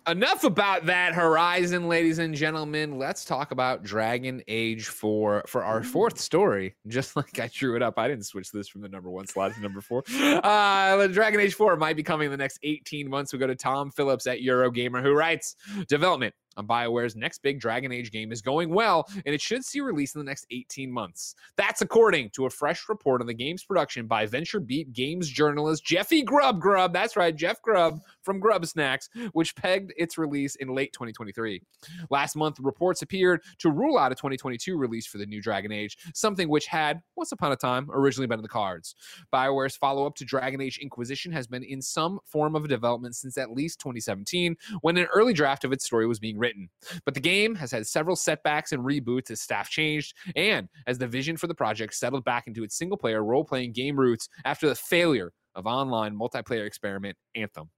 enough 0.08 0.44
about 0.44 0.86
that 0.88 1.14
horizon 1.14 1.88
ladies 1.88 2.20
and 2.20 2.34
gentlemen. 2.34 2.98
Let's 2.98 3.24
talk 3.24 3.52
about 3.52 3.84
dragon 3.84 4.42
age 4.48 4.88
4 4.88 5.44
for 5.48 5.64
our 5.64 5.84
fourth 5.84 6.20
story. 6.20 6.76
Just 6.88 7.16
like 7.16 7.40
i 7.40 7.48
drew 7.48 7.76
it 7.76 7.82
up. 7.82 7.98
I 7.98 8.08
didn't 8.08 8.26
switch 8.26 8.52
this 8.52 8.68
from 8.68 8.82
the 8.82 8.90
number 8.90 9.10
one 9.10 9.28
slot 9.28 9.54
to 9.54 9.62
number 9.62 9.82
four. 9.82 10.04
Uh 10.10 11.08
dragon 11.08 11.40
age 11.40 11.54
4 11.54 11.78
might 11.78 11.96
be 11.96 12.04
coming 12.04 12.26
in 12.26 12.32
the 12.32 12.38
next 12.38 12.60
18 12.64 13.10
months. 13.10 13.32
We 13.32 13.40
go 13.40 13.48
to 13.48 13.56
tom 13.56 13.92
phillips 13.92 14.28
at 14.28 14.40
eurogamer 14.40 15.02
who 15.02 15.14
writes 15.14 15.56
development 15.88 16.34
on 16.58 16.68
BioWare's 16.68 17.16
next 17.16 17.42
big 17.42 17.60
Dragon 17.60 17.92
Age 17.92 18.12
game 18.12 18.32
is 18.32 18.42
going 18.42 18.70
well, 18.74 19.08
and 19.26 19.34
it 19.34 19.42
should 19.42 19.64
see 19.64 19.80
release 19.82 20.16
in 20.16 20.20
the 20.20 20.26
next 20.26 20.46
18 20.52 20.92
months. 20.92 21.36
That's 21.56 21.82
according 21.82 22.32
to 22.32 22.46
a 22.46 22.50
fresh 22.50 22.90
report 22.90 23.22
on 23.22 23.28
the 23.28 23.34
game's 23.34 23.64
production 23.64 24.08
by 24.08 24.26
VentureBeat 24.28 24.94
Games 24.94 25.30
journalist 25.30 25.86
Jeffy 25.86 26.24
Grubb 26.24 26.60
Grubb. 26.60 26.94
That's 26.94 27.16
right, 27.16 27.36
Jeff 27.36 27.62
Grubb 27.62 28.02
from 28.22 28.42
Grubbsnax, 28.42 29.10
which 29.34 29.56
pegged 29.56 29.94
its 29.98 30.18
release 30.18 30.56
in 30.56 30.70
late 30.70 30.94
2023. 30.94 31.62
Last 32.10 32.36
month, 32.36 32.58
reports 32.60 33.02
appeared 33.02 33.42
to 33.60 33.70
rule 33.70 33.98
out 33.98 34.12
a 34.12 34.16
2022 34.16 34.78
release 34.78 35.06
for 35.06 35.18
the 35.18 35.26
new 35.26 35.42
Dragon 35.42 35.72
Age, 35.72 35.98
something 36.14 36.50
which 36.50 36.68
had, 36.68 37.02
once 37.16 37.32
upon 37.32 37.52
a 37.52 37.56
time, 37.56 37.90
originally 37.92 38.28
been 38.28 38.40
in 38.40 38.44
the 38.44 38.50
cards. 38.50 38.96
BioWare's 39.34 39.76
follow 39.76 40.06
up 40.06 40.16
to 40.16 40.26
Dragon 40.26 40.62
Age 40.62 40.80
Inquisition 40.80 41.32
has 41.32 41.48
been 41.48 41.64
in 41.64 41.82
some 41.82 42.20
form 42.26 42.56
of 42.56 42.68
development 42.68 43.16
since 43.16 43.38
at 43.38 43.52
least 43.52 43.80
2017, 43.80 44.56
when 44.82 44.98
an 44.98 45.08
early 45.14 45.34
draft 45.34 45.64
of 45.64 45.72
its 45.72 45.86
story 45.86 46.08
was 46.08 46.20
being 46.20 46.38
written. 46.40 46.70
But 47.06 47.14
the 47.14 47.20
game 47.20 47.56
has 47.56 47.72
had 47.72 47.86
several 47.86 48.16
setbacks 48.16 48.72
and 48.72 48.84
reboots 48.84 49.32
as 49.32 49.42
staff 49.42 49.70
changed, 49.70 50.16
and 50.36 50.68
as 50.88 50.98
the 50.98 51.08
vision 51.08 51.38
for 51.38 51.48
the 51.48 51.56
project 51.56 51.94
settled 51.94 52.24
back 52.24 52.48
into 52.48 52.64
its 52.64 52.78
single 52.78 52.98
player 52.98 53.24
role 53.24 53.44
playing 53.44 53.74
game 53.74 54.00
roots 54.00 54.30
after 54.46 54.68
the 54.68 54.76
failure 54.76 55.32
of 55.56 55.68
online 55.68 56.16
multiplayer 56.16 56.66
experiment 56.66 57.18
Anthem. 57.36 57.70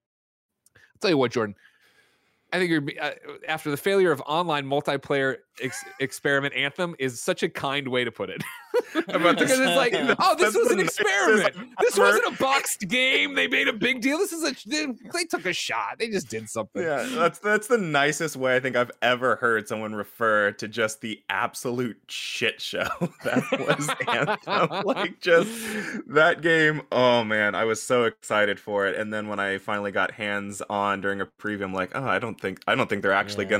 I'll 0.75 0.99
tell 1.01 1.11
you 1.11 1.17
what, 1.17 1.31
Jordan. 1.31 1.55
I 2.53 2.59
think 2.59 2.69
you're 2.69 2.83
uh, 3.01 3.11
after 3.47 3.71
the 3.71 3.77
failure 3.77 4.11
of 4.11 4.21
online 4.25 4.65
multiplayer 4.65 5.37
ex- 5.61 5.85
experiment 5.99 6.53
Anthem 6.53 6.95
is 6.99 7.21
such 7.21 7.43
a 7.43 7.49
kind 7.49 7.87
way 7.87 8.03
to 8.03 8.11
put 8.11 8.29
it. 8.29 8.43
because 8.93 9.59
it's 9.59 9.77
like, 9.77 9.93
oh, 10.19 10.35
this 10.37 10.55
was 10.55 10.71
an 10.71 10.79
experiment. 10.79 11.55
This 11.79 11.97
wasn't 11.97 12.33
a 12.33 12.37
boxed 12.37 12.87
game. 12.87 13.35
They 13.35 13.47
made 13.47 13.67
a 13.67 13.73
big 13.73 14.01
deal. 14.01 14.17
This 14.17 14.33
is 14.33 14.43
a 14.43 14.69
they, 14.69 14.87
they 15.13 15.25
took 15.25 15.45
a 15.45 15.53
shot. 15.53 15.97
They 15.99 16.09
just 16.09 16.29
did 16.29 16.49
something. 16.49 16.81
Yeah, 16.81 17.07
that's 17.09 17.39
that's 17.39 17.67
the 17.67 17.77
nicest 17.77 18.35
way 18.35 18.55
I 18.55 18.59
think 18.59 18.75
I've 18.75 18.91
ever 19.01 19.37
heard 19.37 19.67
someone 19.67 19.95
refer 19.95 20.51
to 20.53 20.67
just 20.67 21.01
the 21.01 21.21
absolute 21.29 21.97
shit 22.07 22.61
show 22.61 22.87
that 23.23 23.43
was 23.51 23.89
Anthem. 24.07 24.85
like 24.85 25.19
just 25.19 25.49
that 26.07 26.41
game. 26.41 26.81
Oh 26.91 27.23
man, 27.23 27.55
I 27.55 27.65
was 27.65 27.81
so 27.81 28.03
excited 28.03 28.59
for 28.59 28.87
it. 28.87 28.97
And 28.97 29.13
then 29.13 29.27
when 29.27 29.39
I 29.39 29.57
finally 29.57 29.91
got 29.91 30.11
hands 30.11 30.61
on 30.69 31.01
during 31.01 31.21
a 31.21 31.25
preview, 31.25 31.63
I'm 31.63 31.73
like, 31.73 31.91
oh, 31.95 32.05
I 32.05 32.19
don't 32.19 32.39
think 32.41 32.61
I 32.67 32.75
don't 32.75 32.89
think 32.89 33.01
they're 33.01 33.13
actually 33.13 33.45
yeah. 33.45 33.51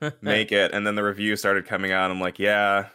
gonna 0.00 0.14
make 0.20 0.52
it. 0.52 0.72
And 0.72 0.86
then 0.86 0.94
the 0.94 1.04
review 1.04 1.36
started 1.36 1.66
coming 1.66 1.92
out. 1.92 2.10
I'm 2.10 2.20
like, 2.20 2.38
yeah, 2.38 2.88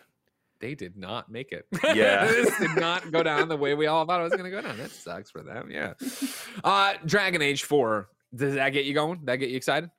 they 0.60 0.75
did 0.75 0.97
not 0.97 1.32
make 1.32 1.51
it. 1.51 1.65
Yeah. 1.84 2.25
this 2.27 2.58
did 2.60 2.75
not 2.75 3.12
go 3.12 3.23
down 3.23 3.47
the 3.47 3.58
way 3.58 3.73
we 3.75 3.88
all 3.88 4.05
thought 4.05 4.19
it 4.19 4.23
was 4.23 4.34
going 4.34 4.43
to 4.43 4.49
go 4.49 4.62
down. 4.62 4.77
That 4.77 4.91
sucks 4.91 5.32
for 5.32 5.41
them. 5.41 5.69
Yeah. 5.71 5.93
Uh, 6.63 6.95
Dragon 7.05 7.41
Age 7.41 7.63
4. 7.63 8.10
Does 8.36 8.55
that 8.55 8.69
get 8.69 8.86
you 8.86 8.93
going? 8.93 9.21
That 9.23 9.38
get 9.38 9.49
you 9.49 9.58
excited? 9.58 9.89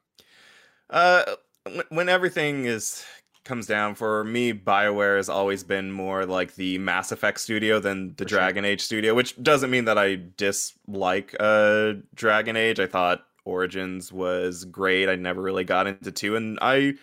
Uh, 0.89 1.25
when 1.89 2.09
everything 2.09 2.67
is 2.67 3.05
comes 3.45 3.67
down 3.67 3.95
for 3.95 4.23
me, 4.25 4.53
BioWare 4.53 5.17
has 5.17 5.29
always 5.29 5.65
been 5.65 5.91
more 5.91 6.27
like 6.27 6.55
the 6.57 6.79
Mass 6.79 7.11
Effect 7.11 7.41
studio 7.41 7.81
than 7.81 8.15
the 8.17 8.25
for 8.25 8.29
Dragon 8.29 8.65
sure. 8.65 8.71
Age 8.73 8.83
studio, 8.83 9.15
which 9.15 9.41
doesn't 9.43 9.71
mean 9.71 9.87
that 9.87 9.99
I 9.99 10.17
dislike 10.37 11.35
uh 11.41 11.95
Dragon 12.15 12.57
Age. 12.57 12.79
I 12.79 12.87
thought 12.87 13.25
Origins 13.45 14.13
was 14.13 14.65
great. 14.65 15.09
I 15.09 15.17
never 15.17 15.43
really 15.43 15.65
got 15.65 15.87
into 15.87 16.13
two, 16.13 16.37
and 16.37 16.59
I 16.61 16.95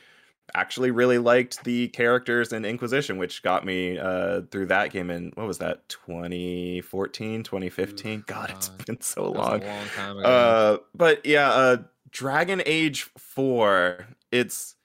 actually 0.56 0.92
really 0.92 1.18
liked 1.18 1.64
the 1.64 1.88
characters 1.90 2.54
in 2.54 2.66
Inquisition, 2.66 3.18
which 3.18 3.44
got 3.44 3.66
me 3.66 3.98
uh, 3.98 4.42
through 4.52 4.68
that 4.68 4.92
game 4.92 5.10
in 5.10 5.32
what 5.36 5.48
was 5.48 5.58
that 5.60 5.88
2014, 5.90 7.44
2015? 7.44 8.24
God, 8.28 8.52
it's 8.52 8.70
been 8.70 9.02
so 9.02 9.32
long. 9.32 9.62
long 9.62 10.26
uh, 10.26 10.78
but 10.96 11.26
yeah, 11.26 11.50
uh, 11.50 11.78
Dragon 12.12 12.62
Age 12.66 13.10
4, 13.18 14.08
it's 14.32 14.76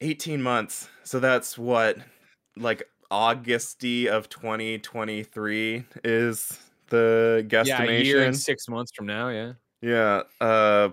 18 0.00 0.42
months. 0.42 0.88
So 1.04 1.20
that's 1.20 1.58
what 1.58 1.98
like 2.56 2.82
Augusty 3.10 4.08
of 4.08 4.28
2023 4.28 5.84
is 6.04 6.58
the 6.88 7.44
guesstimation. 7.48 7.66
Yeah, 7.66 7.82
a 7.84 8.02
year 8.02 8.24
and 8.24 8.36
6 8.36 8.68
months 8.68 8.92
from 8.94 9.06
now, 9.06 9.28
yeah. 9.28 9.52
Yeah, 9.82 10.22
uh 10.40 10.90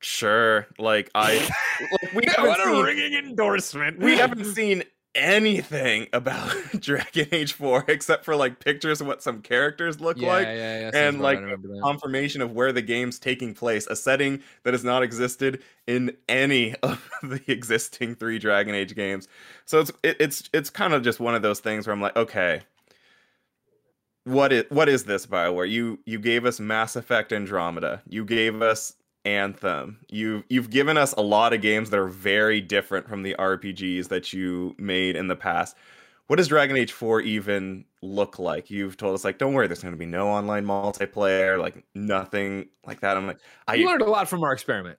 Sure. 0.00 0.66
Like 0.78 1.10
I 1.14 1.38
like, 1.80 2.12
we 2.14 2.22
a 2.26 2.54
seen, 2.54 2.84
ringing 2.84 3.14
endorsement. 3.14 3.98
We 3.98 4.16
haven't 4.16 4.44
seen 4.44 4.84
anything 5.16 6.06
about 6.12 6.54
Dragon 6.80 7.26
Age 7.32 7.54
4 7.54 7.86
except 7.88 8.24
for 8.24 8.36
like 8.36 8.60
pictures 8.60 9.00
of 9.00 9.06
what 9.06 9.22
some 9.22 9.40
characters 9.40 10.00
look 10.00 10.18
yeah, 10.18 10.28
like 10.28 10.46
yeah, 10.46 10.80
yeah, 10.80 10.90
and 10.94 11.20
like 11.20 11.40
confirmation 11.82 12.42
of 12.42 12.52
where 12.52 12.70
the 12.70 12.82
game's 12.82 13.18
taking 13.18 13.54
place, 13.54 13.86
a 13.88 13.96
setting 13.96 14.42
that 14.62 14.74
has 14.74 14.84
not 14.84 15.02
existed 15.02 15.62
in 15.86 16.14
any 16.28 16.74
of 16.82 17.10
the 17.22 17.42
existing 17.48 18.14
3 18.14 18.38
Dragon 18.38 18.74
Age 18.74 18.94
games. 18.94 19.26
So 19.64 19.80
it's 19.80 19.90
it, 20.04 20.16
it's 20.20 20.48
it's 20.52 20.70
kind 20.70 20.92
of 20.92 21.02
just 21.02 21.18
one 21.18 21.34
of 21.34 21.42
those 21.42 21.60
things 21.60 21.86
where 21.86 21.94
I'm 21.94 22.00
like, 22.00 22.16
okay, 22.16 22.62
what 24.26 24.52
is 24.52 24.64
what 24.70 24.88
is 24.88 25.04
this 25.04 25.24
Bioware? 25.24 25.70
You 25.70 26.00
you 26.04 26.18
gave 26.18 26.44
us 26.44 26.58
Mass 26.58 26.96
Effect 26.96 27.32
Andromeda. 27.32 28.02
You 28.08 28.24
gave 28.24 28.60
us 28.60 28.92
Anthem. 29.24 29.98
You 30.10 30.42
you've 30.48 30.68
given 30.68 30.98
us 30.98 31.12
a 31.12 31.22
lot 31.22 31.52
of 31.52 31.60
games 31.60 31.90
that 31.90 31.98
are 32.00 32.08
very 32.08 32.60
different 32.60 33.08
from 33.08 33.22
the 33.22 33.36
RPGs 33.38 34.08
that 34.08 34.32
you 34.32 34.74
made 34.78 35.14
in 35.14 35.28
the 35.28 35.36
past. 35.36 35.76
What 36.26 36.36
does 36.36 36.48
Dragon 36.48 36.76
Age 36.76 36.90
4 36.90 37.20
even 37.20 37.84
look 38.02 38.40
like? 38.40 38.68
You've 38.68 38.96
told 38.96 39.14
us 39.14 39.22
like, 39.22 39.38
don't 39.38 39.54
worry, 39.54 39.68
there's 39.68 39.82
going 39.82 39.94
to 39.94 39.98
be 39.98 40.06
no 40.06 40.26
online 40.26 40.66
multiplayer, 40.66 41.56
like 41.56 41.84
nothing 41.94 42.66
like 42.84 42.98
that. 43.00 43.16
I'm 43.16 43.28
like, 43.28 43.38
I 43.68 43.76
learned 43.76 44.02
a 44.02 44.10
lot 44.10 44.28
from 44.28 44.42
our 44.42 44.52
experiment 44.52 44.98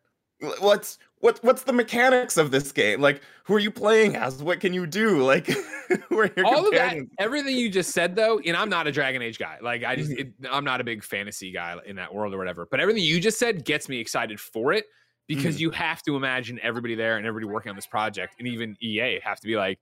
what's 0.60 1.00
what 1.19 1.39
what's 1.43 1.63
the 1.63 1.73
mechanics 1.73 2.38
of 2.38 2.51
this 2.51 2.71
game? 2.71 3.01
Like, 3.01 3.21
who 3.45 3.56
are 3.56 3.60
you 3.60 3.71
playing 3.71 4.15
as? 4.15 4.43
What 4.43 4.60
can 4.60 4.73
you 4.73 4.86
do? 4.86 5.23
Like, 5.23 5.47
who 6.10 6.19
are 6.19 6.32
your 6.36 6.45
all 6.45 6.63
companions? 6.65 7.03
of 7.12 7.17
that, 7.17 7.23
everything 7.23 7.58
you 7.58 7.69
just 7.69 7.91
said 7.91 8.15
though, 8.15 8.39
and 8.39 8.56
I'm 8.56 8.69
not 8.69 8.88
a 8.88 8.91
Dragon 8.91 9.21
Age 9.21 9.39
guy. 9.39 9.58
Like, 9.62 9.84
I 9.84 9.95
just 9.95 10.12
mm-hmm. 10.12 10.45
it, 10.45 10.49
I'm 10.51 10.63
not 10.63 10.82
a 10.82 10.84
big 10.84 11.03
fantasy 11.03 11.51
guy 11.51 11.75
in 11.86 11.95
that 11.95 12.13
world 12.13 12.34
or 12.34 12.38
whatever. 12.38 12.67
But 12.69 12.80
everything 12.80 13.03
you 13.03 13.19
just 13.19 13.39
said 13.39 13.65
gets 13.65 13.89
me 13.89 13.99
excited 13.99 14.39
for 14.39 14.73
it 14.73 14.86
because 15.27 15.58
mm. 15.58 15.62
you 15.62 15.71
have 15.71 16.03
to 16.03 16.15
imagine 16.15 16.60
everybody 16.62 16.95
there 16.95 17.17
and 17.17 17.25
everybody 17.25 17.51
working 17.51 17.69
on 17.69 17.75
this 17.75 17.88
project, 17.88 18.36
and 18.39 18.47
even 18.47 18.77
EA 18.82 19.19
have 19.23 19.39
to 19.39 19.47
be 19.47 19.56
like, 19.56 19.80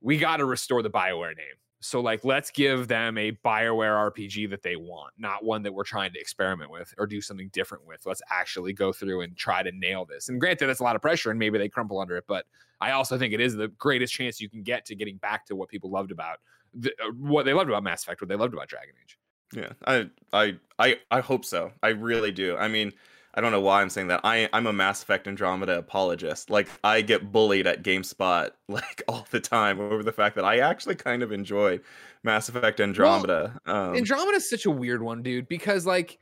we 0.00 0.18
got 0.18 0.36
to 0.38 0.44
restore 0.44 0.82
the 0.82 0.90
Bioware 0.90 1.36
name. 1.36 1.46
So 1.86 2.00
like 2.00 2.24
let's 2.24 2.50
give 2.50 2.88
them 2.88 3.16
a 3.16 3.32
Bioware 3.32 4.12
RPG 4.12 4.50
that 4.50 4.62
they 4.62 4.76
want, 4.76 5.14
not 5.18 5.44
one 5.44 5.62
that 5.62 5.72
we're 5.72 5.84
trying 5.84 6.12
to 6.12 6.20
experiment 6.20 6.70
with 6.70 6.92
or 6.98 7.06
do 7.06 7.20
something 7.20 7.48
different 7.52 7.86
with. 7.86 8.04
Let's 8.06 8.22
actually 8.30 8.72
go 8.72 8.92
through 8.92 9.20
and 9.22 9.36
try 9.36 9.62
to 9.62 9.70
nail 9.72 10.04
this. 10.04 10.28
And 10.28 10.40
granted, 10.40 10.66
that's 10.66 10.80
a 10.80 10.84
lot 10.84 10.96
of 10.96 11.02
pressure 11.02 11.30
and 11.30 11.38
maybe 11.38 11.58
they 11.58 11.68
crumple 11.68 12.00
under 12.00 12.16
it, 12.16 12.24
but 12.26 12.46
I 12.80 12.90
also 12.90 13.16
think 13.18 13.32
it 13.32 13.40
is 13.40 13.54
the 13.54 13.68
greatest 13.68 14.12
chance 14.12 14.40
you 14.40 14.48
can 14.48 14.62
get 14.62 14.84
to 14.86 14.94
getting 14.94 15.16
back 15.16 15.46
to 15.46 15.56
what 15.56 15.68
people 15.68 15.90
loved 15.90 16.12
about 16.12 16.38
the, 16.74 16.90
uh, 17.02 17.10
what 17.18 17.44
they 17.44 17.52
loved 17.52 17.70
about 17.70 17.82
Mass 17.82 18.02
Effect, 18.02 18.20
what 18.20 18.28
they 18.28 18.36
loved 18.36 18.52
about 18.52 18.68
Dragon 18.68 18.94
Age. 19.02 19.18
Yeah, 19.54 19.72
I 19.86 20.10
I 20.32 20.56
I 20.78 20.96
I 21.10 21.20
hope 21.20 21.44
so. 21.44 21.72
I 21.82 21.88
really 21.88 22.32
do. 22.32 22.56
I 22.56 22.68
mean, 22.68 22.92
I 23.36 23.42
don't 23.42 23.52
know 23.52 23.60
why 23.60 23.82
I'm 23.82 23.90
saying 23.90 24.08
that. 24.08 24.20
I 24.24 24.48
I'm 24.52 24.66
a 24.66 24.72
Mass 24.72 25.02
Effect 25.02 25.28
Andromeda 25.28 25.78
apologist. 25.78 26.48
Like 26.48 26.68
I 26.82 27.02
get 27.02 27.32
bullied 27.32 27.66
at 27.66 27.82
GameSpot 27.82 28.50
like 28.68 29.02
all 29.08 29.26
the 29.30 29.40
time 29.40 29.78
over 29.78 30.02
the 30.02 30.12
fact 30.12 30.36
that 30.36 30.44
I 30.44 30.58
actually 30.60 30.94
kind 30.94 31.22
of 31.22 31.32
enjoy 31.32 31.80
Mass 32.22 32.48
Effect 32.48 32.80
Andromeda. 32.80 33.60
Well, 33.66 33.76
um, 33.90 33.96
Andromeda 33.96 34.36
is 34.36 34.48
such 34.48 34.64
a 34.64 34.70
weird 34.70 35.02
one, 35.02 35.22
dude, 35.22 35.48
because 35.48 35.84
like 35.84 36.18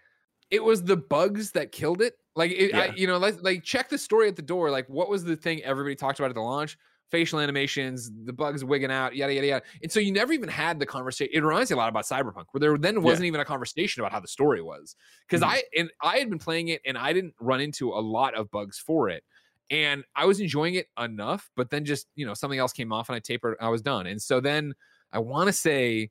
it 0.50 0.62
was 0.62 0.83
the 0.83 0.96
bugs 0.96 1.53
that 1.53 1.72
killed 1.72 2.03
it. 2.03 2.14
Like 2.35 2.50
it, 2.50 2.70
yeah. 2.70 2.81
I, 2.81 2.87
you 2.96 3.07
know, 3.07 3.18
like 3.18 3.42
like 3.42 3.62
check 3.62 3.88
the 3.88 3.98
story 3.98 4.29
at 4.29 4.35
the 4.35 4.42
door. 4.42 4.70
Like 4.70 4.88
what 4.88 5.09
was 5.09 5.24
the 5.24 5.37
thing 5.37 5.62
everybody 5.62 5.94
talked 5.94 6.18
about 6.18 6.31
at 6.31 6.35
the 6.35 6.40
launch? 6.42 6.77
Facial 7.14 7.38
animations, 7.38 8.11
the 8.24 8.33
bugs 8.33 8.64
wigging 8.64 8.90
out, 8.90 9.14
yada 9.14 9.33
yada 9.33 9.46
yada. 9.46 9.62
And 9.85 9.92
so 9.92 10.00
you 10.00 10.11
never 10.11 10.33
even 10.33 10.48
had 10.48 10.81
the 10.81 10.87
conversation. 10.87 11.31
It 11.33 11.44
reminds 11.44 11.70
me 11.70 11.74
a 11.74 11.77
lot 11.77 11.88
about 11.88 12.07
Cyberpunk, 12.07 12.46
where 12.50 12.59
there 12.59 12.77
then 12.77 13.03
wasn't 13.03 13.27
yeah. 13.27 13.29
even 13.29 13.40
a 13.40 13.44
conversation 13.44 14.03
about 14.03 14.11
how 14.11 14.18
the 14.18 14.27
story 14.27 14.61
was. 14.61 14.96
Because 15.29 15.40
mm-hmm. 15.42 15.53
I 15.53 15.62
and 15.79 15.92
I 16.03 16.16
had 16.16 16.29
been 16.29 16.40
playing 16.40 16.68
it 16.68 16.81
and 16.85 16.98
I 16.98 17.12
didn't 17.12 17.35
run 17.38 17.61
into 17.61 17.90
a 17.92 18.03
lot 18.03 18.35
of 18.35 18.50
bugs 18.50 18.81
for 18.81 19.09
it. 19.11 19.22
And 19.70 20.03
I 20.16 20.24
was 20.24 20.40
enjoying 20.40 20.74
it 20.74 20.88
enough, 20.98 21.48
but 21.55 21.70
then 21.70 21.85
just, 21.85 22.09
you 22.16 22.27
know, 22.27 22.35
something 22.35 22.59
else 22.59 22.72
came 22.72 22.92
off 22.92 23.09
and 23.09 23.14
I 23.14 23.20
tapered, 23.20 23.57
I 23.61 23.68
was 23.68 23.81
done. 23.81 24.09
And 24.09 24.20
so 24.20 24.40
then 24.40 24.74
I 25.12 25.20
want 25.20 25.46
to 25.46 25.53
say 25.53 26.11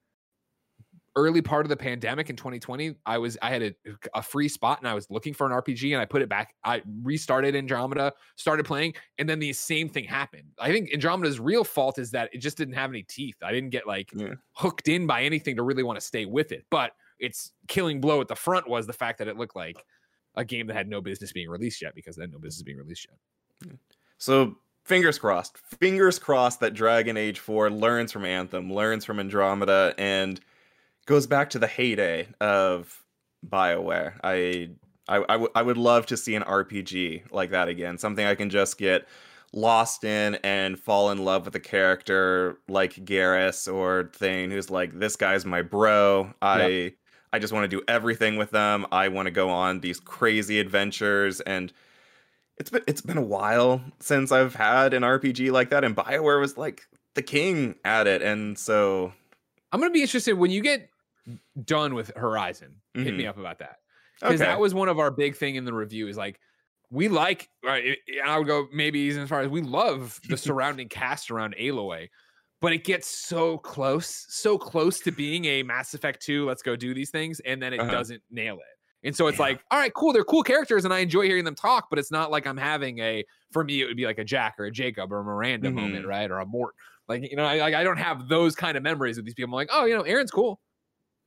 early 1.15 1.41
part 1.41 1.65
of 1.65 1.69
the 1.69 1.77
pandemic 1.77 2.29
in 2.29 2.35
2020 2.35 2.95
i 3.05 3.17
was 3.17 3.37
i 3.41 3.49
had 3.49 3.61
a, 3.61 3.73
a, 4.15 4.21
free 4.21 4.47
spot 4.47 4.79
and 4.79 4.87
i 4.87 4.93
was 4.93 5.07
looking 5.09 5.33
for 5.33 5.45
an 5.45 5.51
rpg 5.53 5.91
and 5.91 6.01
i 6.01 6.05
put 6.05 6.21
it 6.21 6.29
back 6.29 6.55
i 6.63 6.81
restarted 7.03 7.55
andromeda 7.55 8.11
started 8.35 8.65
playing 8.65 8.93
and 9.19 9.29
then 9.29 9.37
the 9.37 9.53
same 9.53 9.87
thing 9.87 10.05
happened 10.05 10.47
i 10.59 10.71
think 10.71 10.91
andromeda's 10.91 11.39
real 11.39 11.63
fault 11.63 11.99
is 11.99 12.09
that 12.09 12.29
it 12.33 12.39
just 12.39 12.57
didn't 12.57 12.73
have 12.73 12.89
any 12.89 13.03
teeth 13.03 13.35
i 13.43 13.51
didn't 13.51 13.69
get 13.69 13.85
like 13.85 14.09
yeah. 14.15 14.33
hooked 14.53 14.87
in 14.87 15.05
by 15.05 15.21
anything 15.21 15.55
to 15.55 15.63
really 15.63 15.83
want 15.83 15.99
to 15.99 16.05
stay 16.05 16.25
with 16.25 16.51
it 16.51 16.65
but 16.69 16.93
its 17.19 17.51
killing 17.67 18.01
blow 18.01 18.19
at 18.19 18.27
the 18.27 18.35
front 18.35 18.67
was 18.67 18.87
the 18.87 18.93
fact 18.93 19.19
that 19.19 19.27
it 19.27 19.37
looked 19.37 19.55
like 19.55 19.77
a 20.35 20.43
game 20.43 20.67
that 20.67 20.75
had 20.75 20.87
no 20.87 21.01
business 21.01 21.31
being 21.31 21.49
released 21.49 21.81
yet 21.81 21.95
because 21.95 22.15
then 22.15 22.31
no 22.31 22.39
business 22.39 22.63
being 22.63 22.77
released 22.77 23.07
yet. 23.09 23.77
So 24.17 24.57
fingers 24.83 25.19
crossed. 25.19 25.57
Fingers 25.79 26.19
crossed 26.19 26.59
that 26.61 26.73
Dragon 26.73 27.17
Age 27.17 27.39
4 27.39 27.69
learns 27.69 28.11
from 28.11 28.25
Anthem, 28.25 28.73
learns 28.73 29.05
from 29.05 29.19
Andromeda, 29.19 29.93
and 29.97 30.39
goes 31.05 31.27
back 31.27 31.49
to 31.51 31.59
the 31.59 31.67
heyday 31.67 32.27
of 32.39 33.03
BioWare. 33.47 34.13
I 34.23 34.69
I, 35.07 35.17
I, 35.17 35.33
w- 35.33 35.51
I 35.53 35.61
would 35.61 35.77
love 35.77 36.05
to 36.07 36.17
see 36.17 36.33
an 36.35 36.43
RPG 36.43 37.31
like 37.31 37.51
that 37.51 37.67
again. 37.67 37.97
Something 37.97 38.25
I 38.25 38.35
can 38.35 38.49
just 38.49 38.77
get 38.77 39.05
lost 39.51 40.05
in 40.05 40.35
and 40.35 40.79
fall 40.79 41.11
in 41.11 41.25
love 41.25 41.45
with 41.45 41.55
a 41.55 41.59
character 41.59 42.57
like 42.69 42.93
Garrus 42.93 43.71
or 43.71 44.11
Thane, 44.15 44.49
who's 44.49 44.69
like, 44.69 44.97
this 44.97 45.17
guy's 45.17 45.45
my 45.45 45.61
bro. 45.61 46.33
I 46.41 46.67
yep. 46.67 46.93
I 47.33 47.39
just 47.39 47.51
want 47.51 47.69
to 47.69 47.77
do 47.77 47.83
everything 47.87 48.37
with 48.37 48.51
them. 48.51 48.85
I 48.91 49.07
want 49.09 49.25
to 49.25 49.31
go 49.31 49.49
on 49.49 49.81
these 49.81 49.99
crazy 49.99 50.59
adventures 50.59 51.41
and 51.41 51.73
it's 52.57 52.69
been 52.69 52.83
it's 52.87 53.01
been 53.01 53.17
a 53.17 53.23
while 53.23 53.81
since 53.99 54.31
I've 54.31 54.55
had 54.55 54.93
an 54.93 55.01
RPG 55.03 55.51
like 55.51 55.69
that, 55.71 55.83
and 55.83 55.95
Bioware 55.95 56.39
was 56.39 56.57
like 56.57 56.87
the 57.15 57.21
king 57.21 57.75
at 57.83 58.07
it, 58.07 58.21
and 58.21 58.57
so 58.57 59.11
I'm 59.71 59.79
gonna 59.79 59.91
be 59.91 60.01
interested 60.01 60.33
when 60.33 60.51
you 60.51 60.61
get 60.61 60.89
done 61.63 61.95
with 61.95 62.11
Horizon. 62.15 62.75
Mm-hmm. 62.95 63.05
Hit 63.05 63.13
me 63.13 63.23
mm-hmm. 63.23 63.29
up 63.29 63.37
about 63.37 63.59
that 63.59 63.77
because 64.19 64.41
okay. 64.41 64.49
that 64.49 64.59
was 64.59 64.73
one 64.73 64.89
of 64.89 64.99
our 64.99 65.11
big 65.11 65.35
thing 65.35 65.55
in 65.55 65.65
the 65.65 65.73
review 65.73 66.07
is 66.07 66.17
like 66.17 66.39
we 66.89 67.07
like 67.07 67.49
right 67.63 67.97
i 68.25 68.37
would 68.37 68.47
go 68.47 68.67
maybe 68.71 68.99
even 68.99 69.23
as 69.23 69.29
far 69.29 69.41
as 69.41 69.49
we 69.49 69.61
love 69.61 70.19
the 70.29 70.37
surrounding 70.37 70.87
cast 70.87 71.31
around 71.31 71.55
aloy 71.59 72.07
but 72.61 72.71
it 72.71 72.83
gets 72.83 73.07
so 73.07 73.57
close 73.57 74.25
so 74.29 74.57
close 74.57 74.99
to 74.99 75.11
being 75.11 75.45
a 75.45 75.63
mass 75.63 75.93
effect 75.93 76.21
2 76.23 76.45
let's 76.45 76.61
go 76.61 76.75
do 76.75 76.93
these 76.93 77.09
things 77.09 77.39
and 77.41 77.61
then 77.61 77.73
it 77.73 77.79
uh-huh. 77.79 77.91
doesn't 77.91 78.21
nail 78.31 78.55
it 78.55 79.07
and 79.07 79.15
so 79.15 79.27
it's 79.27 79.39
yeah. 79.39 79.45
like 79.45 79.63
all 79.71 79.79
right 79.79 79.93
cool 79.93 80.13
they're 80.13 80.23
cool 80.23 80.43
characters 80.43 80.85
and 80.85 80.93
i 80.93 80.99
enjoy 80.99 81.23
hearing 81.23 81.43
them 81.43 81.55
talk 81.55 81.87
but 81.89 81.97
it's 81.99 82.11
not 82.11 82.31
like 82.31 82.45
i'm 82.45 82.57
having 82.57 82.99
a 82.99 83.23
for 83.51 83.63
me 83.63 83.81
it 83.81 83.85
would 83.85 83.97
be 83.97 84.05
like 84.05 84.19
a 84.19 84.23
jack 84.23 84.55
or 84.59 84.65
a 84.65 84.71
jacob 84.71 85.11
or 85.11 85.19
a 85.19 85.23
miranda 85.23 85.67
mm-hmm. 85.67 85.79
moment 85.79 86.07
right 86.07 86.29
or 86.29 86.39
a 86.39 86.45
mort 86.45 86.75
like 87.09 87.29
you 87.29 87.35
know 87.35 87.43
I, 87.43 87.81
I 87.81 87.83
don't 87.83 87.97
have 87.97 88.29
those 88.29 88.55
kind 88.55 88.77
of 88.77 88.83
memories 88.83 89.17
with 89.17 89.25
these 89.25 89.33
people 89.33 89.49
i'm 89.49 89.55
like 89.55 89.69
oh 89.71 89.85
you 89.85 89.97
know 89.97 90.03
Erend's 90.03 90.31
cool 90.31 90.59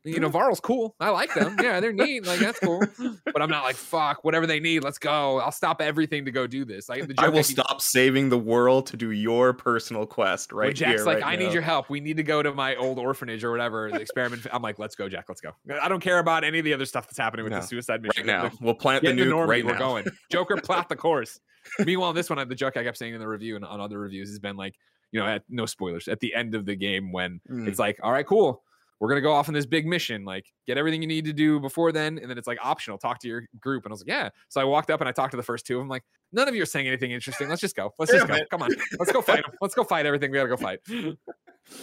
you 0.07 0.21
know, 0.21 0.29
Varl's 0.29 0.61
cool. 0.61 0.95
I 1.01 1.11
like 1.11 1.35
them. 1.35 1.57
Yeah, 1.61 1.81
they're 1.81 1.93
neat. 1.93 2.27
Like 2.27 2.39
that's 2.39 2.61
cool. 2.61 2.81
But 3.25 3.43
I'm 3.43 3.51
not 3.51 3.65
like 3.65 3.77
fuck. 3.77 4.25
Whatever 4.25 4.47
they 4.47 4.61
need, 4.61 4.85
let's 4.85 4.99
go. 4.99 5.41
I'll 5.41 5.53
stop 5.53 5.83
everything 5.83 6.25
to 6.27 6.31
go 6.31 6.47
do 6.47 6.65
this. 6.65 6.89
Like 6.89 7.11
I 7.19 7.29
will 7.29 7.43
stop 7.43 7.81
saving 7.81 8.29
the 8.29 8.39
world 8.39 8.87
to 8.87 8.97
do 8.97 9.11
your 9.11 9.53
personal 9.53 10.07
quest. 10.07 10.53
Right. 10.53 10.75
Jack's 10.75 11.01
here, 11.01 11.05
like, 11.05 11.23
right 11.23 11.33
I 11.33 11.37
now. 11.37 11.47
need 11.47 11.53
your 11.53 11.63
help. 11.63 11.91
We 11.91 12.01
need 12.01 12.17
to 12.19 12.23
go 12.23 12.43
to 12.43 12.53
my 12.55 12.77
old 12.77 12.99
orphanage 12.99 13.43
or 13.43 13.51
whatever. 13.51 13.91
The 13.91 14.01
experiment. 14.01 14.47
I'm 14.53 14.63
like, 14.63 14.79
let's 14.79 14.95
go, 14.95 15.09
Jack. 15.09 15.25
Let's 15.29 15.41
go. 15.41 15.51
I 15.83 15.89
don't 15.89 16.01
care 16.01 16.19
about 16.19 16.45
any 16.45 16.61
of 16.61 16.65
the 16.65 16.73
other 16.73 16.87
stuff 16.87 17.07
that's 17.07 17.19
happening 17.19 17.45
with 17.45 17.53
no. 17.53 17.61
the 17.61 17.67
suicide 17.67 18.03
mission. 18.03 18.27
Right 18.27 18.43
now, 18.43 18.51
we'll 18.61 18.75
plant 18.75 19.05
the 19.05 19.13
new. 19.13 19.37
Right 19.37 19.65
We're 19.65 19.73
now. 19.73 19.79
going. 19.79 20.07
Joker, 20.31 20.57
plot 20.63 20.89
the 20.89 20.97
course. 20.97 21.41
Meanwhile, 21.81 22.13
this 22.13 22.31
one, 22.31 22.49
the 22.49 22.55
joke 22.55 22.77
I 22.77 22.85
kept 22.85 22.97
saying 22.97 23.15
in 23.15 23.21
the 23.21 23.29
review 23.29 23.57
and 23.57 23.65
on 23.65 23.81
other 23.81 23.99
reviews 23.99 24.29
has 24.31 24.39
been 24.39 24.57
like, 24.57 24.75
you 25.11 25.21
know, 25.21 25.27
at, 25.27 25.43
no 25.49 25.67
spoilers 25.67 26.07
at 26.07 26.21
the 26.21 26.33
end 26.35 26.55
of 26.55 26.65
the 26.65 26.77
game 26.77 27.11
when 27.11 27.41
mm. 27.51 27.67
it's 27.67 27.79
like, 27.79 27.99
all 28.03 28.13
right, 28.13 28.27
cool 28.27 28.63
we're 29.01 29.09
gonna 29.09 29.21
go 29.21 29.33
off 29.33 29.49
on 29.49 29.55
this 29.55 29.67
big 29.67 29.87
mission. 29.87 30.25
Like, 30.25 30.47
get 30.67 30.79
everything 30.79 31.03
you 31.03 31.09
need 31.09 31.25
to 31.27 31.33
do 31.33 31.61
before 31.61 31.93
then, 31.93 32.19
and 32.19 32.31
then 32.31 32.39
it's 32.39 32.47
like 32.47 32.59
optional. 32.63 32.99
Talk 32.99 33.19
to 33.21 33.29
your 33.29 33.47
group, 33.61 33.85
and 33.85 33.93
I 33.93 33.95
was 33.95 34.01
like, 34.01 34.09
yeah. 34.09 34.31
So 34.49 34.61
I 34.61 34.65
walked 34.65 34.91
up 34.91 35.01
and 35.01 35.09
I 35.09 35.13
talked 35.13 35.33
to 35.33 35.37
the 35.37 35.43
first 35.43 35.67
two 35.67 35.77
of 35.77 35.81
them. 35.81 35.89
Like, 35.89 36.05
none 36.33 36.49
of 36.49 36.55
you 36.55 36.63
are 36.63 36.67
saying 36.67 36.87
anything 36.87 37.11
interesting. 37.11 37.49
Let's 37.49 37.61
just 37.61 37.77
go. 37.77 37.93
Let's 37.99 38.13
just 38.13 38.27
go. 38.27 38.37
Come 38.51 38.63
on, 38.63 38.71
let's 38.99 39.13
go 39.13 39.21
fight 39.21 39.43
them. 39.45 39.53
Let's 39.61 39.75
go 39.75 39.85
fight 39.85 40.07
everything. 40.07 40.31
We 40.31 40.39
gotta 40.39 40.49
go 40.49 40.57
fight. 40.57 40.81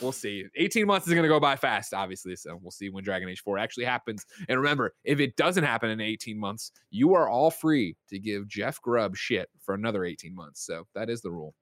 we'll 0.01 0.11
see. 0.11 0.45
18 0.55 0.87
months 0.87 1.07
is 1.07 1.13
gonna 1.13 1.27
go 1.27 1.39
by 1.39 1.55
fast, 1.55 1.93
obviously. 1.93 2.35
So 2.35 2.57
we'll 2.61 2.71
see 2.71 2.89
when 2.89 3.03
Dragon 3.03 3.29
Age 3.29 3.41
4 3.41 3.57
actually 3.57 3.85
happens. 3.85 4.25
And 4.49 4.57
remember, 4.57 4.93
if 5.03 5.19
it 5.19 5.35
doesn't 5.35 5.63
happen 5.63 5.89
in 5.89 6.01
18 6.01 6.37
months, 6.37 6.71
you 6.89 7.13
are 7.13 7.29
all 7.29 7.51
free 7.51 7.95
to 8.09 8.19
give 8.19 8.47
Jeff 8.47 8.81
Grubb 8.81 9.15
shit 9.15 9.49
for 9.61 9.75
another 9.75 10.05
18 10.05 10.35
months. 10.35 10.65
So 10.65 10.87
that 10.95 11.09
is 11.09 11.21
the 11.21 11.31
rule. 11.31 11.53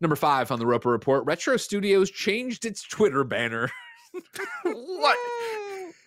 Number 0.00 0.16
five 0.16 0.50
on 0.50 0.58
the 0.58 0.66
Roper 0.66 0.90
Report 0.90 1.24
Retro 1.24 1.56
Studios 1.56 2.10
changed 2.10 2.64
its 2.64 2.82
Twitter 2.82 3.24
banner. 3.24 3.70
what? 4.64 5.18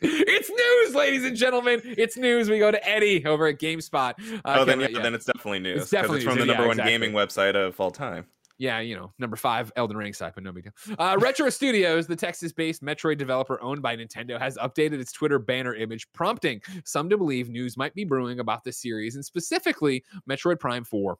It's 0.01 0.49
news, 0.49 0.95
ladies 0.95 1.23
and 1.23 1.35
gentlemen. 1.35 1.81
It's 1.83 2.17
news. 2.17 2.49
We 2.49 2.59
go 2.59 2.69
to 2.71 2.87
Eddie 2.87 3.25
over 3.25 3.47
at 3.47 3.59
GameSpot. 3.59 4.13
Uh, 4.13 4.39
oh, 4.45 4.65
then 4.65 4.79
yeah, 4.79 4.87
yeah, 4.89 5.01
then 5.01 5.13
it's 5.13 5.25
definitely 5.25 5.59
news. 5.59 5.83
It's 5.83 5.91
definitely 5.91 6.17
it's 6.17 6.25
from 6.25 6.39
the 6.39 6.45
number 6.45 6.63
yeah, 6.63 6.67
one 6.67 6.79
exactly. 6.79 6.91
gaming 6.91 7.11
website 7.13 7.55
of 7.55 7.79
all 7.79 7.91
time 7.91 8.25
yeah, 8.57 8.79
you 8.79 8.95
know, 8.95 9.11
number 9.19 9.35
five, 9.35 9.71
Elden 9.75 9.97
Ring 9.97 10.13
side, 10.13 10.31
but 10.33 10.43
no 10.43 10.51
big 10.51 10.63
deal. 10.63 10.95
Uh, 10.97 11.17
Retro 11.19 11.49
Studios, 11.49 12.07
the 12.07 12.15
Texas-based 12.15 12.81
Metroid 12.83 13.17
developer 13.17 13.61
owned 13.61 13.81
by 13.81 13.97
Nintendo, 13.97 14.39
has 14.39 14.57
updated 14.57 14.99
its 14.99 15.11
Twitter 15.11 15.39
banner 15.39 15.75
image, 15.75 16.07
prompting 16.13 16.61
some 16.85 17.09
to 17.09 17.17
believe 17.17 17.49
news 17.49 17.75
might 17.75 17.93
be 17.93 18.05
brewing 18.05 18.39
about 18.39 18.63
the 18.63 18.71
series 18.71 19.15
and 19.15 19.25
specifically 19.25 20.03
Metroid 20.29 20.59
Prime 20.59 20.85
4. 20.85 21.17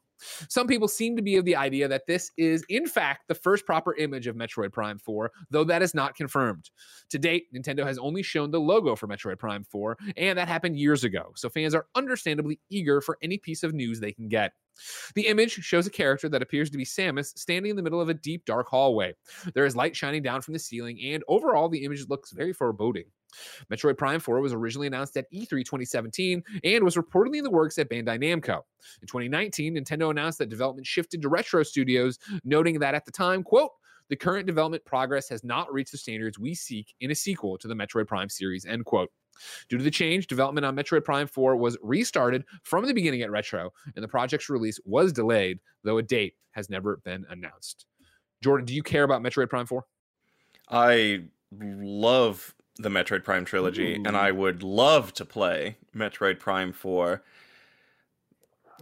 Some 0.49 0.67
people 0.67 0.87
seem 0.87 1.15
to 1.15 1.21
be 1.21 1.35
of 1.35 1.45
the 1.45 1.55
idea 1.55 1.87
that 1.87 2.07
this 2.07 2.31
is, 2.37 2.63
in 2.69 2.87
fact, 2.87 3.27
the 3.27 3.35
first 3.35 3.65
proper 3.65 3.95
image 3.95 4.27
of 4.27 4.35
Metroid 4.35 4.71
Prime 4.71 4.99
4, 4.99 5.31
though 5.49 5.63
that 5.65 5.81
is 5.81 5.93
not 5.93 6.15
confirmed. 6.15 6.69
To 7.09 7.19
date, 7.19 7.45
Nintendo 7.53 7.85
has 7.85 7.97
only 7.97 8.23
shown 8.23 8.51
the 8.51 8.59
logo 8.59 8.95
for 8.95 9.07
Metroid 9.07 9.39
Prime 9.39 9.63
4, 9.63 9.97
and 10.17 10.37
that 10.37 10.47
happened 10.47 10.77
years 10.77 11.03
ago, 11.03 11.31
so 11.35 11.49
fans 11.49 11.75
are 11.75 11.87
understandably 11.95 12.59
eager 12.69 13.01
for 13.01 13.17
any 13.21 13.37
piece 13.37 13.63
of 13.63 13.73
news 13.73 13.99
they 13.99 14.11
can 14.11 14.27
get. 14.27 14.53
The 15.15 15.27
image 15.27 15.51
shows 15.51 15.87
a 15.87 15.91
character 15.91 16.27
that 16.29 16.41
appears 16.41 16.69
to 16.69 16.77
be 16.77 16.85
Samus 16.85 17.37
standing 17.37 17.69
in 17.69 17.75
the 17.75 17.83
middle 17.83 18.01
of 18.01 18.09
a 18.09 18.13
deep, 18.13 18.45
dark 18.45 18.67
hallway. 18.67 19.13
There 19.53 19.65
is 19.65 19.75
light 19.75 19.95
shining 19.95 20.21
down 20.21 20.41
from 20.41 20.53
the 20.53 20.59
ceiling, 20.59 20.99
and 21.01 21.23
overall, 21.27 21.69
the 21.69 21.83
image 21.85 22.07
looks 22.09 22.31
very 22.31 22.53
foreboding. 22.53 23.05
Metroid 23.71 23.97
Prime 23.97 24.19
4 24.19 24.39
was 24.39 24.53
originally 24.53 24.87
announced 24.87 25.17
at 25.17 25.31
E3 25.31 25.49
2017 25.49 26.43
and 26.63 26.83
was 26.83 26.95
reportedly 26.95 27.37
in 27.37 27.43
the 27.43 27.49
works 27.49 27.77
at 27.77 27.89
Bandai 27.89 28.19
Namco. 28.19 28.61
In 29.01 29.07
2019, 29.07 29.75
Nintendo 29.75 30.09
announced 30.11 30.39
that 30.39 30.49
development 30.49 30.87
shifted 30.87 31.21
to 31.21 31.29
Retro 31.29 31.63
Studios, 31.63 32.17
noting 32.43 32.79
that 32.79 32.95
at 32.95 33.05
the 33.05 33.11
time, 33.11 33.43
quote, 33.43 33.71
the 34.09 34.15
current 34.15 34.45
development 34.45 34.85
progress 34.85 35.27
has 35.29 35.43
not 35.43 35.71
reached 35.73 35.91
the 35.91 35.97
standards 35.97 36.37
we 36.37 36.53
seek 36.53 36.93
in 36.99 37.11
a 37.11 37.15
sequel 37.15 37.57
to 37.57 37.67
the 37.67 37.73
Metroid 37.73 38.07
Prime 38.07 38.29
series, 38.29 38.65
end 38.65 38.85
quote. 38.85 39.09
Due 39.67 39.77
to 39.77 39.83
the 39.83 39.91
change, 39.91 40.27
development 40.27 40.65
on 40.65 40.75
Metroid 40.75 41.03
Prime 41.03 41.27
4 41.27 41.57
was 41.57 41.77
restarted 41.81 42.45
from 42.63 42.85
the 42.85 42.93
beginning 42.93 43.21
at 43.21 43.31
Retro, 43.31 43.71
and 43.95 44.03
the 44.03 44.07
project's 44.07 44.49
release 44.49 44.79
was 44.85 45.11
delayed, 45.11 45.59
though 45.83 45.97
a 45.97 46.03
date 46.03 46.35
has 46.51 46.69
never 46.69 46.97
been 47.03 47.25
announced. 47.29 47.85
Jordan, 48.41 48.65
do 48.65 48.73
you 48.73 48.83
care 48.83 49.03
about 49.03 49.21
Metroid 49.21 49.49
Prime 49.49 49.65
4? 49.65 49.83
I 50.69 51.23
love 51.51 52.53
the 52.77 52.89
Metroid 52.89 53.23
Prime 53.23 53.45
trilogy, 53.45 53.95
Ooh. 53.95 54.03
and 54.05 54.17
I 54.17 54.31
would 54.31 54.63
love 54.63 55.13
to 55.13 55.25
play 55.25 55.77
Metroid 55.95 56.39
Prime 56.39 56.73
4. 56.73 57.21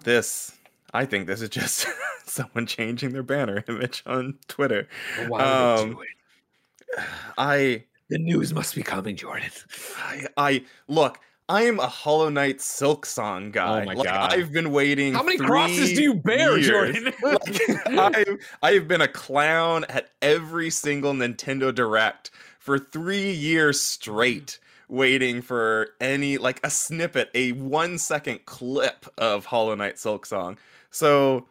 This, 0.04 0.52
I 0.94 1.06
think 1.06 1.28
this 1.28 1.42
is 1.42 1.50
just 1.50 1.88
someone 2.26 2.66
changing 2.66 3.12
their 3.12 3.24
banner 3.24 3.64
image 3.70 4.04
on 4.06 4.36
Twitter. 4.48 4.88
Why 5.28 5.42
um, 5.42 5.92
do 5.92 6.02
it? 6.02 7.04
I 7.38 7.84
the 8.10 8.20
news 8.20 8.54
must 8.54 8.76
be 8.76 8.84
coming, 8.84 9.16
Jordan. 9.16 9.50
I, 9.98 10.28
I 10.38 10.66
look. 10.88 11.20
I 11.50 11.64
am 11.64 11.80
a 11.80 11.88
Hollow 11.88 12.30
Knight 12.30 12.60
Silksong 12.60 13.52
guy. 13.52 13.82
Oh 13.82 13.86
my 13.86 13.94
like, 13.94 14.06
god! 14.06 14.34
I've 14.34 14.52
been 14.52 14.72
waiting. 14.72 15.14
How 15.14 15.24
many 15.24 15.38
crosses 15.38 15.94
do 15.94 16.02
you 16.02 16.14
bear, 16.14 16.58
years. 16.58 16.68
Jordan? 16.68 17.14
like, 17.24 17.88
I've 17.88 18.38
I've 18.62 18.88
been 18.88 19.02
a 19.02 19.08
clown 19.08 19.86
at 19.90 20.12
every 20.22 20.70
single 20.70 21.14
Nintendo 21.14 21.74
Direct 21.74 22.32
for 22.64 22.80
three 22.80 23.30
years 23.30 23.82
straight, 23.82 24.58
waiting 24.88 25.42
for 25.42 25.90
any 26.00 26.38
like 26.38 26.62
a 26.66 26.70
snippet, 26.70 27.30
a 27.36 27.52
one 27.52 27.98
second 27.98 28.46
clip 28.46 29.06
of 29.18 29.46
Hollow 29.46 29.76
Knight 29.76 29.96
Silksong. 29.96 30.58
So, 30.90 31.46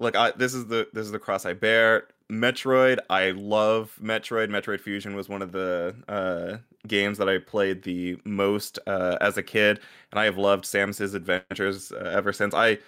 look, 0.00 0.16
I, 0.16 0.32
this 0.32 0.54
is 0.54 0.66
the 0.66 0.88
this 0.92 1.06
is 1.06 1.12
the 1.12 1.20
cross 1.20 1.46
I 1.46 1.52
bear. 1.52 2.08
Metroid, 2.28 2.98
I 3.08 3.30
love 3.30 3.96
Metroid. 4.02 4.48
Metroid 4.48 4.80
Fusion 4.80 5.14
was 5.14 5.28
one 5.28 5.40
of 5.40 5.52
the 5.52 5.94
uh, 6.08 6.56
games 6.88 7.18
that 7.18 7.28
I 7.28 7.38
played 7.38 7.84
the 7.84 8.18
most 8.24 8.80
uh, 8.88 9.18
as 9.20 9.36
a 9.36 9.42
kid, 9.42 9.78
and 10.10 10.18
I 10.18 10.24
have 10.24 10.36
loved 10.36 10.64
Samus's 10.64 11.14
adventures 11.14 11.92
uh, 11.92 12.10
ever 12.12 12.32
since. 12.32 12.54
I 12.54 12.78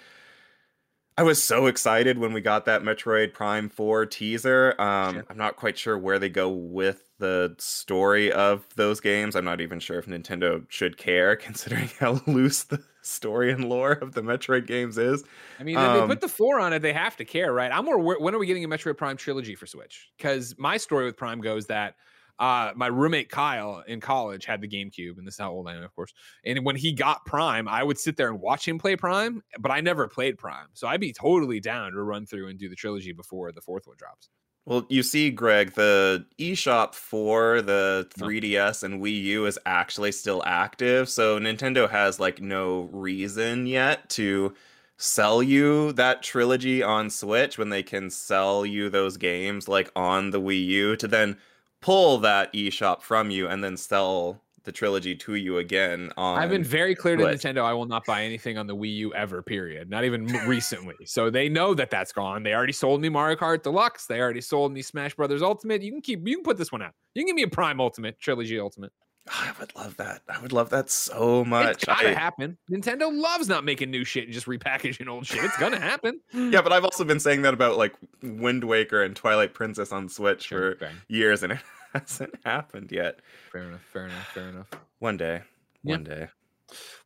I 1.18 1.22
was 1.22 1.42
so 1.42 1.66
excited 1.66 2.18
when 2.18 2.32
we 2.32 2.40
got 2.40 2.64
that 2.64 2.82
Metroid 2.82 3.34
Prime 3.34 3.68
4 3.68 4.06
teaser. 4.06 4.74
Um, 4.80 5.22
I'm 5.28 5.36
not 5.36 5.56
quite 5.56 5.76
sure 5.76 5.98
where 5.98 6.18
they 6.18 6.30
go 6.30 6.48
with 6.48 7.10
the 7.18 7.54
story 7.58 8.32
of 8.32 8.66
those 8.76 9.00
games. 9.00 9.36
I'm 9.36 9.44
not 9.44 9.60
even 9.60 9.78
sure 9.78 9.98
if 9.98 10.06
Nintendo 10.06 10.64
should 10.68 10.96
care, 10.96 11.36
considering 11.36 11.90
how 12.00 12.20
loose 12.26 12.64
the 12.64 12.82
story 13.02 13.52
and 13.52 13.68
lore 13.68 13.92
of 13.92 14.14
the 14.14 14.22
Metroid 14.22 14.66
games 14.66 14.96
is. 14.96 15.22
I 15.60 15.64
mean, 15.64 15.76
um, 15.76 16.00
they 16.00 16.06
put 16.06 16.20
the 16.22 16.28
four 16.28 16.58
on 16.58 16.72
it, 16.72 16.80
they 16.80 16.94
have 16.94 17.16
to 17.18 17.24
care, 17.24 17.52
right? 17.52 17.70
I'm 17.70 17.84
more. 17.84 17.98
When 17.98 18.34
are 18.34 18.38
we 18.38 18.46
getting 18.46 18.64
a 18.64 18.68
Metroid 18.68 18.96
Prime 18.96 19.16
trilogy 19.16 19.54
for 19.54 19.66
Switch? 19.66 20.10
Because 20.16 20.56
my 20.58 20.78
story 20.78 21.04
with 21.04 21.16
Prime 21.16 21.40
goes 21.40 21.66
that 21.66 21.96
uh, 22.42 22.72
my 22.74 22.88
roommate 22.88 23.30
Kyle 23.30 23.84
in 23.86 24.00
college 24.00 24.44
had 24.44 24.60
the 24.60 24.66
GameCube, 24.66 25.16
and 25.16 25.24
this 25.24 25.34
is 25.34 25.40
how 25.40 25.52
old 25.52 25.68
I 25.68 25.76
am, 25.76 25.84
of 25.84 25.94
course. 25.94 26.12
And 26.44 26.64
when 26.64 26.74
he 26.74 26.92
got 26.92 27.24
Prime, 27.24 27.68
I 27.68 27.84
would 27.84 27.96
sit 27.96 28.16
there 28.16 28.30
and 28.30 28.40
watch 28.40 28.66
him 28.66 28.80
play 28.80 28.96
Prime, 28.96 29.42
but 29.60 29.70
I 29.70 29.80
never 29.80 30.08
played 30.08 30.38
Prime, 30.38 30.66
so 30.72 30.88
I'd 30.88 31.00
be 31.00 31.12
totally 31.12 31.60
down 31.60 31.92
to 31.92 32.02
run 32.02 32.26
through 32.26 32.48
and 32.48 32.58
do 32.58 32.68
the 32.68 32.74
trilogy 32.74 33.12
before 33.12 33.52
the 33.52 33.60
fourth 33.60 33.86
one 33.86 33.96
drops. 33.96 34.28
Well, 34.66 34.84
you 34.88 35.04
see, 35.04 35.30
Greg, 35.30 35.74
the 35.74 36.26
eShop 36.36 36.96
for 36.96 37.62
the 37.62 38.08
3DS 38.18 38.82
and 38.82 39.00
Wii 39.00 39.22
U 39.22 39.46
is 39.46 39.58
actually 39.64 40.10
still 40.10 40.42
active. 40.44 41.08
So 41.08 41.38
Nintendo 41.38 41.88
has 41.88 42.18
like 42.18 42.40
no 42.40 42.88
reason 42.92 43.66
yet 43.66 44.08
to 44.10 44.52
sell 44.96 45.44
you 45.44 45.92
that 45.92 46.22
trilogy 46.22 46.82
on 46.82 47.10
Switch 47.10 47.56
when 47.56 47.70
they 47.70 47.82
can 47.82 48.10
sell 48.10 48.66
you 48.66 48.88
those 48.88 49.16
games 49.16 49.68
like 49.68 49.90
on 49.94 50.30
the 50.30 50.40
Wii 50.40 50.64
U 50.66 50.96
to 50.96 51.08
then 51.08 51.36
pull 51.82 52.18
that 52.18 52.52
eShop 52.54 53.02
from 53.02 53.30
you 53.30 53.48
and 53.48 53.62
then 53.62 53.76
sell 53.76 54.40
the 54.64 54.72
trilogy 54.72 55.14
to 55.16 55.34
you 55.34 55.58
again. 55.58 56.12
On 56.16 56.38
I've 56.38 56.48
been 56.48 56.62
very 56.64 56.94
clear 56.94 57.16
to 57.16 57.24
Nintendo. 57.24 57.64
I 57.64 57.74
will 57.74 57.86
not 57.86 58.04
buy 58.06 58.22
anything 58.22 58.56
on 58.56 58.66
the 58.66 58.76
Wii 58.76 58.94
U 58.98 59.14
ever. 59.14 59.42
Period. 59.42 59.90
Not 59.90 60.04
even 60.04 60.24
recently. 60.46 60.94
So 61.04 61.30
they 61.30 61.48
know 61.48 61.74
that 61.74 61.90
that's 61.90 62.12
gone. 62.12 62.44
They 62.44 62.54
already 62.54 62.72
sold 62.72 63.00
me 63.00 63.08
Mario 63.08 63.36
Kart 63.36 63.62
Deluxe. 63.62 64.06
They 64.06 64.20
already 64.20 64.40
sold 64.40 64.72
me 64.72 64.80
Smash 64.80 65.14
Brothers 65.14 65.42
Ultimate. 65.42 65.82
You 65.82 65.90
can 65.92 66.00
keep. 66.00 66.26
You 66.26 66.36
can 66.36 66.44
put 66.44 66.56
this 66.56 66.70
one 66.70 66.80
out. 66.80 66.92
You 67.14 67.22
can 67.22 67.26
give 67.26 67.36
me 67.36 67.42
a 67.42 67.48
Prime 67.48 67.80
Ultimate 67.80 68.18
trilogy 68.20 68.58
Ultimate. 68.58 68.92
I 69.28 69.52
would 69.60 69.74
love 69.76 69.96
that. 69.98 70.22
I 70.28 70.40
would 70.40 70.52
love 70.52 70.70
that 70.70 70.90
so 70.90 71.44
much. 71.44 71.76
It's 71.76 71.84
gotta 71.84 72.10
I, 72.10 72.14
happen. 72.14 72.58
Nintendo 72.70 73.08
loves 73.12 73.48
not 73.48 73.64
making 73.64 73.90
new 73.90 74.04
shit 74.04 74.24
and 74.24 74.32
just 74.32 74.46
repackaging 74.46 75.08
old 75.08 75.26
shit. 75.26 75.44
It's 75.44 75.56
gonna 75.58 75.80
happen. 75.80 76.20
yeah, 76.32 76.60
but 76.60 76.72
I've 76.72 76.84
also 76.84 77.04
been 77.04 77.20
saying 77.20 77.42
that 77.42 77.54
about 77.54 77.76
like 77.76 77.94
Wind 78.22 78.64
Waker 78.64 79.02
and 79.02 79.14
Twilight 79.14 79.54
Princess 79.54 79.92
on 79.92 80.08
Switch 80.08 80.42
sure, 80.42 80.76
for 80.76 80.90
years, 81.08 81.44
and 81.44 81.52
it 81.54 81.60
hasn't 81.94 82.34
happened 82.44 82.90
yet. 82.90 83.20
Fair 83.52 83.62
enough. 83.62 83.82
Fair 83.92 84.06
enough. 84.06 84.26
Fair 84.28 84.48
enough. 84.48 84.68
One 84.98 85.16
day. 85.16 85.42
One 85.82 86.04
day. 86.04 86.28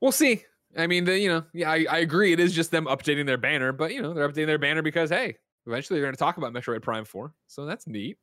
We'll 0.00 0.12
see. 0.12 0.44
I 0.76 0.86
mean, 0.86 1.04
the 1.04 1.18
you 1.18 1.28
know, 1.28 1.44
yeah, 1.52 1.70
I, 1.70 1.86
I 1.88 1.98
agree. 1.98 2.32
It 2.32 2.40
is 2.40 2.54
just 2.54 2.70
them 2.70 2.86
updating 2.86 3.26
their 3.26 3.38
banner, 3.38 3.72
but 3.72 3.92
you 3.92 4.00
know, 4.00 4.14
they're 4.14 4.28
updating 4.28 4.46
their 4.46 4.58
banner 4.58 4.82
because 4.82 5.10
hey, 5.10 5.36
eventually 5.66 6.00
they're 6.00 6.10
to 6.10 6.16
talk 6.16 6.38
about 6.38 6.52
Metroid 6.52 6.82
Prime 6.82 7.04
Four, 7.04 7.34
so 7.46 7.66
that's 7.66 7.86
neat. 7.86 8.18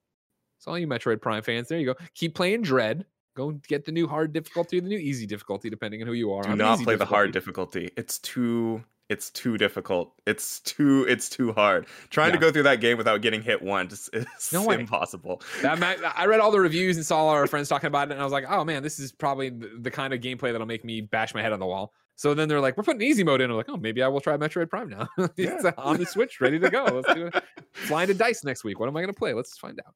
So 0.60 0.72
all 0.72 0.80
you 0.80 0.88
Metroid 0.88 1.22
Prime 1.22 1.44
fans, 1.44 1.68
there 1.68 1.80
you 1.80 1.86
go. 1.86 1.96
Keep 2.16 2.36
playing 2.36 2.62
Dread. 2.62 3.06
Go 3.36 3.52
get 3.68 3.86
the 3.86 3.92
new 3.92 4.08
hard 4.08 4.34
difficulty 4.34 4.78
or 4.78 4.82
the 4.82 4.90
new 4.90 4.98
easy 4.98 5.26
difficulty, 5.26 5.70
depending 5.70 6.02
on 6.02 6.08
who 6.08 6.14
you 6.14 6.32
are. 6.34 6.44
Do 6.44 6.50
I'm 6.50 6.58
not 6.58 6.78
play 6.78 6.94
difficulty. 6.94 6.98
the 6.98 7.06
hard 7.06 7.32
difficulty. 7.32 7.90
It's 7.98 8.20
too 8.20 8.84
it's 9.10 9.30
too 9.30 9.58
difficult. 9.58 10.14
It's 10.26 10.60
too 10.62 11.06
it's 11.10 11.30
too 11.30 11.54
hard. 11.54 11.88
Trying 12.10 12.30
yeah. 12.30 12.36
to 12.36 12.42
go 12.42 12.52
through 12.52 12.64
that 12.64 12.80
game 12.80 12.98
without 12.98 13.22
getting 13.22 13.42
hit 13.42 13.62
once 13.62 14.10
is 14.14 14.26
no 14.52 14.72
impossible. 14.72 15.42
That 15.62 16.00
I 16.16 16.26
read 16.26 16.40
all 16.40 16.52
the 16.52 16.60
reviews 16.60 16.98
and 16.98 17.06
saw 17.06 17.18
all 17.20 17.30
our 17.30 17.48
friends 17.48 17.70
talking 17.70 17.88
about 17.88 18.10
it, 18.10 18.14
and 18.14 18.22
I 18.22 18.24
was 18.24 18.34
like, 18.34 18.46
oh 18.50 18.64
man, 18.64 18.82
this 18.82 19.00
is 19.00 19.12
probably 19.12 19.50
the, 19.50 19.70
the 19.82 19.92
kind 19.92 20.14
of 20.14 20.22
gameplay 20.22 20.52
that'll 20.52 20.68
make 20.68 20.86
me 20.86 21.02
bash 21.02 21.34
my 21.34 21.42
head 21.42 21.54
on 21.54 21.60
the 21.60 21.66
wall. 21.66 21.94
So 22.16 22.34
then 22.34 22.48
they're 22.48 22.62
like, 22.62 22.78
we're 22.78 22.84
putting 22.84 23.02
easy 23.02 23.24
mode 23.24 23.42
in. 23.42 23.50
I'm 23.50 23.58
like, 23.58 23.70
oh, 23.70 23.78
maybe 23.78 24.04
I 24.04 24.08
will 24.08 24.22
try 24.22 24.38
Metroid 24.38 24.70
Prime 24.70 24.90
now. 24.90 25.08
it's 25.38 25.64
yeah. 25.64 25.72
on 25.78 25.98
the 25.98 26.06
Switch, 26.06 26.40
ready 26.40 26.60
to 26.60 26.70
go. 26.70 26.84
Let's 26.86 27.14
do 27.14 27.28
it. 27.28 27.44
Flying 27.74 28.08
to 28.08 28.14
dice 28.14 28.44
next 28.44 28.64
week. 28.64 28.80
What 28.80 28.88
am 28.88 28.96
I 28.96 29.02
going 29.02 29.14
to 29.14 29.18
play? 29.18 29.34
Let's 29.34 29.58
find 29.58 29.80
out. 29.86 29.96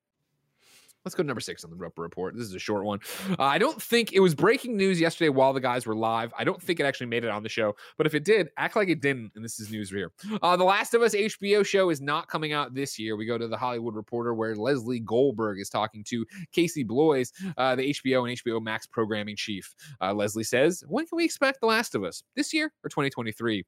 Let's 1.08 1.16
go 1.16 1.24
to 1.24 1.28
number 1.28 1.39
six 1.39 1.64
on 1.64 1.70
the 1.70 1.78
Roper 1.78 2.01
Report. 2.01 2.36
This 2.36 2.43
is 2.43 2.53
a 2.53 2.60
short 2.60 2.84
one. 2.84 2.99
Uh, 3.30 3.43
I 3.43 3.58
don't 3.58 3.82
think 3.82 4.12
it 4.12 4.20
was 4.20 4.36
breaking 4.36 4.76
news 4.76 4.99
yesterday 4.99 5.30
while 5.30 5.53
the 5.53 5.62
guys 5.62 5.86
were 5.86 5.95
live. 5.95 6.34
I 6.38 6.43
don't 6.43 6.62
think 6.62 6.82
it 6.82 6.86
actually 6.86 7.08
made 7.08 7.24
it 7.24 7.30
on 7.30 7.43
the 7.43 7.47
show, 7.49 7.78
but 7.97 8.05
if 8.05 8.14
it 8.14 8.26
did, 8.26 8.49
act 8.58 8.76
like 8.76 8.89
it 8.89 8.99
didn't. 8.99 9.32
And 9.34 9.45
this 9.45 9.58
is 9.58 9.72
news 9.72 9.89
here. 9.89 10.12
Uh, 10.41 10.58
the 10.58 10.66
Last 10.66 10.93
of 10.93 11.01
Us 11.01 11.16
HBO 11.16 11.66
show 11.66 11.91
is 11.91 12.01
not 12.01 12.28
coming 12.28 12.51
out 12.51 12.74
this 12.74 12.99
year. 12.99 13.16
We 13.16 13.26
go 13.26 13.38
to 13.38 13.47
the 13.47 13.55
Hollywood 13.55 13.95
Reporter 13.95 14.34
where 14.34 14.53
Lesley 14.53 14.99
Goldberg 14.99 15.62
is 15.62 15.70
talking 15.70 16.03
to 16.10 16.26
Casey 16.51 16.84
Bloys, 16.84 17.32
uh, 17.55 17.78
the 17.78 17.93
HBO 17.93 18.28
and 18.28 18.38
HBO 18.38 18.62
Max 18.62 18.86
programming 18.86 19.38
chief. 19.38 19.74
Uh, 20.01 20.14
Lesley 20.14 20.43
says, 20.43 20.84
When 20.89 21.05
can 21.05 21.16
we 21.16 21.24
expect 21.24 21.62
The 21.62 21.68
Last 21.68 21.95
of 21.95 22.03
Us? 22.03 22.22
This 22.36 22.53
year 22.53 22.74
or 22.84 22.89
2023? 22.89 23.64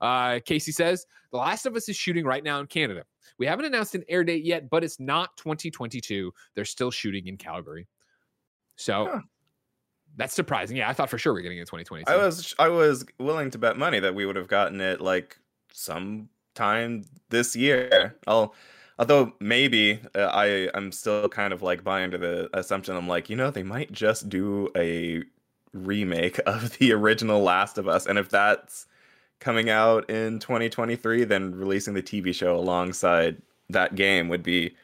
Uh, 0.00 0.40
Casey 0.46 0.72
says, 0.72 1.04
The 1.30 1.38
Last 1.38 1.66
of 1.66 1.76
Us 1.76 1.88
is 1.88 1.96
shooting 1.96 2.24
right 2.24 2.42
now 2.42 2.60
in 2.60 2.66
Canada. 2.66 3.04
We 3.38 3.46
haven't 3.46 3.66
announced 3.66 3.94
an 3.94 4.04
air 4.08 4.24
date 4.24 4.44
yet, 4.44 4.70
but 4.70 4.82
it's 4.82 4.98
not 4.98 5.36
2022. 5.36 6.32
They're 6.54 6.64
still 6.64 6.90
shooting 6.90 7.26
in 7.26 7.36
Calgary. 7.36 7.86
So 8.76 9.08
huh. 9.12 9.20
that's 10.16 10.34
surprising. 10.34 10.76
Yeah, 10.76 10.88
I 10.88 10.92
thought 10.92 11.10
for 11.10 11.18
sure 11.18 11.34
we 11.34 11.40
are 11.40 11.42
getting 11.42 11.58
it 11.58 11.62
in 11.62 11.66
2022. 11.66 12.10
I 12.10 12.16
was 12.16 12.54
I 12.58 12.68
was 12.68 13.04
willing 13.18 13.50
to 13.50 13.58
bet 13.58 13.76
money 13.76 14.00
that 14.00 14.14
we 14.14 14.24
would 14.24 14.36
have 14.36 14.48
gotten 14.48 14.80
it 14.80 15.00
like 15.00 15.38
sometime 15.72 17.04
this 17.28 17.54
year. 17.54 18.16
I'll 18.26 18.54
although 18.98 19.34
maybe 19.40 20.00
uh, 20.14 20.30
I 20.32 20.70
I'm 20.74 20.92
still 20.92 21.28
kind 21.28 21.52
of 21.52 21.60
like 21.60 21.84
buying 21.84 22.10
to 22.12 22.18
the 22.18 22.48
assumption 22.54 22.96
I'm 22.96 23.08
like, 23.08 23.28
you 23.28 23.36
know, 23.36 23.50
they 23.50 23.64
might 23.64 23.92
just 23.92 24.28
do 24.28 24.68
a 24.76 25.22
remake 25.74 26.40
of 26.46 26.78
the 26.78 26.92
original 26.92 27.42
Last 27.42 27.78
of 27.78 27.88
Us 27.88 28.06
and 28.06 28.18
if 28.18 28.28
that's 28.28 28.86
coming 29.40 29.70
out 29.70 30.08
in 30.10 30.38
2023, 30.38 31.24
then 31.24 31.54
releasing 31.54 31.94
the 31.94 32.02
TV 32.02 32.34
show 32.34 32.56
alongside 32.56 33.40
that 33.70 33.94
game 33.94 34.28
would 34.28 34.42
be 34.42 34.74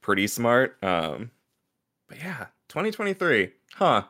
pretty 0.00 0.26
smart. 0.26 0.76
Um, 0.82 1.30
but 2.08 2.18
yeah, 2.18 2.46
2023, 2.68 3.50
huh? 3.74 4.02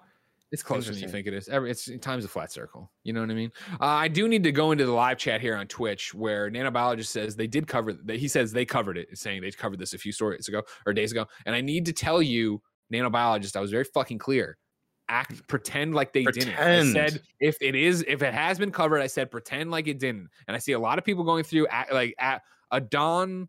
It's 0.52 0.62
closer 0.62 0.92
than 0.92 1.02
you 1.02 1.08
think 1.08 1.26
it 1.26 1.34
is. 1.34 1.48
Every 1.48 1.70
it's 1.70 1.90
time's 2.00 2.24
a 2.24 2.28
flat 2.28 2.52
circle. 2.52 2.90
You 3.02 3.12
know 3.12 3.20
what 3.20 3.30
I 3.30 3.34
mean? 3.34 3.50
Uh, 3.80 3.84
I 3.84 4.08
do 4.08 4.28
need 4.28 4.44
to 4.44 4.52
go 4.52 4.70
into 4.70 4.86
the 4.86 4.92
live 4.92 5.18
chat 5.18 5.40
here 5.40 5.56
on 5.56 5.66
Twitch 5.66 6.14
where 6.14 6.50
nanobiologist 6.50 7.06
says 7.06 7.34
they 7.34 7.48
did 7.48 7.66
cover 7.66 7.92
that. 7.92 8.16
He 8.16 8.28
says 8.28 8.52
they 8.52 8.64
covered 8.64 8.96
it, 8.96 9.18
saying 9.18 9.42
they 9.42 9.50
covered 9.50 9.80
this 9.80 9.92
a 9.92 9.98
few 9.98 10.12
stories 10.12 10.46
ago 10.46 10.62
or 10.86 10.92
days 10.92 11.10
ago. 11.10 11.26
And 11.46 11.54
I 11.54 11.60
need 11.60 11.84
to 11.86 11.92
tell 11.92 12.22
you, 12.22 12.62
nanobiologist, 12.92 13.56
I 13.56 13.60
was 13.60 13.72
very 13.72 13.84
fucking 13.84 14.18
clear 14.18 14.56
act 15.08 15.46
pretend 15.48 15.94
like 15.94 16.12
they 16.12 16.24
pretend. 16.24 16.56
didn't. 16.56 16.96
I 16.96 17.08
said 17.08 17.22
if 17.40 17.56
it 17.60 17.74
is 17.74 18.04
if 18.06 18.22
it 18.22 18.34
has 18.34 18.58
been 18.58 18.70
covered, 18.70 19.00
I 19.00 19.06
said 19.06 19.30
pretend 19.30 19.70
like 19.70 19.88
it 19.88 19.98
didn't. 19.98 20.28
And 20.48 20.56
I 20.56 20.58
see 20.58 20.72
a 20.72 20.78
lot 20.78 20.98
of 20.98 21.04
people 21.04 21.24
going 21.24 21.44
through 21.44 21.66
at, 21.68 21.92
like 21.92 22.14
at 22.18 22.42
a 22.70 22.80
Don 22.80 23.48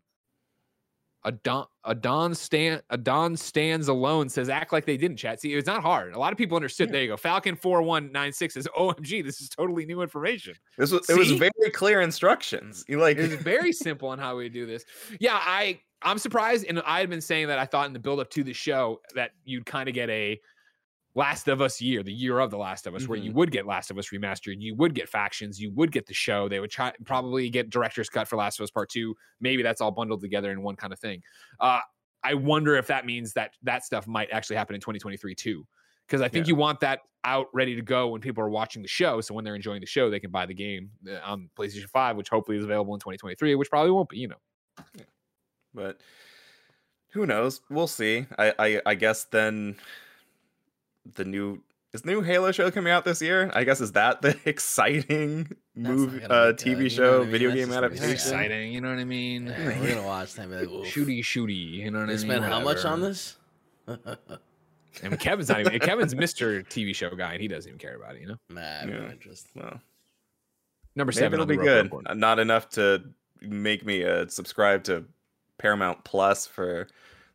a 1.24 1.32
Don 1.32 1.66
a 1.84 1.94
Don 1.94 2.34
stand 2.34 2.82
a 2.90 2.96
Don 2.96 3.36
stands 3.36 3.88
alone 3.88 4.28
says 4.28 4.48
act 4.48 4.72
like 4.72 4.86
they 4.86 4.96
didn't 4.96 5.16
chat. 5.16 5.40
See, 5.40 5.52
it's 5.52 5.66
not 5.66 5.82
hard. 5.82 6.14
A 6.14 6.18
lot 6.18 6.32
of 6.32 6.38
people 6.38 6.56
understood. 6.56 6.88
Yeah. 6.88 6.92
There 6.92 7.02
you 7.02 7.08
go. 7.08 7.16
Falcon 7.16 7.56
four 7.56 7.82
one 7.82 8.12
nine 8.12 8.32
six 8.32 8.54
says 8.54 8.68
OMG, 8.78 9.24
this 9.24 9.40
is 9.40 9.48
totally 9.48 9.84
new 9.84 10.02
information. 10.02 10.54
This 10.76 10.92
was 10.92 11.06
See? 11.06 11.12
it 11.12 11.18
was 11.18 11.32
very 11.32 11.70
clear 11.72 12.00
instructions. 12.00 12.84
You 12.88 13.00
like 13.00 13.18
it's 13.18 13.34
very 13.42 13.72
simple 13.72 14.08
on 14.08 14.18
how 14.18 14.36
we 14.36 14.48
do 14.48 14.66
this. 14.66 14.84
Yeah, 15.18 15.38
I 15.40 15.80
I'm 16.02 16.18
surprised, 16.18 16.64
and 16.66 16.80
I 16.86 17.00
had 17.00 17.10
been 17.10 17.20
saying 17.20 17.48
that 17.48 17.58
I 17.58 17.64
thought 17.64 17.86
in 17.88 17.92
the 17.92 17.98
build 17.98 18.20
up 18.20 18.30
to 18.30 18.44
the 18.44 18.52
show 18.52 19.00
that 19.14 19.32
you'd 19.44 19.66
kind 19.66 19.88
of 19.88 19.94
get 19.94 20.08
a 20.10 20.40
Last 21.18 21.48
of 21.48 21.60
Us 21.60 21.80
year, 21.80 22.04
the 22.04 22.12
year 22.12 22.38
of 22.38 22.52
The 22.52 22.56
Last 22.56 22.86
of 22.86 22.94
Us, 22.94 23.02
mm-hmm. 23.02 23.10
where 23.10 23.18
you 23.18 23.30
mm-hmm. 23.30 23.38
would 23.38 23.50
get 23.50 23.66
Last 23.66 23.90
of 23.90 23.98
Us 23.98 24.10
remastered, 24.10 24.60
you 24.60 24.76
would 24.76 24.94
get 24.94 25.08
factions, 25.08 25.60
you 25.60 25.72
would 25.72 25.90
get 25.90 26.06
the 26.06 26.14
show. 26.14 26.48
They 26.48 26.60
would 26.60 26.70
try 26.70 26.92
probably 27.04 27.50
get 27.50 27.70
director's 27.70 28.08
cut 28.08 28.28
for 28.28 28.36
Last 28.36 28.60
of 28.60 28.62
Us 28.62 28.70
Part 28.70 28.88
Two. 28.88 29.16
Maybe 29.40 29.64
that's 29.64 29.80
all 29.80 29.90
bundled 29.90 30.20
together 30.20 30.52
in 30.52 30.62
one 30.62 30.76
kind 30.76 30.92
of 30.92 31.00
thing. 31.00 31.20
Uh, 31.58 31.80
I 32.22 32.34
wonder 32.34 32.76
if 32.76 32.86
that 32.86 33.04
means 33.04 33.32
that 33.32 33.50
that 33.64 33.84
stuff 33.84 34.06
might 34.06 34.30
actually 34.30 34.56
happen 34.56 34.76
in 34.76 34.80
2023 34.80 35.34
too, 35.34 35.66
because 36.06 36.22
I 36.22 36.28
think 36.28 36.46
yeah. 36.46 36.50
you 36.50 36.54
want 36.54 36.78
that 36.80 37.00
out 37.24 37.48
ready 37.52 37.74
to 37.74 37.82
go 37.82 38.06
when 38.10 38.20
people 38.20 38.44
are 38.44 38.48
watching 38.48 38.80
the 38.80 38.88
show. 38.88 39.20
So 39.20 39.34
when 39.34 39.44
they're 39.44 39.56
enjoying 39.56 39.80
the 39.80 39.88
show, 39.88 40.10
they 40.10 40.20
can 40.20 40.30
buy 40.30 40.46
the 40.46 40.54
game 40.54 40.88
uh, 41.10 41.18
on 41.24 41.50
PlayStation 41.58 41.88
5, 41.88 42.16
which 42.16 42.28
hopefully 42.28 42.58
is 42.58 42.64
available 42.64 42.94
in 42.94 43.00
2023, 43.00 43.56
which 43.56 43.70
probably 43.70 43.90
won't 43.90 44.08
be, 44.08 44.18
you 44.18 44.28
know. 44.28 44.36
Yeah. 44.94 45.02
But 45.74 46.00
who 47.10 47.26
knows? 47.26 47.60
We'll 47.68 47.88
see. 47.88 48.26
I, 48.38 48.54
I, 48.56 48.80
I 48.86 48.94
guess 48.94 49.24
then 49.24 49.78
the 51.14 51.24
new 51.24 51.62
is 51.92 52.02
the 52.02 52.10
new 52.10 52.20
Halo 52.20 52.52
show 52.52 52.70
coming 52.70 52.92
out 52.92 53.04
this 53.04 53.22
year? 53.22 53.50
I 53.54 53.64
guess 53.64 53.80
is 53.80 53.92
that 53.92 54.20
the 54.20 54.36
exciting 54.44 55.50
movie, 55.74 56.22
uh, 56.22 56.52
TV 56.52 56.90
show, 56.90 57.24
video 57.24 57.50
game 57.50 57.72
adaptation? 57.72 58.10
Exciting, 58.10 58.72
you 58.72 58.80
know 58.80 58.90
what 58.90 58.98
I 58.98 59.04
mean? 59.04 59.46
Yeah, 59.46 59.80
we're 59.80 59.94
gonna 59.94 60.06
watch 60.06 60.34
that. 60.34 60.50
Like, 60.50 60.68
shooty, 60.68 61.20
shooty. 61.20 61.70
You 61.70 61.90
know 61.90 62.00
what 62.00 62.08
they 62.08 62.12
I 62.12 62.16
mean? 62.16 62.26
Spend 62.26 62.44
how 62.44 62.60
much 62.60 62.84
on 62.84 63.00
this? 63.00 63.36
and 65.02 65.18
Kevin's 65.18 65.48
not 65.48 65.60
even. 65.60 65.78
Kevin's 65.80 66.14
Mr. 66.14 66.62
TV 66.66 66.94
show 66.94 67.14
guy, 67.14 67.32
and 67.32 67.40
he 67.40 67.48
doesn't 67.48 67.68
even 67.68 67.78
care 67.78 67.96
about 67.96 68.16
it. 68.16 68.20
You 68.20 68.28
know? 68.28 68.36
Nah, 68.50 68.60
yeah. 68.60 69.12
just 69.20 69.48
well. 69.54 69.80
Number 70.94 71.12
seven. 71.12 71.34
It'll 71.34 71.46
be 71.46 71.56
good. 71.56 71.86
Report. 71.86 72.16
Not 72.16 72.38
enough 72.38 72.68
to 72.70 73.02
make 73.40 73.86
me 73.86 74.04
uh, 74.04 74.26
subscribe 74.28 74.84
to 74.84 75.04
Paramount 75.58 76.04
Plus 76.04 76.46
for 76.46 76.88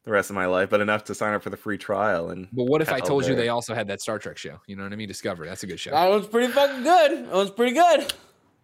the 0.04 0.12
rest 0.12 0.30
of 0.30 0.36
my 0.36 0.46
life, 0.46 0.70
but 0.70 0.82
enough 0.82 1.06
to 1.06 1.16
sign 1.16 1.34
up 1.34 1.44
for 1.44 1.50
the 1.50 1.58
free 1.58 1.78
trial. 1.78 2.30
And 2.30 2.48
but 2.52 2.66
what 2.66 2.82
if 2.82 2.92
I 2.92 3.00
told 3.00 3.26
you 3.26 3.36
they 3.36 3.50
also 3.50 3.74
had 3.74 3.88
that 3.88 4.02
Star 4.02 4.20
Trek 4.20 4.38
show? 4.38 4.60
You 4.68 4.76
know 4.76 4.84
what 4.84 4.94
I 4.94 4.96
mean? 4.96 5.08
Discovery. 5.08 5.48
That's 5.48 5.64
a 5.64 5.68
good 5.68 5.80
show. 5.80 5.92
That 5.92 6.10
was 6.10 6.28
pretty 6.28 6.52
fucking 6.52 6.84
good. 6.84 7.26
That 7.26 7.34
was 7.34 7.52
pretty 7.52 7.74
good. 7.74 8.14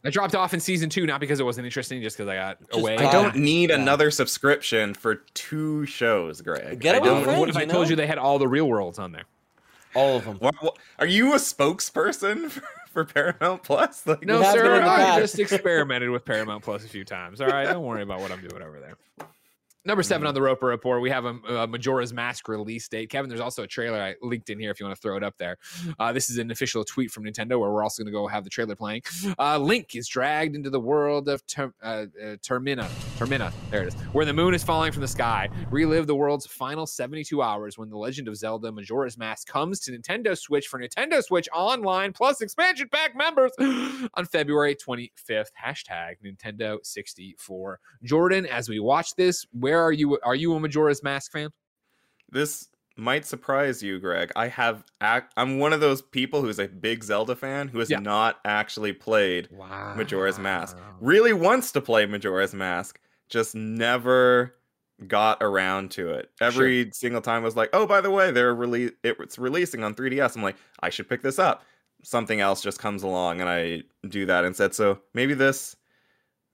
I 0.04 0.10
dropped 0.10 0.34
off 0.34 0.54
in 0.54 0.62
season 0.62 0.90
two, 0.90 1.06
not 1.06 1.20
because 1.20 1.42
it 1.42 1.44
wasn't 1.44 1.66
interesting, 1.66 2.02
just 2.02 2.18
because 2.18 2.30
I 2.30 2.36
got 2.36 2.60
just 2.60 2.80
away. 2.80 2.98
I 2.98 3.12
don't 3.12 3.36
need 3.36 3.70
yeah. 3.70 3.76
another 3.76 4.12
subscription 4.12 4.94
for 4.94 5.16
two 5.34 5.86
shows, 5.86 6.40
Greg. 6.42 6.80
Get 6.80 6.96
it 6.96 7.02
What 7.02 7.50
if 7.50 7.58
I 7.58 7.66
told 7.66 7.90
you 7.90 7.98
they 7.98 8.08
had 8.08 8.18
all 8.18 8.40
the 8.40 8.48
real 8.48 8.68
worlds 8.70 8.98
on 8.98 9.12
there? 9.12 9.26
All 9.96 10.18
of 10.18 10.26
them. 10.26 10.38
What, 10.38 10.56
what, 10.62 10.78
are 11.00 11.06
you 11.06 11.34
a 11.34 11.38
spokesperson 11.38 12.50
for, 12.52 12.64
for 12.92 13.06
Paramount 13.06 13.64
Plus? 13.64 14.04
Like, 14.08 14.24
no, 14.24 14.42
sir. 14.54 14.82
I 14.82 15.20
just 15.20 15.38
experimented 15.38 16.10
with 16.12 16.24
Paramount 16.24 16.64
Plus 16.64 16.86
a 16.86 16.88
few 16.88 17.04
times. 17.04 17.42
All 17.42 17.48
right, 17.48 17.66
don't 17.66 17.84
worry 17.84 18.04
about 18.04 18.22
what 18.22 18.32
I'm 18.32 18.46
doing 18.48 18.62
over 18.62 18.80
there. 18.80 19.28
Number 19.86 20.04
seven 20.04 20.26
mm. 20.26 20.30
on 20.30 20.34
the 20.34 20.42
Roper 20.42 20.68
Report, 20.68 21.02
we 21.02 21.10
have 21.10 21.24
a, 21.24 21.36
a, 21.48 21.68
Majora's 21.68 22.14
Mask 22.14 22.50
release 22.50 22.88
date. 22.90 23.10
Kevin, 23.10 23.30
there's 23.30 23.40
also 23.40 23.64
a 23.64 23.68
trailer 23.68 24.02
I 24.02 24.16
linked 24.22 24.50
in 24.50 24.60
here 24.60 24.72
if 24.72 24.80
you 24.80 24.86
want 24.86 24.98
to 24.98 25.02
throw 25.02 25.16
it 25.16 25.24
up 25.24 25.38
there. 25.38 25.58
Uh, 25.98 26.14
this 26.14 26.30
is 26.30 26.38
an 26.38 26.50
official 26.52 26.86
tweet 26.86 27.12
from 27.12 27.24
Nintendo 27.26 27.60
where 27.60 27.72
we're 27.72 27.84
also 27.84 28.04
going 28.04 28.12
to 28.14 28.18
go 28.18 28.28
have 28.28 28.44
the 28.44 28.50
trailer 28.50 28.76
playing. 28.76 29.02
Uh, 29.38 29.58
Link 29.58 29.96
is 29.96 30.08
dragged 30.08 30.56
into 30.56 30.70
the 30.70 30.80
world 30.80 31.28
of 31.28 31.46
ter- 31.46 31.74
uh, 31.84 32.06
uh, 32.22 32.36
Termina. 32.38 32.88
Termina, 33.18 33.52
there 33.70 33.84
it 33.84 33.88
is, 33.90 33.94
where 34.14 34.26
the 34.26 34.34
moon 34.34 34.54
is 34.54 34.64
falling 34.64 34.92
from 34.92 35.02
the 35.02 35.08
sky. 35.08 35.50
Relive 35.72 36.08
the 36.08 36.16
world's 36.16 36.46
final 36.46 36.86
72 36.86 37.42
hours 37.42 37.78
when 37.78 37.90
the 37.90 37.98
Legend 37.98 38.28
of 38.28 38.38
Zelda 38.38 38.72
Majora's 38.72 39.18
Mask 39.18 39.48
comes 39.48 39.80
to 39.82 39.92
Nintendo 39.92 40.38
Switch 40.38 40.68
for 40.68 40.80
Nintendo 40.80 41.24
Switch 41.24 41.50
Online 41.54 42.14
plus 42.14 42.40
expansion 42.42 42.88
pack 42.92 43.16
members 43.16 43.52
on 43.60 44.26
February 44.26 44.76
25th. 44.76 45.50
Hashtag 45.62 46.16
Nintendo 46.24 46.78
64. 46.84 47.80
Jordan, 48.04 48.46
as 48.46 48.70
we 48.70 48.80
watch 48.80 49.16
this, 49.16 49.46
where 49.70 49.84
are 49.84 49.92
you? 49.92 50.20
Are 50.24 50.36
you 50.36 50.54
a 50.56 50.60
Majora's 50.60 51.04
Mask 51.04 51.32
fan? 51.32 51.50
This 52.32 52.68
might 52.98 53.26
surprise 53.26 53.82
you, 53.82 54.00
Greg. 54.00 54.32
I 54.36 54.48
have 54.48 54.84
act- 55.00 55.34
I'm 55.38 55.60
one 55.60 55.74
of 55.74 55.80
those 55.80 56.02
people 56.02 56.42
who's 56.42 56.60
a 56.60 56.68
big 56.68 57.04
Zelda 57.04 57.36
fan 57.36 57.68
who 57.68 57.80
has 57.80 57.90
yeah. 57.90 58.00
not 58.00 58.40
actually 58.46 58.94
played 58.94 59.48
wow. 59.52 59.94
Majora's 59.96 60.40
Mask. 60.40 60.78
Really 61.00 61.34
wants 61.34 61.72
to 61.74 61.82
play 61.82 62.06
Majora's 62.06 62.54
Mask, 62.54 63.00
just 63.30 63.56
never 63.56 64.56
got 65.08 65.38
around 65.42 65.92
to 65.92 66.10
it. 66.10 66.30
Every 66.42 66.84
sure. 66.84 66.92
single 66.94 67.22
time 67.22 67.44
was 67.44 67.56
like, 67.56 67.70
"Oh, 67.72 67.86
by 67.86 68.02
the 68.02 68.12
way, 68.12 68.32
they're 68.32 68.56
release 68.56 68.92
it's 69.04 69.38
releasing 69.38 69.84
on 69.84 69.94
3DS." 69.94 70.36
I'm 70.36 70.44
like, 70.44 70.58
"I 70.82 70.90
should 70.90 71.08
pick 71.08 71.22
this 71.22 71.40
up." 71.40 71.64
Something 72.04 72.40
else 72.40 72.62
just 72.62 72.80
comes 72.80 73.04
along 73.04 73.42
and 73.42 73.50
I 73.50 73.84
do 74.08 74.26
that 74.26 74.46
instead. 74.46 74.74
So 74.74 75.00
maybe 75.14 75.34
this 75.34 75.76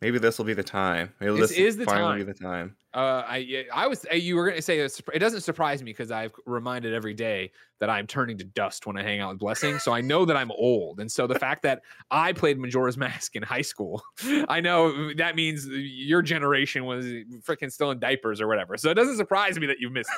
maybe 0.02 0.20
this 0.20 0.38
will 0.38 0.46
be 0.46 0.54
the 0.54 0.64
time. 0.64 1.14
Maybe 1.20 1.40
this, 1.40 1.50
this 1.50 1.58
is 1.58 1.78
the 1.78 1.86
finally 1.86 2.18
time. 2.20 2.26
be 2.26 2.32
the 2.32 2.40
time. 2.40 2.76
Uh, 2.94 3.24
I 3.28 3.66
I 3.74 3.88
was 3.88 4.06
you 4.14 4.38
were 4.38 4.46
going 4.46 4.56
to 4.56 4.62
say 4.62 4.80
it 4.80 5.20
doesn't 5.20 5.42
surprise 5.42 5.82
me 5.82 5.92
because 5.92 6.12
I've 6.12 6.32
reminded 6.46 6.94
every 6.94 7.14
day 7.14 7.52
that 7.82 7.90
I'm 7.90 8.08
turning 8.08 8.38
to 8.38 8.46
dust 8.46 8.88
when 8.88 8.96
I 8.98 9.04
hang 9.04 9.20
out 9.20 9.32
with 9.32 9.40
Blessing, 9.40 9.80
so 9.80 9.92
I 9.92 10.00
know 10.00 10.24
that 10.24 10.38
I'm 10.38 10.50
old, 10.52 11.02
and 11.02 11.12
so 11.12 11.28
the 11.28 11.38
fact 11.38 11.64
that 11.64 11.82
I 12.10 12.32
played 12.32 12.58
Majora's 12.58 12.96
Mask 12.98 13.36
in 13.36 13.44
high 13.44 13.64
school, 13.64 14.02
I 14.48 14.62
know 14.62 15.14
that 15.16 15.36
means 15.36 15.68
your 15.68 16.22
generation 16.22 16.86
was 16.86 17.06
freaking 17.42 17.70
still 17.70 17.92
in 17.92 18.00
diapers 18.00 18.40
or 18.40 18.48
whatever. 18.48 18.78
So 18.78 18.90
it 18.90 18.94
doesn't 18.94 19.18
surprise 19.18 19.60
me 19.60 19.68
that 19.68 19.80
you 19.80 19.90
missed 19.90 20.10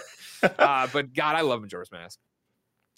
it. 0.43 0.53
Uh, 0.59 0.87
but 0.93 1.13
God, 1.13 1.35
I 1.35 1.41
love 1.41 1.61
Majora's 1.61 1.91
Mask. 1.91 2.19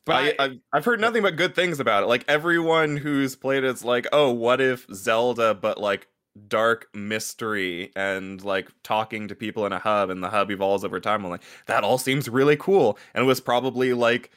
But 0.05 0.35
I, 0.39 0.45
I, 0.45 0.77
have 0.77 0.85
heard 0.85 0.99
nothing 0.99 1.21
but 1.21 1.35
good 1.35 1.55
things 1.55 1.79
about 1.79 2.03
it. 2.03 2.07
Like 2.07 2.25
everyone 2.27 2.97
who's 2.97 3.35
played 3.35 3.63
it's 3.63 3.83
like, 3.83 4.07
oh, 4.11 4.31
what 4.31 4.59
if 4.59 4.85
Zelda, 4.93 5.53
but 5.53 5.79
like 5.79 6.07
dark 6.47 6.89
mystery 6.93 7.91
and 7.95 8.43
like 8.43 8.69
talking 8.83 9.27
to 9.27 9.35
people 9.35 9.65
in 9.65 9.71
a 9.71 9.79
hub 9.79 10.09
and 10.09 10.23
the 10.23 10.29
hub 10.29 10.51
evolves 10.51 10.83
over 10.83 10.99
time. 10.99 11.25
I'm 11.25 11.31
like, 11.31 11.43
that 11.65 11.83
all 11.83 11.97
seems 11.97 12.29
really 12.29 12.57
cool. 12.57 12.97
And 13.13 13.23
it 13.23 13.27
was 13.27 13.41
probably 13.41 13.93
like 13.93 14.31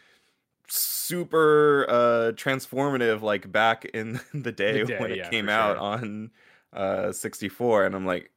super 0.68 1.84
uh 1.88 2.32
transformative 2.32 3.20
like 3.20 3.52
back 3.52 3.84
in 3.86 4.20
the 4.34 4.52
day, 4.52 4.80
the 4.80 4.84
day 4.86 4.98
when 4.98 5.12
it 5.12 5.18
yeah, 5.18 5.28
came 5.28 5.48
out 5.48 5.76
sure. 5.76 5.82
on 5.82 6.30
uh 6.72 7.12
64 7.12 7.84
and 7.84 7.94
I'm 7.94 8.06
like 8.06 8.30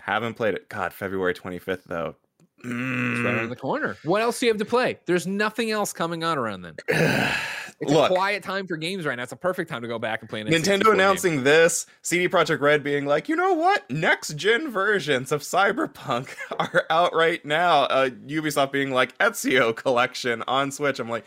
haven't 0.00 0.34
played 0.34 0.54
it. 0.54 0.68
God, 0.68 0.92
February 0.92 1.34
25th 1.34 1.84
though. 1.84 2.16
Mm. 2.64 3.12
It's 3.12 3.20
right 3.20 3.34
around 3.34 3.48
the 3.50 3.56
corner. 3.56 3.96
What 4.04 4.22
else 4.22 4.38
do 4.38 4.46
you 4.46 4.52
have 4.52 4.58
to 4.58 4.64
play? 4.64 4.98
There's 5.06 5.26
nothing 5.26 5.70
else 5.70 5.92
coming 5.92 6.22
on 6.22 6.38
around 6.38 6.62
then. 6.62 6.76
It's 7.82 7.90
Look, 7.90 8.12
a 8.12 8.14
quiet 8.14 8.44
time 8.44 8.68
for 8.68 8.76
games 8.76 9.04
right 9.04 9.16
now. 9.16 9.24
It's 9.24 9.32
a 9.32 9.36
perfect 9.36 9.68
time 9.68 9.82
to 9.82 9.88
go 9.88 9.98
back 9.98 10.20
and 10.20 10.30
play. 10.30 10.44
Nintendo 10.44 10.92
announcing 10.92 11.34
game. 11.34 11.44
this, 11.44 11.84
CD 12.00 12.28
Projekt 12.28 12.60
Red 12.60 12.84
being 12.84 13.06
like, 13.06 13.28
you 13.28 13.34
know 13.34 13.54
what? 13.54 13.90
Next 13.90 14.36
gen 14.36 14.70
versions 14.70 15.32
of 15.32 15.42
Cyberpunk 15.42 16.28
are 16.60 16.84
out 16.88 17.12
right 17.12 17.44
now. 17.44 17.82
Uh, 17.82 18.10
Ubisoft 18.10 18.70
being 18.70 18.92
like 18.92 19.18
Ezio 19.18 19.74
collection 19.74 20.44
on 20.46 20.70
Switch. 20.70 21.00
I'm 21.00 21.10
like, 21.10 21.24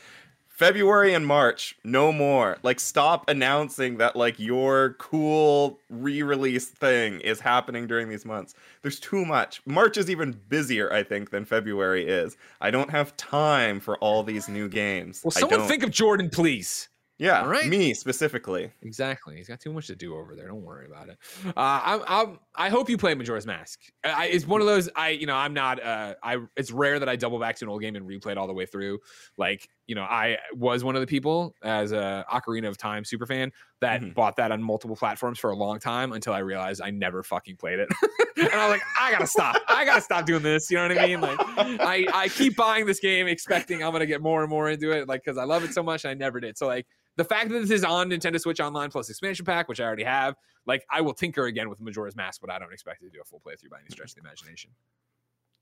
February 0.56 1.14
and 1.14 1.28
March, 1.28 1.76
no 1.84 2.14
more. 2.14 2.58
Like, 2.64 2.80
stop 2.80 3.30
announcing 3.30 3.98
that 3.98 4.16
like 4.16 4.40
your 4.40 4.96
cool 5.00 5.80
re-release 5.90 6.70
thing 6.70 7.20
is 7.20 7.42
happening 7.42 7.88
during 7.88 8.08
these 8.08 8.24
months. 8.24 8.56
There's 8.82 8.98
too 8.98 9.26
much. 9.26 9.62
March 9.66 9.98
is 9.98 10.10
even 10.10 10.40
busier, 10.48 10.94
I 10.94 11.04
think, 11.04 11.32
than 11.32 11.44
February 11.44 12.08
is. 12.08 12.38
I 12.62 12.72
don't 12.72 12.90
have 12.90 13.18
time 13.18 13.82
for 13.82 13.98
all 13.98 14.24
these 14.24 14.48
new 14.48 14.70
games. 14.70 15.20
Well, 15.26 15.32
someone 15.32 15.68
think 15.68 15.84
of 15.84 15.92
Jordan, 15.92 16.30
please. 16.30 16.88
Yeah, 17.18 17.44
All 17.44 17.48
right. 17.48 17.66
me 17.66 17.94
specifically. 17.94 18.74
Exactly. 18.82 19.38
He's 19.38 19.48
got 19.48 19.62
too 19.62 19.72
much 19.72 19.88
to 19.88 19.96
do 19.96 20.18
over 20.18 20.36
there. 20.36 20.48
Don't 20.50 20.64
worry 20.64 20.86
about 20.86 21.08
it. 21.08 21.18
Uh, 21.46 21.52
I, 21.56 22.02
I, 22.06 22.66
I 22.66 22.70
hope 22.70 22.90
you 22.90 22.98
play 22.98 23.14
Majora's 23.14 23.46
Mask. 23.46 23.80
I, 24.04 24.28
it's 24.28 24.46
one 24.46 24.60
of 24.60 24.68
those. 24.68 24.90
I, 24.98 25.10
you 25.10 25.26
know, 25.26 25.36
I'm 25.36 25.54
not. 25.54 25.82
Uh, 25.82 26.16
I. 26.22 26.40
It's 26.58 26.72
rare 26.72 27.00
that 27.00 27.08
I 27.08 27.16
double 27.16 27.40
back 27.40 27.56
to 27.58 27.66
an 27.66 27.70
old 27.70 27.82
game 27.82 27.96
and 27.96 28.06
replay 28.06 28.32
it 28.32 28.38
all 28.38 28.48
the 28.48 28.54
way 28.54 28.66
through. 28.66 29.00
Like, 29.38 29.70
you 29.88 29.96
know, 29.96 30.04
I 30.04 30.38
was 30.54 30.84
one 30.84 30.96
of 30.96 31.02
the 31.02 31.08
people 31.08 31.54
as 31.64 31.92
a 31.92 32.26
Ocarina 32.32 32.68
of 32.68 32.78
Time 32.78 33.06
super 33.06 33.26
fan 33.26 33.52
that 33.82 34.02
mm-hmm. 34.02 34.12
bought 34.12 34.36
that 34.38 34.52
on 34.52 34.62
multiple 34.62 34.96
platforms 34.96 35.38
for 35.38 35.52
a 35.52 35.56
long 35.56 35.80
time 35.80 36.14
until 36.14 36.34
I 36.34 36.40
realized 36.40 36.82
I 36.82 36.90
never 36.90 37.22
fucking 37.22 37.58
played 37.58 37.80
it. 37.80 37.90
and 38.38 38.50
I 38.50 38.68
was 38.68 38.72
like, 38.72 38.82
I 39.00 39.12
gotta 39.12 39.28
stop. 39.28 39.62
I 39.68 39.86
gotta 39.86 40.02
stop 40.02 40.26
doing 40.26 40.42
this. 40.42 40.72
You 40.72 40.78
know 40.78 40.88
what 40.88 40.98
I 40.98 41.08
mean? 41.08 41.22
Like, 41.22 41.40
I, 41.40 42.06
I 42.14 42.30
keep 42.30 42.56
buying 42.56 42.86
this 42.86 43.00
game 43.00 43.28
expecting 43.28 43.84
I'm 43.84 43.92
gonna 43.92 44.06
get 44.06 44.22
more 44.22 44.42
and 44.42 44.50
more 44.50 44.70
into 44.70 44.92
it, 44.92 45.08
like 45.08 45.24
because 45.24 45.38
I 45.38 45.44
love 45.44 45.64
it 45.64 45.74
so 45.74 45.84
much. 45.84 46.04
And 46.04 46.12
I 46.12 46.14
never 46.16 46.40
did. 46.40 46.58
So 46.58 46.66
like 46.66 46.88
the 47.18 47.24
fact 47.24 47.50
that 47.50 47.60
this 47.60 47.72
is 47.72 47.84
on 47.84 48.10
Nintendo 48.10 48.40
Switch 48.40 48.60
Online 48.60 48.90
plus 48.90 49.10
expansion 49.10 49.46
pack, 49.46 49.70
which 49.70 49.80
I 49.80 49.84
already 49.84 50.04
have, 50.04 50.36
like 50.66 50.84
I 50.92 51.02
will 51.02 51.14
tinker 51.14 51.46
again 51.46 51.70
with 51.70 51.80
Majora's 51.80 52.16
Mask, 52.16 52.42
but 52.42 52.50
I 52.50 52.58
don't 52.58 52.74
expect 52.74 53.02
to 53.02 53.10
do 53.10 53.20
a 53.22 53.26
full 53.26 53.40
playthrough 53.46 53.70
by 53.70 53.78
any 53.80 53.90
stretch 53.90 54.12
of 54.12 54.16
the 54.16 54.22
imagination. 54.22 54.72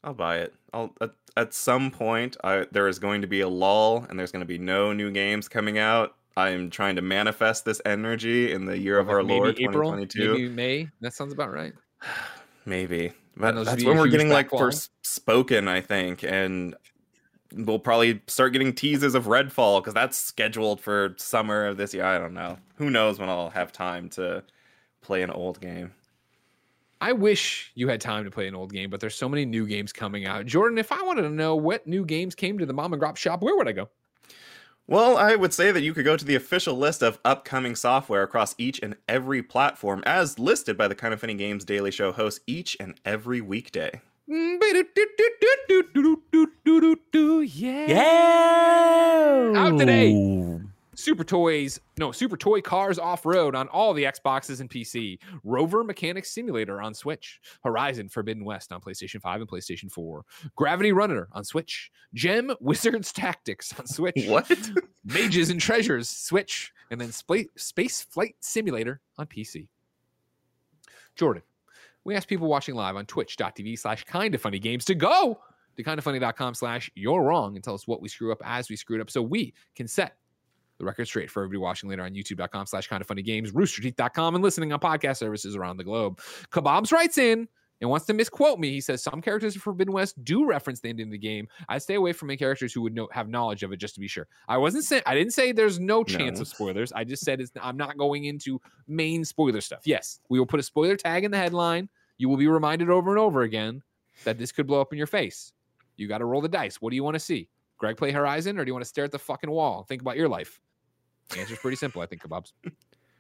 I'll 0.04 0.14
buy 0.14 0.40
it. 0.40 0.54
I'll 0.74 0.94
at, 1.02 1.12
at 1.38 1.54
some 1.54 1.92
point. 1.92 2.38
I, 2.44 2.68
there 2.72 2.88
is 2.88 3.00
going 3.00 3.22
to 3.22 3.28
be 3.28 3.42
a 3.42 3.48
lull, 3.48 4.06
and 4.10 4.20
there's 4.20 4.32
going 4.32 4.42
to 4.42 4.46
be 4.46 4.58
no 4.58 4.94
new 4.94 5.12
games 5.12 5.48
coming 5.48 5.78
out. 5.78 6.16
I'm 6.36 6.70
trying 6.70 6.96
to 6.96 7.02
manifest 7.02 7.64
this 7.64 7.82
energy 7.86 8.52
in 8.52 8.66
the 8.66 8.78
year 8.78 8.98
of 8.98 9.10
our 9.10 9.22
Lord, 9.22 9.60
April, 9.60 9.92
2022. 9.92 10.34
Maybe 10.34 10.50
May. 10.50 10.90
That 11.02 11.14
sounds 11.14 11.32
about 11.32 11.52
right. 11.52 11.74
maybe. 12.66 13.14
But 13.36 13.64
that's 13.66 13.84
when 13.84 13.98
we're 13.98 14.08
getting 14.08 14.30
like 14.30 14.50
first 14.50 14.92
spoken, 15.04 15.68
I 15.68 15.82
think, 15.82 16.24
and 16.24 16.76
we'll 17.56 17.80
probably 17.80 18.22
start 18.28 18.54
getting 18.54 18.74
teases 18.74 19.16
of 19.16 19.26
Redfall 19.26 19.82
because 19.82 19.94
that's 19.94 20.18
scheduled 20.18 20.82
for 20.82 21.16
summer 21.18 21.66
of 21.66 21.78
this 21.78 21.94
year. 21.94 22.04
I 22.04 22.18
don't 22.18 22.34
know. 22.34 22.58
Who 22.76 22.90
knows 22.90 23.20
when 23.20 23.30
I'll 23.30 23.50
have 23.50 23.72
time 23.72 24.10
to 24.12 24.44
play 25.02 25.22
an 25.22 25.32
old 25.32 25.60
game. 25.60 25.94
I 27.04 27.12
wish 27.12 27.70
you 27.76 27.90
had 27.90 28.00
time 28.00 28.24
to 28.24 28.32
play 28.32 28.48
an 28.48 28.56
old 28.56 28.72
game, 28.72 28.90
but 28.90 29.02
there's 29.02 29.16
so 29.16 29.28
many 29.28 29.44
new 29.44 29.68
games 29.68 29.92
coming 29.92 30.26
out. 30.26 30.46
Jordan, 30.46 30.78
if 30.78 30.90
I 30.90 31.02
wanted 31.02 31.24
to 31.24 31.30
know 31.30 31.54
what 31.54 31.86
new 31.86 32.06
games 32.06 32.34
came 32.34 32.58
to 32.60 32.66
the 32.66 32.72
mom 32.72 32.94
and 32.94 33.02
grop 33.02 33.18
shop, 33.18 33.42
where 33.42 33.58
would 33.58 33.68
I 33.68 33.74
go? 33.74 33.90
Well, 34.88 35.18
I 35.18 35.36
would 35.36 35.54
say 35.54 35.74
that 35.74 35.82
you 35.82 35.94
could 35.94 36.06
go 36.06 36.16
to 36.16 36.24
the 36.24 36.36
official 36.36 36.78
list 36.78 37.04
of 37.04 37.20
upcoming 37.26 37.76
software 37.76 38.24
across 38.24 38.56
each 38.58 38.80
and 38.82 38.96
every 39.10 39.44
platform 39.44 40.02
as 40.06 40.40
listed 40.40 40.78
by 40.78 40.88
the 40.88 40.96
Kind 40.96 41.14
of 41.14 41.20
Funny 41.20 41.34
Games 41.34 41.66
Daily 41.66 41.92
Show 41.92 42.14
hosts 42.14 42.40
each 42.48 42.78
and 42.80 42.98
every 43.04 43.42
weekday. 43.42 44.00
Yeah. 47.44 47.88
Yeah. 47.88 49.54
Out 49.58 49.78
today. 49.78 50.62
Super 50.96 51.24
Toys, 51.24 51.80
no, 51.98 52.12
Super 52.12 52.38
Toy 52.38 52.62
Cars 52.62 53.00
Off 53.00 53.26
Road 53.26 53.56
on 53.56 53.68
all 53.70 53.94
the 53.94 54.04
Xboxes 54.04 54.62
and 54.62 54.70
PC. 54.70 55.20
Rover 55.44 55.84
Mechanics 55.84 56.32
Simulator 56.32 56.82
on 56.82 56.94
Switch. 56.94 57.40
Horizon 57.64 58.10
Forbidden 58.10 58.46
West 58.46 58.72
on 58.72 58.82
PlayStation 58.82 59.22
5 59.22 59.42
and 59.42 59.50
PlayStation 59.50 59.92
4. 59.92 60.24
Gravity 60.56 60.92
Runner 60.92 61.28
on 61.32 61.44
Switch. 61.44 61.92
Gem 62.14 62.52
Wizards 62.60 63.12
Tactics 63.12 63.78
on 63.80 63.88
Switch. 63.88 64.26
What? 64.28 64.52
Mages 65.06 65.50
and 65.50 65.60
Treasures, 65.60 66.10
Switch. 66.10 66.74
And 66.92 67.02
then 67.02 67.12
Space 67.12 68.04
Flight 68.04 68.36
Simulator 68.40 69.02
on 69.18 69.26
PC. 69.26 69.68
Jordan, 71.16 71.44
we 72.04 72.16
asked 72.16 72.28
people 72.28 72.48
watching 72.48 72.76
live 72.76 72.96
on 72.96 73.06
twitch.tv 73.06 73.80
slash 73.80 74.04
kind 74.04 74.36
of 74.36 74.42
funny 74.42 74.60
games 74.60 74.86
to 74.86 74.96
go 74.96 75.40
to 75.76 75.84
kindoffunny.com 75.84 76.54
slash 76.54 76.92
you're 76.96 77.22
wrong 77.24 77.56
and 77.56 77.64
tell 77.64 77.74
us 77.74 77.88
what 77.88 78.02
we 78.02 78.10
screw 78.10 78.32
up 78.32 78.42
as 78.44 78.70
we 78.70 78.76
screwed 78.76 79.02
up 79.02 79.10
so 79.10 79.22
we 79.22 79.54
can 79.76 79.88
set 79.88 80.18
the 80.84 80.88
record 80.88 81.06
straight 81.06 81.30
for 81.30 81.44
everybody 81.44 81.58
watching 81.58 81.90
later 81.90 82.04
on 82.04 82.14
youtube.com 82.14 82.66
slash 82.66 82.88
kind 82.88 83.02
of 83.02 83.08
funny 83.08 83.22
games 83.22 83.52
roosterteeth.com 83.52 84.36
and 84.36 84.44
listening 84.44 84.72
on 84.74 84.80
podcast 84.80 85.18
services 85.18 85.56
around 85.56 85.78
the 85.78 85.84
globe 85.84 86.20
kebabs 86.52 86.92
writes 86.92 87.18
in 87.18 87.48
and 87.82 87.90
wants 87.90 88.06
to 88.06 88.14
misquote 88.14 88.60
me. 88.60 88.70
He 88.70 88.80
says 88.80 89.04
some 89.04 89.22
characters 89.22 89.58
of 89.58 89.62
Forbidden 89.62 89.94
West 89.94 90.24
do 90.24 90.46
reference 90.46 90.80
the 90.80 90.88
ending 90.88 91.08
of 91.08 91.12
the 91.12 91.18
game. 91.18 91.50
I 91.68 91.80
stay 91.80 91.96
away 91.96 92.14
from 92.14 92.30
any 92.30 92.38
characters 92.38 92.72
who 92.72 92.82
would 92.84 92.96
know, 92.96 93.10
have 93.12 93.28
knowledge 93.28 93.62
of 93.62 93.74
it, 93.74 93.78
just 93.78 93.96
to 93.96 94.00
be 94.00 94.08
sure. 94.08 94.26
I 94.48 94.58
wasn't 94.58 94.86
saying 94.86 95.02
I 95.06 95.16
didn't 95.16 95.34
say 95.34 95.52
there's 95.52 95.82
no 95.82 96.06
chance 96.06 96.38
no. 96.38 96.44
of 96.44 96.48
spoilers. 96.48 96.94
I 96.94 97.04
just 97.04 97.26
said 97.26 97.42
it's, 97.42 97.52
I'm 97.62 97.76
not 97.76 97.98
going 97.98 98.24
into 98.24 98.62
main 98.88 99.26
spoiler 99.26 99.60
stuff. 99.60 99.82
Yes, 99.84 100.22
we 100.30 100.40
will 100.40 100.46
put 100.46 100.62
a 100.62 100.64
spoiler 100.64 100.96
tag 100.96 101.26
in 101.26 101.32
the 101.32 101.38
headline 101.38 101.90
you 102.18 102.30
will 102.30 102.38
be 102.38 102.48
reminded 102.48 102.90
over 102.90 103.10
and 103.10 103.20
over 103.20 103.42
again 103.42 103.82
that 104.24 104.38
this 104.38 104.52
could 104.52 104.68
blow 104.68 104.82
up 104.82 104.92
in 104.92 104.98
your 104.98 105.08
face. 105.08 105.52
You 105.98 106.08
got 106.08 106.20
to 106.20 106.26
roll 106.26 106.42
the 106.42 106.50
dice. 106.50 106.82
What 106.82 106.92
do 106.92 106.96
you 106.96 107.04
want 107.04 107.16
to 107.16 107.20
see? 107.20 107.50
Greg 107.78 107.98
play 107.98 108.12
Horizon, 108.12 108.58
or 108.58 108.64
do 108.64 108.70
you 108.70 108.74
want 108.74 108.84
to 108.84 108.90
stare 108.90 109.04
at 109.04 109.12
the 109.12 109.20
fucking 109.20 109.50
wall? 109.50 109.80
And 109.80 109.88
think 109.88 110.02
about 110.02 110.18
your 110.18 110.30
life. 110.30 110.62
The 111.34 111.40
answer's 111.42 111.60
pretty 111.60 111.78
simple, 111.78 112.02
I 112.02 112.06
think, 112.06 112.22
kebabs. 112.22 112.52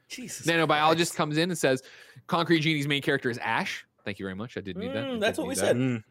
Jesus. 0.10 0.46
Nanobiologist 0.46 0.96
Christ. 0.96 1.16
comes 1.16 1.38
in 1.38 1.50
and 1.50 1.58
says, 1.58 1.82
Concrete 2.28 2.60
Genie's 2.60 2.88
main 2.88 3.02
character 3.02 3.30
is 3.30 3.38
Ash. 3.40 3.86
Thank 4.06 4.20
you 4.20 4.26
very 4.26 4.36
much. 4.36 4.58
I 4.58 4.62
did 4.62 4.78
need 4.78 4.94
that. 4.94 5.06
Mm, 5.06 5.20
that's 5.20 5.38
what 5.38 5.48
we 5.48 5.56
that. 5.56 5.60
said. 5.62 5.76
Mm. 5.78 6.04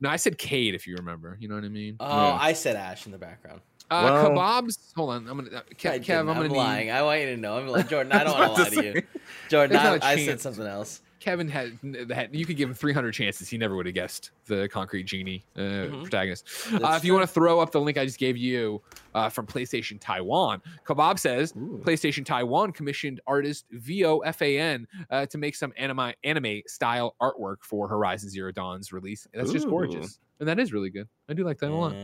No, 0.00 0.08
I 0.08 0.16
said 0.16 0.38
Cade, 0.38 0.74
if 0.74 0.86
you 0.86 0.96
remember. 0.96 1.36
You 1.40 1.48
know 1.48 1.56
what 1.56 1.64
I 1.64 1.68
mean? 1.68 1.96
Oh, 2.00 2.06
Yeah. 2.08 2.38
I 2.40 2.52
said 2.54 2.76
Ash 2.76 3.04
in 3.06 3.12
the 3.12 3.18
background. 3.18 3.60
Uh, 3.90 4.02
Well- 4.04 4.30
kebabs. 4.30 4.94
Hold 4.94 5.10
on. 5.10 5.28
I'm 5.28 5.36
gonna. 5.44 5.56
Uh, 5.56 5.60
I 5.68 5.74
Kev, 5.74 5.76
Kev 5.76 5.92
didn't. 6.06 6.10
I'm 6.20 6.26
gonna 6.26 6.40
I'm 6.42 6.48
need. 6.48 6.56
lying. 6.56 6.90
I 6.92 7.02
want 7.02 7.20
you 7.20 7.26
to 7.26 7.36
know. 7.36 7.58
I'm 7.58 7.66
like 7.66 7.88
Jordan. 7.88 8.12
I 8.12 8.24
don't 8.24 8.38
want 8.38 8.56
to 8.56 8.62
lie 8.62 8.68
to 8.70 8.74
to 8.76 8.84
you, 8.98 9.02
Jordan. 9.48 9.76
I, 9.76 9.82
not 9.82 9.98
a 9.98 10.04
I, 10.06 10.10
I 10.12 10.24
said 10.24 10.40
something 10.40 10.66
else. 10.66 11.00
Kevin 11.20 11.48
had, 11.48 11.78
had 12.10 12.34
you 12.34 12.46
could 12.46 12.56
give 12.56 12.68
him 12.68 12.74
300 12.74 13.12
chances. 13.12 13.48
He 13.48 13.58
never 13.58 13.76
would 13.76 13.86
have 13.86 13.94
guessed 13.94 14.30
the 14.46 14.68
concrete 14.68 15.04
genie 15.04 15.44
uh, 15.54 15.60
Mhm. 15.60 16.02
protagonist. 16.02 16.48
Uh, 16.72 16.78
That's 16.78 16.96
if 16.96 17.04
you 17.04 17.12
want 17.12 17.22
to 17.28 17.32
throw 17.32 17.60
up 17.60 17.70
the 17.72 17.80
link 17.80 17.98
I 17.98 18.04
just 18.06 18.18
gave 18.18 18.36
you 18.36 18.80
uh, 19.14 19.28
from 19.28 19.46
PlayStation 19.46 19.98
Taiwan, 20.00 20.62
Kebab 20.86 21.18
says 21.18 21.52
Ooh. 21.56 21.80
PlayStation 21.84 22.24
Taiwan 22.24 22.72
commissioned 22.72 23.20
artist 23.26 23.66
VOFAN 23.72 24.86
uh, 25.10 25.26
to 25.26 25.38
make 25.38 25.54
some 25.54 25.72
anime 25.76 26.12
anime 26.24 26.62
style 26.66 27.14
artwork 27.20 27.56
for 27.62 27.86
Horizon 27.88 28.30
Zero 28.30 28.50
Dawn's 28.50 28.92
release. 28.92 29.26
That's 29.34 29.52
just 29.52 29.68
gorgeous, 29.68 30.18
and 30.40 30.48
that 30.48 30.58
is 30.58 30.72
really 30.72 30.90
good. 30.90 31.06
I 31.28 31.34
do 31.34 31.44
like 31.44 31.58
that 31.58 31.70
a 31.70 31.74
lot. 31.74 31.94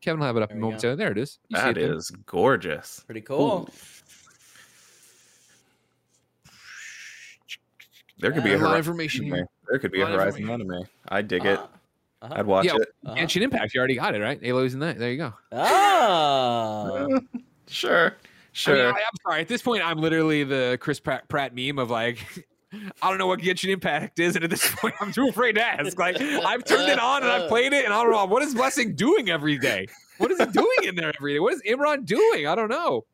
Kevin 0.00 0.20
will 0.20 0.26
have 0.28 0.36
it 0.36 0.42
up 0.44 0.50
There 0.50 0.56
we 0.58 0.62
momentarily. 0.62 0.96
There 0.96 1.10
it 1.10 1.18
is. 1.18 1.40
You 1.48 1.56
see 1.56 1.62
That 1.64 1.76
it 1.76 2.00
gorgeous. 2.26 3.00
pretty 3.00 3.20
cool. 3.22 3.68
There 8.18 8.32
could 8.32 8.38
Yeah, 8.44 8.44
be 8.44 8.52
a 8.54 8.56
a 8.56 8.58
lot 8.58 8.64
of 8.64 8.70
Horizon 8.70 8.78
information 8.78 9.24
anime. 9.32 9.46
There 9.68 9.78
could 9.78 9.92
be 9.92 10.00
a 10.00 10.04
lot 10.04 10.14
of 10.14 10.20
Horizon 10.20 10.50
anime. 10.50 10.84
I'd 11.08 11.28
dig 11.28 11.44
it. 11.44 11.58
Uh, 11.58 11.66
uh-huh. 12.22 12.34
I'd 12.36 12.46
watch 12.46 12.64
Yeah. 12.66 12.76
it. 12.76 12.88
Uh-huh. 13.06 13.14
Genshin 13.16 13.42
Impact, 13.42 13.74
you 13.74 13.78
already 13.78 13.94
got 13.94 14.14
it, 14.14 14.20
right? 14.20 14.40
Aloy's 14.42 14.74
in 14.74 14.80
that. 14.80 14.98
There 14.98 15.10
you 15.10 15.18
go. 15.18 15.32
Ah. 15.52 17.06
Sure. 17.70 18.06
I 18.16 18.26
Sure. 18.52 18.74
mean, 18.76 18.86
I, 18.86 18.88
am 18.88 18.94
sorry. 19.22 19.40
At 19.42 19.48
this 19.48 19.60
point, 19.60 19.86
I'm 19.86 19.98
literally 19.98 20.42
the 20.42 20.78
Chris 20.80 21.00
Pratt, 21.00 21.28
Pratt 21.28 21.54
meme 21.54 21.78
of 21.78 21.90
like, 21.90 22.18
I 23.02 23.08
don't 23.10 23.18
know 23.18 23.26
what 23.26 23.40
Genshin 23.40 23.68
Impact 23.68 24.18
is, 24.18 24.36
and 24.36 24.44
at 24.44 24.48
this 24.50 24.74
point, 24.80 24.94
I'm 25.02 25.12
too 25.12 25.28
afraid 25.28 25.52
to 25.56 25.62
ask. 25.62 25.98
Like, 25.98 26.18
I've 26.18 26.64
turned 26.64 26.90
it 26.90 26.98
on 26.98 27.22
and 27.22 27.30
I've 27.30 27.48
played 27.50 27.74
it, 27.74 27.84
and 27.84 27.92
I 27.92 28.02
don't 28.02 28.10
know 28.10 28.24
what 28.24 28.42
is 28.42 28.54
Blessing 28.54 28.94
doing 28.94 29.28
every 29.28 29.58
day. 29.58 29.86
What 30.16 30.30
is 30.30 30.38
he 30.38 30.46
doing 30.46 30.66
in 30.84 30.94
there 30.94 31.12
every 31.14 31.34
day? 31.34 31.40
What 31.40 31.52
is 31.54 31.62
Imran 31.68 32.06
doing? 32.06 32.46
I 32.46 32.54
don't 32.54 32.70
know. 32.70 33.04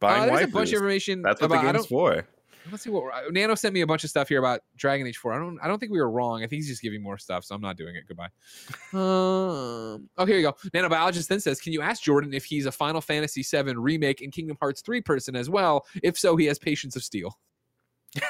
Buying 0.00 0.24
Uh, 0.30 0.34
there's 0.34 0.48
a 0.48 0.52
bunch 0.52 0.70
of 0.70 0.74
information 0.74 1.22
That's 1.22 1.40
what 1.40 1.46
about. 1.46 1.62
the 1.62 1.68
I 1.68 1.72
game's 1.72 1.86
don't, 1.86 1.88
for. 1.88 2.26
Let's 2.70 2.84
see 2.84 2.90
what 2.90 3.32
Nano 3.32 3.54
sent 3.54 3.74
me 3.74 3.80
a 3.80 3.86
bunch 3.86 4.04
of 4.04 4.10
stuff 4.10 4.28
here 4.28 4.38
about 4.38 4.60
Dragon 4.76 5.06
Age 5.06 5.16
4. 5.16 5.32
I 5.32 5.38
don't. 5.38 5.58
I 5.62 5.68
don't 5.68 5.78
think 5.78 5.92
we 5.92 6.00
were 6.00 6.10
wrong. 6.10 6.38
I 6.38 6.46
think 6.46 6.58
he's 6.58 6.68
just 6.68 6.82
giving 6.82 7.02
more 7.02 7.18
stuff, 7.18 7.44
so 7.44 7.54
I'm 7.54 7.60
not 7.60 7.76
doing 7.76 7.96
it. 7.96 8.04
Goodbye. 8.06 8.28
Um. 8.92 10.08
Okay, 10.18 10.32
here 10.32 10.40
you 10.40 10.42
go. 10.42 10.56
Nanobiologist 10.74 11.28
then 11.28 11.40
says, 11.40 11.60
"Can 11.60 11.72
you 11.72 11.80
ask 11.80 12.02
Jordan 12.02 12.34
if 12.34 12.44
he's 12.44 12.66
a 12.66 12.72
Final 12.72 13.00
Fantasy 13.00 13.42
VII 13.42 13.76
remake 13.76 14.20
and 14.20 14.32
Kingdom 14.32 14.56
Hearts 14.60 14.82
3 14.82 15.00
person 15.00 15.36
as 15.36 15.48
well? 15.48 15.86
If 16.02 16.18
so, 16.18 16.36
he 16.36 16.46
has 16.46 16.58
Patience 16.58 16.96
of 16.96 17.04
Steel." 17.04 17.38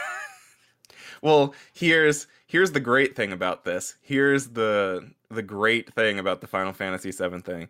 Well, 1.22 1.54
here's 1.74 2.26
here's 2.46 2.72
the 2.72 2.80
great 2.80 3.14
thing 3.14 3.32
about 3.32 3.64
this. 3.64 3.96
Here's 4.00 4.48
the 4.48 5.12
the 5.30 5.42
great 5.42 5.92
thing 5.92 6.18
about 6.18 6.40
the 6.40 6.46
Final 6.46 6.72
Fantasy 6.72 7.10
VII 7.10 7.40
thing. 7.40 7.68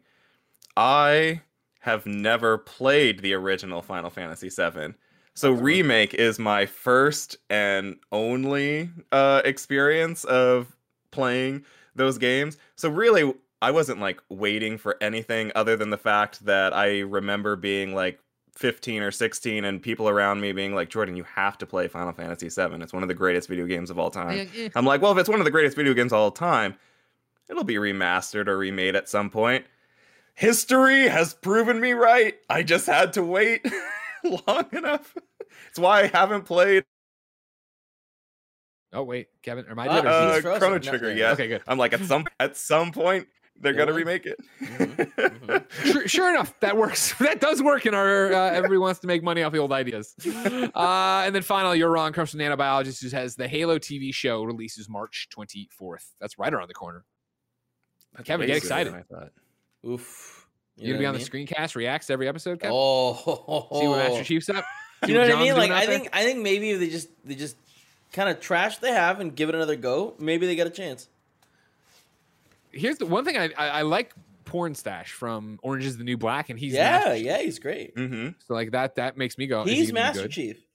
I 0.76 1.42
have 1.80 2.06
never 2.06 2.58
played 2.58 3.20
the 3.20 3.34
original 3.34 3.82
Final 3.82 4.10
Fantasy 4.10 4.50
VII. 4.50 4.94
So 5.40 5.52
remake 5.52 6.12
is 6.12 6.38
my 6.38 6.66
first 6.66 7.38
and 7.48 7.96
only 8.12 8.90
uh 9.10 9.40
experience 9.42 10.24
of 10.24 10.76
playing 11.12 11.64
those 11.94 12.18
games. 12.18 12.58
So 12.76 12.90
really 12.90 13.32
I 13.62 13.70
wasn't 13.70 14.00
like 14.00 14.20
waiting 14.28 14.76
for 14.76 14.98
anything 15.00 15.50
other 15.54 15.78
than 15.78 15.88
the 15.88 15.96
fact 15.96 16.44
that 16.44 16.76
I 16.76 17.00
remember 17.00 17.56
being 17.56 17.94
like 17.94 18.20
15 18.56 19.02
or 19.02 19.10
16 19.10 19.64
and 19.64 19.80
people 19.80 20.10
around 20.10 20.42
me 20.42 20.52
being 20.52 20.74
like 20.74 20.90
jordan 20.90 21.16
you 21.16 21.24
have 21.24 21.56
to 21.56 21.64
play 21.64 21.88
final 21.88 22.12
fantasy 22.12 22.50
7 22.50 22.82
it's 22.82 22.92
one 22.92 23.02
of 23.02 23.08
the 23.08 23.14
greatest 23.14 23.48
video 23.48 23.64
games 23.64 23.88
of 23.88 23.98
all 23.98 24.10
time. 24.10 24.46
I'm 24.74 24.84
like 24.84 25.00
well 25.00 25.12
if 25.12 25.16
it's 25.16 25.28
one 25.28 25.38
of 25.38 25.46
the 25.46 25.50
greatest 25.50 25.74
video 25.74 25.94
games 25.94 26.12
of 26.12 26.18
all 26.18 26.32
time 26.32 26.76
it'll 27.48 27.64
be 27.64 27.76
remastered 27.76 28.46
or 28.46 28.58
remade 28.58 28.94
at 28.94 29.08
some 29.08 29.30
point. 29.30 29.64
History 30.34 31.08
has 31.08 31.32
proven 31.32 31.80
me 31.80 31.92
right. 31.94 32.34
I 32.50 32.62
just 32.62 32.84
had 32.84 33.14
to 33.14 33.22
wait 33.22 33.66
long 34.46 34.66
enough 34.72 35.14
it's 35.70 35.78
why 35.78 36.02
i 36.02 36.06
haven't 36.06 36.42
played 36.44 36.84
Oh 38.92 39.04
wait, 39.04 39.28
Kevin, 39.42 39.66
am 39.70 39.78
I 39.78 39.86
dead 39.86 40.04
uh, 40.04 40.08
uh, 40.10 40.34
he- 40.34 40.40
frozen. 40.40 40.58
chrono 40.60 40.74
No, 40.74 40.80
trigger 40.80 41.12
yeah. 41.14 41.30
Okay, 41.32 41.46
good. 41.46 41.62
i'm 41.68 41.78
like 41.78 41.92
at 41.92 42.00
some 42.00 42.26
at 42.40 42.56
some 42.56 42.90
point 42.90 43.28
they're 43.60 43.72
gonna 43.72 43.92
remake 43.92 44.26
it 44.26 44.36
Mhm, 44.60 44.96
mhm. 45.14 45.70
sure, 45.92 46.08
sure 46.08 46.30
enough, 46.30 46.58
that 46.60 46.76
works. 46.76 47.12
that 47.20 47.40
does 47.40 47.62
work 47.62 47.84
in 47.86 47.94
our. 47.94 48.32
Uh, 48.32 48.50
everybody 48.50 48.78
wants 48.78 48.98
to 49.00 49.06
make 49.06 49.22
money 49.22 49.42
off 49.42 49.52
the 49.52 49.58
old 49.58 49.70
ideas. 49.72 50.14
Uh, 50.26 51.22
and 51.26 51.34
then 51.34 51.42
finally, 51.42 51.76
you're 51.78 51.90
wrong. 51.90 52.12
Comes 52.12 52.30
from 52.30 52.40
Nanobiologist, 52.40 53.02
who 53.02 53.14
has 53.14 53.36
the 53.36 53.46
Halo 53.46 53.78
TV 53.78 54.14
show 54.14 54.42
releases 54.44 54.88
March 54.88 55.28
24th. 55.36 56.06
That's 56.20 56.38
right 56.38 56.52
around 56.54 56.68
the 56.68 56.74
corner. 56.74 57.04
That's 58.14 58.26
Kevin, 58.26 58.46
get 58.46 58.56
excited. 58.56 58.94
I 58.94 59.02
thought. 59.02 59.30
Oof. 59.86 60.46
You, 60.76 60.86
gonna 60.94 60.98
be 60.98 61.06
on 61.06 61.14
I 61.14 61.18
the 61.18 61.24
screencast, 61.24 61.74
reacts 61.76 62.06
to 62.06 62.14
every 62.14 62.28
episode, 62.28 62.60
Kevin? 62.60 62.74
Oh, 62.74 63.68
See 63.78 63.86
what 63.88 63.98
Master 63.98 64.24
Chief's 64.24 64.48
up. 64.48 64.64
See 65.04 65.12
You 65.12 65.18
know 65.18 65.20
what 65.28 65.36
I 65.36 65.40
mean? 65.42 65.56
Like 65.56 65.70
out 65.70 65.76
I 65.82 65.86
there? 65.86 65.98
think 65.98 66.08
I 66.12 66.24
think 66.24 66.40
maybe 66.40 66.70
if 66.70 66.80
they 66.80 66.88
just 66.90 67.08
they 67.24 67.34
just 67.34 67.56
kind 68.12 68.28
of 68.28 68.40
trash 68.40 68.78
they 68.78 68.90
have 68.92 69.20
and 69.20 69.34
give 69.34 69.48
it 69.48 69.54
another 69.54 69.76
go, 69.76 70.14
maybe 70.18 70.46
they 70.46 70.56
get 70.56 70.66
a 70.66 70.70
chance. 70.70 71.08
Here's 72.72 72.98
the 72.98 73.06
one 73.06 73.24
thing 73.24 73.36
I, 73.36 73.50
I, 73.56 73.68
I 73.68 73.82
like. 73.82 74.14
Pornstache 74.46 75.06
from 75.10 75.60
Orange 75.62 75.84
is 75.86 75.96
the 75.96 76.02
New 76.02 76.16
Black, 76.16 76.50
and 76.50 76.58
he's 76.58 76.72
yeah, 76.72 76.98
Master 76.98 77.14
yeah, 77.18 77.38
he's 77.38 77.60
great. 77.60 77.94
Mm-hmm. 77.94 78.30
So 78.48 78.54
like 78.54 78.72
that 78.72 78.96
that 78.96 79.16
makes 79.16 79.38
me 79.38 79.46
go. 79.46 79.62
is 79.62 79.68
he 79.70 79.76
He's 79.76 79.92
Master 79.92 80.22
good? 80.22 80.32
Chief. 80.32 80.66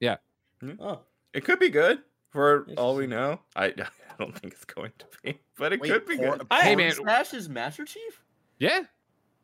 Yeah. 0.00 0.16
Mhm. 0.62 0.76
Oh, 0.78 1.00
It 1.32 1.42
could 1.42 1.58
be 1.58 1.70
good 1.70 2.00
for 2.28 2.66
all 2.76 2.94
we 2.94 3.06
know. 3.06 3.40
I, 3.56 3.64
I 3.68 3.72
don't 4.18 4.38
think 4.38 4.52
it's 4.52 4.66
going 4.66 4.92
to 4.98 5.06
be, 5.22 5.38
but 5.56 5.72
it 5.72 5.80
Wait, 5.80 5.90
could 5.90 6.04
be 6.04 6.18
Por- 6.18 6.36
good. 6.36 6.46
Hey, 6.52 6.74
Porn 6.74 6.76
man. 6.76 6.92
Stash 6.92 7.32
is 7.32 7.48
Master 7.48 7.86
Chief? 7.86 8.20
Yeah, 8.58 8.80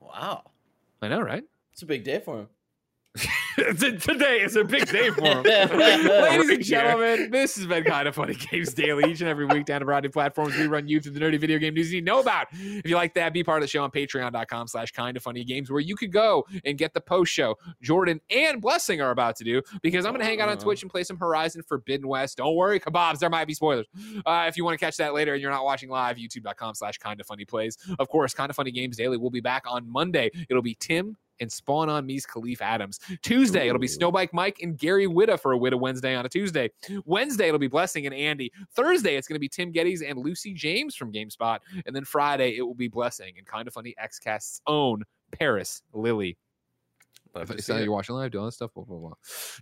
Wow. 0.00 0.50
I 1.00 1.08
know, 1.08 1.22
right? 1.22 1.44
it's 1.72 1.80
a 1.80 1.86
big 1.86 2.04
day 2.04 2.20
for 2.20 2.40
him. 2.40 2.48
Today 3.56 4.40
is 4.42 4.56
a 4.56 4.64
big 4.64 4.86
day 4.90 5.10
for 5.10 5.24
him. 5.24 5.42
Ladies 5.42 6.06
Ladies 6.08 6.50
and 6.50 6.64
gentlemen, 6.64 7.30
this 7.30 7.56
has 7.56 7.66
been 7.66 7.84
kind 7.84 8.06
of 8.06 8.14
funny 8.14 8.34
games 8.34 8.72
daily. 8.74 9.10
Each 9.10 9.20
and 9.20 9.28
every 9.28 9.46
week 9.46 9.66
down 9.66 9.82
a 9.82 9.84
variety 9.84 10.06
of 10.06 10.12
platforms, 10.12 10.56
we 10.56 10.66
run 10.66 10.86
you 10.88 11.00
through 11.00 11.12
the 11.12 11.20
nerdy 11.20 11.38
video 11.40 11.58
game 11.58 11.74
news 11.74 11.92
you 11.92 12.00
need 12.00 12.06
to 12.06 12.12
know 12.12 12.20
about. 12.20 12.46
If 12.52 12.88
you 12.88 12.96
like 12.96 13.14
that, 13.14 13.32
be 13.32 13.42
part 13.42 13.58
of 13.58 13.62
the 13.62 13.68
show 13.68 13.82
on 13.82 13.90
patreon.com 13.90 14.68
slash 14.68 14.92
kind 14.92 15.16
of 15.16 15.22
funny 15.22 15.44
games, 15.44 15.70
where 15.70 15.80
you 15.80 15.96
could 15.96 16.12
go 16.12 16.46
and 16.64 16.78
get 16.78 16.94
the 16.94 17.00
post 17.00 17.32
show 17.32 17.56
Jordan 17.82 18.20
and 18.30 18.60
Blessing 18.60 19.00
are 19.00 19.10
about 19.10 19.36
to 19.36 19.44
do, 19.44 19.62
because 19.82 20.04
I'm 20.06 20.12
going 20.12 20.20
to 20.20 20.26
hang 20.26 20.40
out 20.40 20.48
on 20.48 20.56
Oh. 20.58 20.60
Twitch 20.60 20.82
and 20.82 20.90
play 20.90 21.04
some 21.04 21.16
Horizon 21.16 21.62
Forbidden 21.62 22.06
West. 22.08 22.38
Don't 22.38 22.54
worry, 22.56 22.80
kebabs, 22.80 23.18
there 23.18 23.30
might 23.30 23.46
be 23.46 23.54
spoilers. 23.54 23.86
Uh, 24.26 24.44
if 24.48 24.56
you 24.56 24.64
want 24.64 24.78
to 24.78 24.84
catch 24.84 24.96
that 24.96 25.14
later 25.14 25.32
and 25.34 25.42
you're 25.42 25.50
not 25.50 25.64
watching 25.64 25.88
live, 25.88 26.16
youtube.com 26.16 26.74
slash 26.74 26.98
kind 26.98 27.20
of 27.20 27.26
funny 27.26 27.44
plays. 27.44 27.76
Of 27.98 28.08
course, 28.08 28.34
kind 28.34 28.50
of 28.50 28.56
funny 28.56 28.70
games 28.70 28.96
daily 28.96 29.16
will 29.16 29.30
be 29.30 29.40
back 29.40 29.64
on 29.66 29.90
Monday. 29.90 30.30
It'll 30.48 30.62
be 30.62 30.76
Tim 30.78 31.16
and 31.40 31.50
Spawn 31.50 31.88
on 31.88 32.06
Me's 32.06 32.26
Kahlief 32.26 32.60
Adams. 32.60 33.00
Tuesday, 33.22 33.68
it'll 33.68 33.78
be 33.78 33.88
Snowbike 33.88 34.32
Mike 34.32 34.58
and 34.62 34.78
Gary 34.78 35.06
Whitta 35.06 35.38
for 35.38 35.52
a 35.52 35.58
Whitta 35.58 35.78
Wednesday 35.78 36.14
on 36.14 36.26
a 36.26 36.28
Tuesday. 36.28 36.70
Wednesday, 37.04 37.48
it'll 37.48 37.58
be 37.58 37.68
Blessing 37.68 38.06
and 38.06 38.14
Andy. 38.14 38.52
Thursday, 38.74 39.16
it's 39.16 39.28
going 39.28 39.36
to 39.36 39.40
be 39.40 39.48
Tim 39.48 39.72
Gettys 39.72 40.08
and 40.08 40.18
Lucy 40.18 40.52
James 40.52 40.94
from 40.94 41.12
GameSpot. 41.12 41.58
And 41.86 41.94
then 41.94 42.04
Friday, 42.04 42.56
it 42.56 42.62
will 42.62 42.74
be 42.74 42.88
Blessing 42.88 43.34
and 43.36 43.46
Kind 43.46 43.68
of 43.68 43.74
Funny 43.74 43.94
Xcast's 44.02 44.60
own 44.66 45.02
Parris 45.32 45.82
Lilly. 45.92 46.36
Love 47.34 47.48
to 47.48 47.54
It's 47.54 47.66
see 47.66 47.82
you're 47.82 47.92
watching 47.92 48.14
live, 48.16 48.30
doing 48.30 48.40
all 48.40 48.46
this 48.48 48.56
stuff. 48.56 48.70
Blah, 48.74 48.84
blah, 48.84 48.98
blah. 48.98 49.12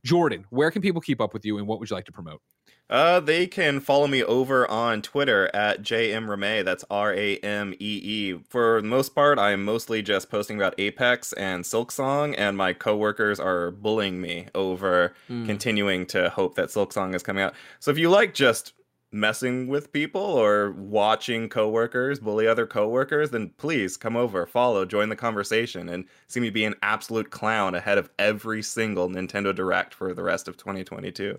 Jordan, 0.05 0.45
where 0.51 0.71
can 0.71 0.83
people 0.83 1.01
keep 1.01 1.21
up 1.21 1.33
with 1.35 1.45
you 1.45 1.59
and 1.59 1.67
what 1.67 1.79
would 1.81 1.91
you 1.91 1.97
like 1.97 2.07
to 2.07 2.13
promote? 2.13 2.41
Uh, 2.89 3.19
they 3.19 3.49
can 3.49 3.81
follow 3.81 4.07
me 4.07 4.23
over 4.23 4.71
on 4.71 5.03
Twitter 5.03 5.51
at 5.53 5.83
jmramee. 5.83 6.65
That's 6.65 6.85
R 6.89 7.13
A 7.13 7.37
M 7.39 7.73
E 7.75 7.77
E. 7.81 8.39
For 8.49 8.81
the 8.81 8.87
most 8.87 9.13
part, 9.15 9.41
I'm 9.41 9.65
mostly 9.65 10.03
just 10.03 10.31
posting 10.31 10.57
about 10.57 10.75
Apex 10.79 11.33
and 11.33 11.65
Silksong, 11.65 12.37
and 12.39 12.57
my 12.57 12.73
coworkers 12.73 13.41
are 13.41 13.73
bullying 13.73 14.21
me 14.21 14.47
over 14.55 15.15
Hmm. 15.27 15.47
continuing 15.47 16.07
to 16.07 16.31
hope 16.31 16.55
that 16.55 16.69
Silksong 16.69 17.15
is 17.15 17.25
coming 17.25 17.43
out. 17.43 17.55
So 17.81 17.91
if 17.91 17.99
you 17.99 18.09
like 18.09 18.35
just 18.35 18.73
messing 19.13 19.69
with 19.69 19.93
people 19.93 20.21
or 20.21 20.73
watching 20.73 21.49
coworkers 21.49 22.19
bully 22.21 22.47
other 22.47 22.67
coworkers, 22.67 23.31
then 23.31 23.51
please 23.57 23.97
come 23.97 24.17
over, 24.17 24.47
follow, 24.47 24.85
join 24.85 25.09
the 25.09 25.17
conversation, 25.17 25.89
and 25.89 26.05
see 26.29 26.41
me 26.41 26.51
be 26.51 26.65
an 26.65 26.75
absolute 26.83 27.31
clown 27.31 27.75
ahead 27.75 27.99
of 27.99 28.11
every 28.19 28.63
single 28.63 29.09
Nintendo 29.09 29.55
Direct 29.55 29.95
for 29.95 30.13
the 30.13 30.23
rest 30.23 30.49
of 30.49 30.57
2022. 30.57 31.39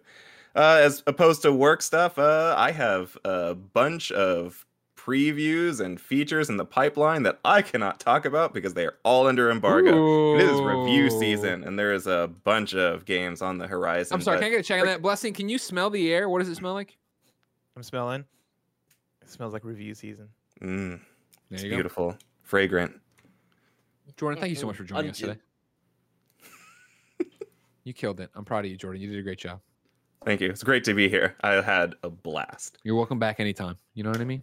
Uh, 0.56 0.80
as 0.82 1.04
opposed 1.06 1.42
to 1.44 1.54
work 1.54 1.82
stuff, 1.82 2.18
uh, 2.18 2.56
I 2.58 2.72
have 2.72 3.18
a 3.24 3.54
bunch 3.54 4.12
of 4.12 4.66
previews 4.98 5.80
and 5.80 6.02
features 6.02 6.50
in 6.50 6.58
the 6.58 6.66
pipeline 6.66 7.24
that 7.24 7.40
I 7.46 7.62
cannot 7.62 8.00
talk 8.00 8.26
about 8.26 8.54
because 8.54 8.74
they 8.74 8.86
are 8.86 8.96
all 9.04 9.28
under 9.28 9.50
embargo. 9.52 10.36
It 10.36 10.42
is 10.42 10.60
review 10.60 11.10
season, 11.10 11.64
and 11.64 11.78
there 11.78 11.94
is 11.94 12.08
a 12.08 12.30
bunch 12.44 12.74
of 12.74 13.06
games 13.06 13.42
on 13.42 13.58
the 13.58 13.68
horizon. 13.68 14.16
I'm 14.16 14.22
sorry, 14.22 14.40
can 14.40 14.48
I 14.48 14.50
get 14.50 14.60
a 14.60 14.64
check 14.64 14.82
on 14.82 14.88
that? 14.88 15.02
Blessing, 15.02 15.34
can 15.34 15.48
you 15.48 15.58
smell 15.58 15.90
the 15.90 16.12
air? 16.12 16.28
What 16.28 16.40
does 16.40 16.50
it 16.50 16.56
smell 16.56 16.74
like? 16.74 16.98
I'm 17.78 17.84
smelling. 17.84 18.26
It 19.22 19.30
smells 19.30 19.54
like 19.54 19.64
review 19.64 19.94
season. 19.94 20.30
Mm, 20.64 20.90
There 20.90 21.00
it's 21.52 21.62
you 21.64 21.70
go. 21.70 21.76
beautiful, 21.76 22.18
fragrant. 22.42 22.92
Jordan, 24.16 24.42
thank 24.42 24.50
you 24.50 24.56
so 24.56 24.66
much 24.66 24.78
for 24.78 24.84
joining 24.84 25.12
us 25.12 25.20
today. 25.20 25.38
you 27.84 27.94
killed 27.94 28.20
it. 28.20 28.32
I'm 28.34 28.46
proud 28.46 28.66
of 28.66 28.72
you, 28.72 28.78
Jordan. 28.78 29.00
You 29.00 29.12
did 29.12 29.20
a 29.20 29.22
great 29.22 29.38
job. 29.38 29.60
Thank 30.26 30.42
you. 30.42 30.50
It's 30.50 30.64
great 30.64 30.84
to 30.86 30.96
be 30.96 31.08
here. 31.08 31.36
I 31.42 31.62
had 31.62 31.94
a 32.02 32.10
blast. 32.10 32.80
You're 32.84 32.96
welcome 32.96 33.20
back 33.20 33.40
anytime. 33.40 33.78
You 33.94 34.02
know 34.02 34.10
what 34.10 34.22
I 34.22 34.26
mean? 34.26 34.42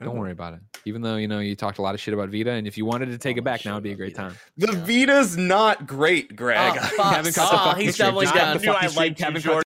Don't 0.00 0.14
mm. 0.14 0.18
worry 0.20 0.30
about 0.30 0.54
it. 0.54 0.60
Even 0.84 1.02
though 1.02 1.16
you 1.16 1.26
know 1.26 1.40
you 1.40 1.56
talked 1.56 1.78
a 1.78 1.82
lot 1.82 1.94
of 1.96 2.00
shit 2.00 2.14
about 2.14 2.28
Vita, 2.28 2.52
and 2.52 2.68
if 2.68 2.78
you 2.78 2.84
wanted 2.84 3.06
to 3.06 3.18
take 3.18 3.36
Oh, 3.36 3.38
it 3.38 3.44
back, 3.44 3.64
now 3.64 3.74
would 3.74 3.82
be 3.82 3.90
a 3.92 3.96
great 3.96 4.14
Vita. 4.14 4.28
time. 4.28 4.38
The 4.58 4.72
Vita's 4.72 5.36
not 5.36 5.88
great, 5.88 6.36
Greg. 6.36 6.78
Oh. 6.80 7.10
Kevin 7.14 7.32
cut 7.32 7.50
the 7.50 7.56
Oh, 7.60 7.64
fucking 7.64 7.84
he's 7.84 7.94
stream. 7.94 8.08
doubling 8.10 8.26
Cut 8.28 8.34
down. 8.36 8.56
the 8.58 8.60
I 8.60 8.62
knew 8.62 8.70
I 8.70 8.74
fucking 8.74 8.88
stream. 8.90 9.02
liked 9.02 9.18
Kevin 9.18 9.34
cut 9.34 9.42
Jordan. 9.42 9.64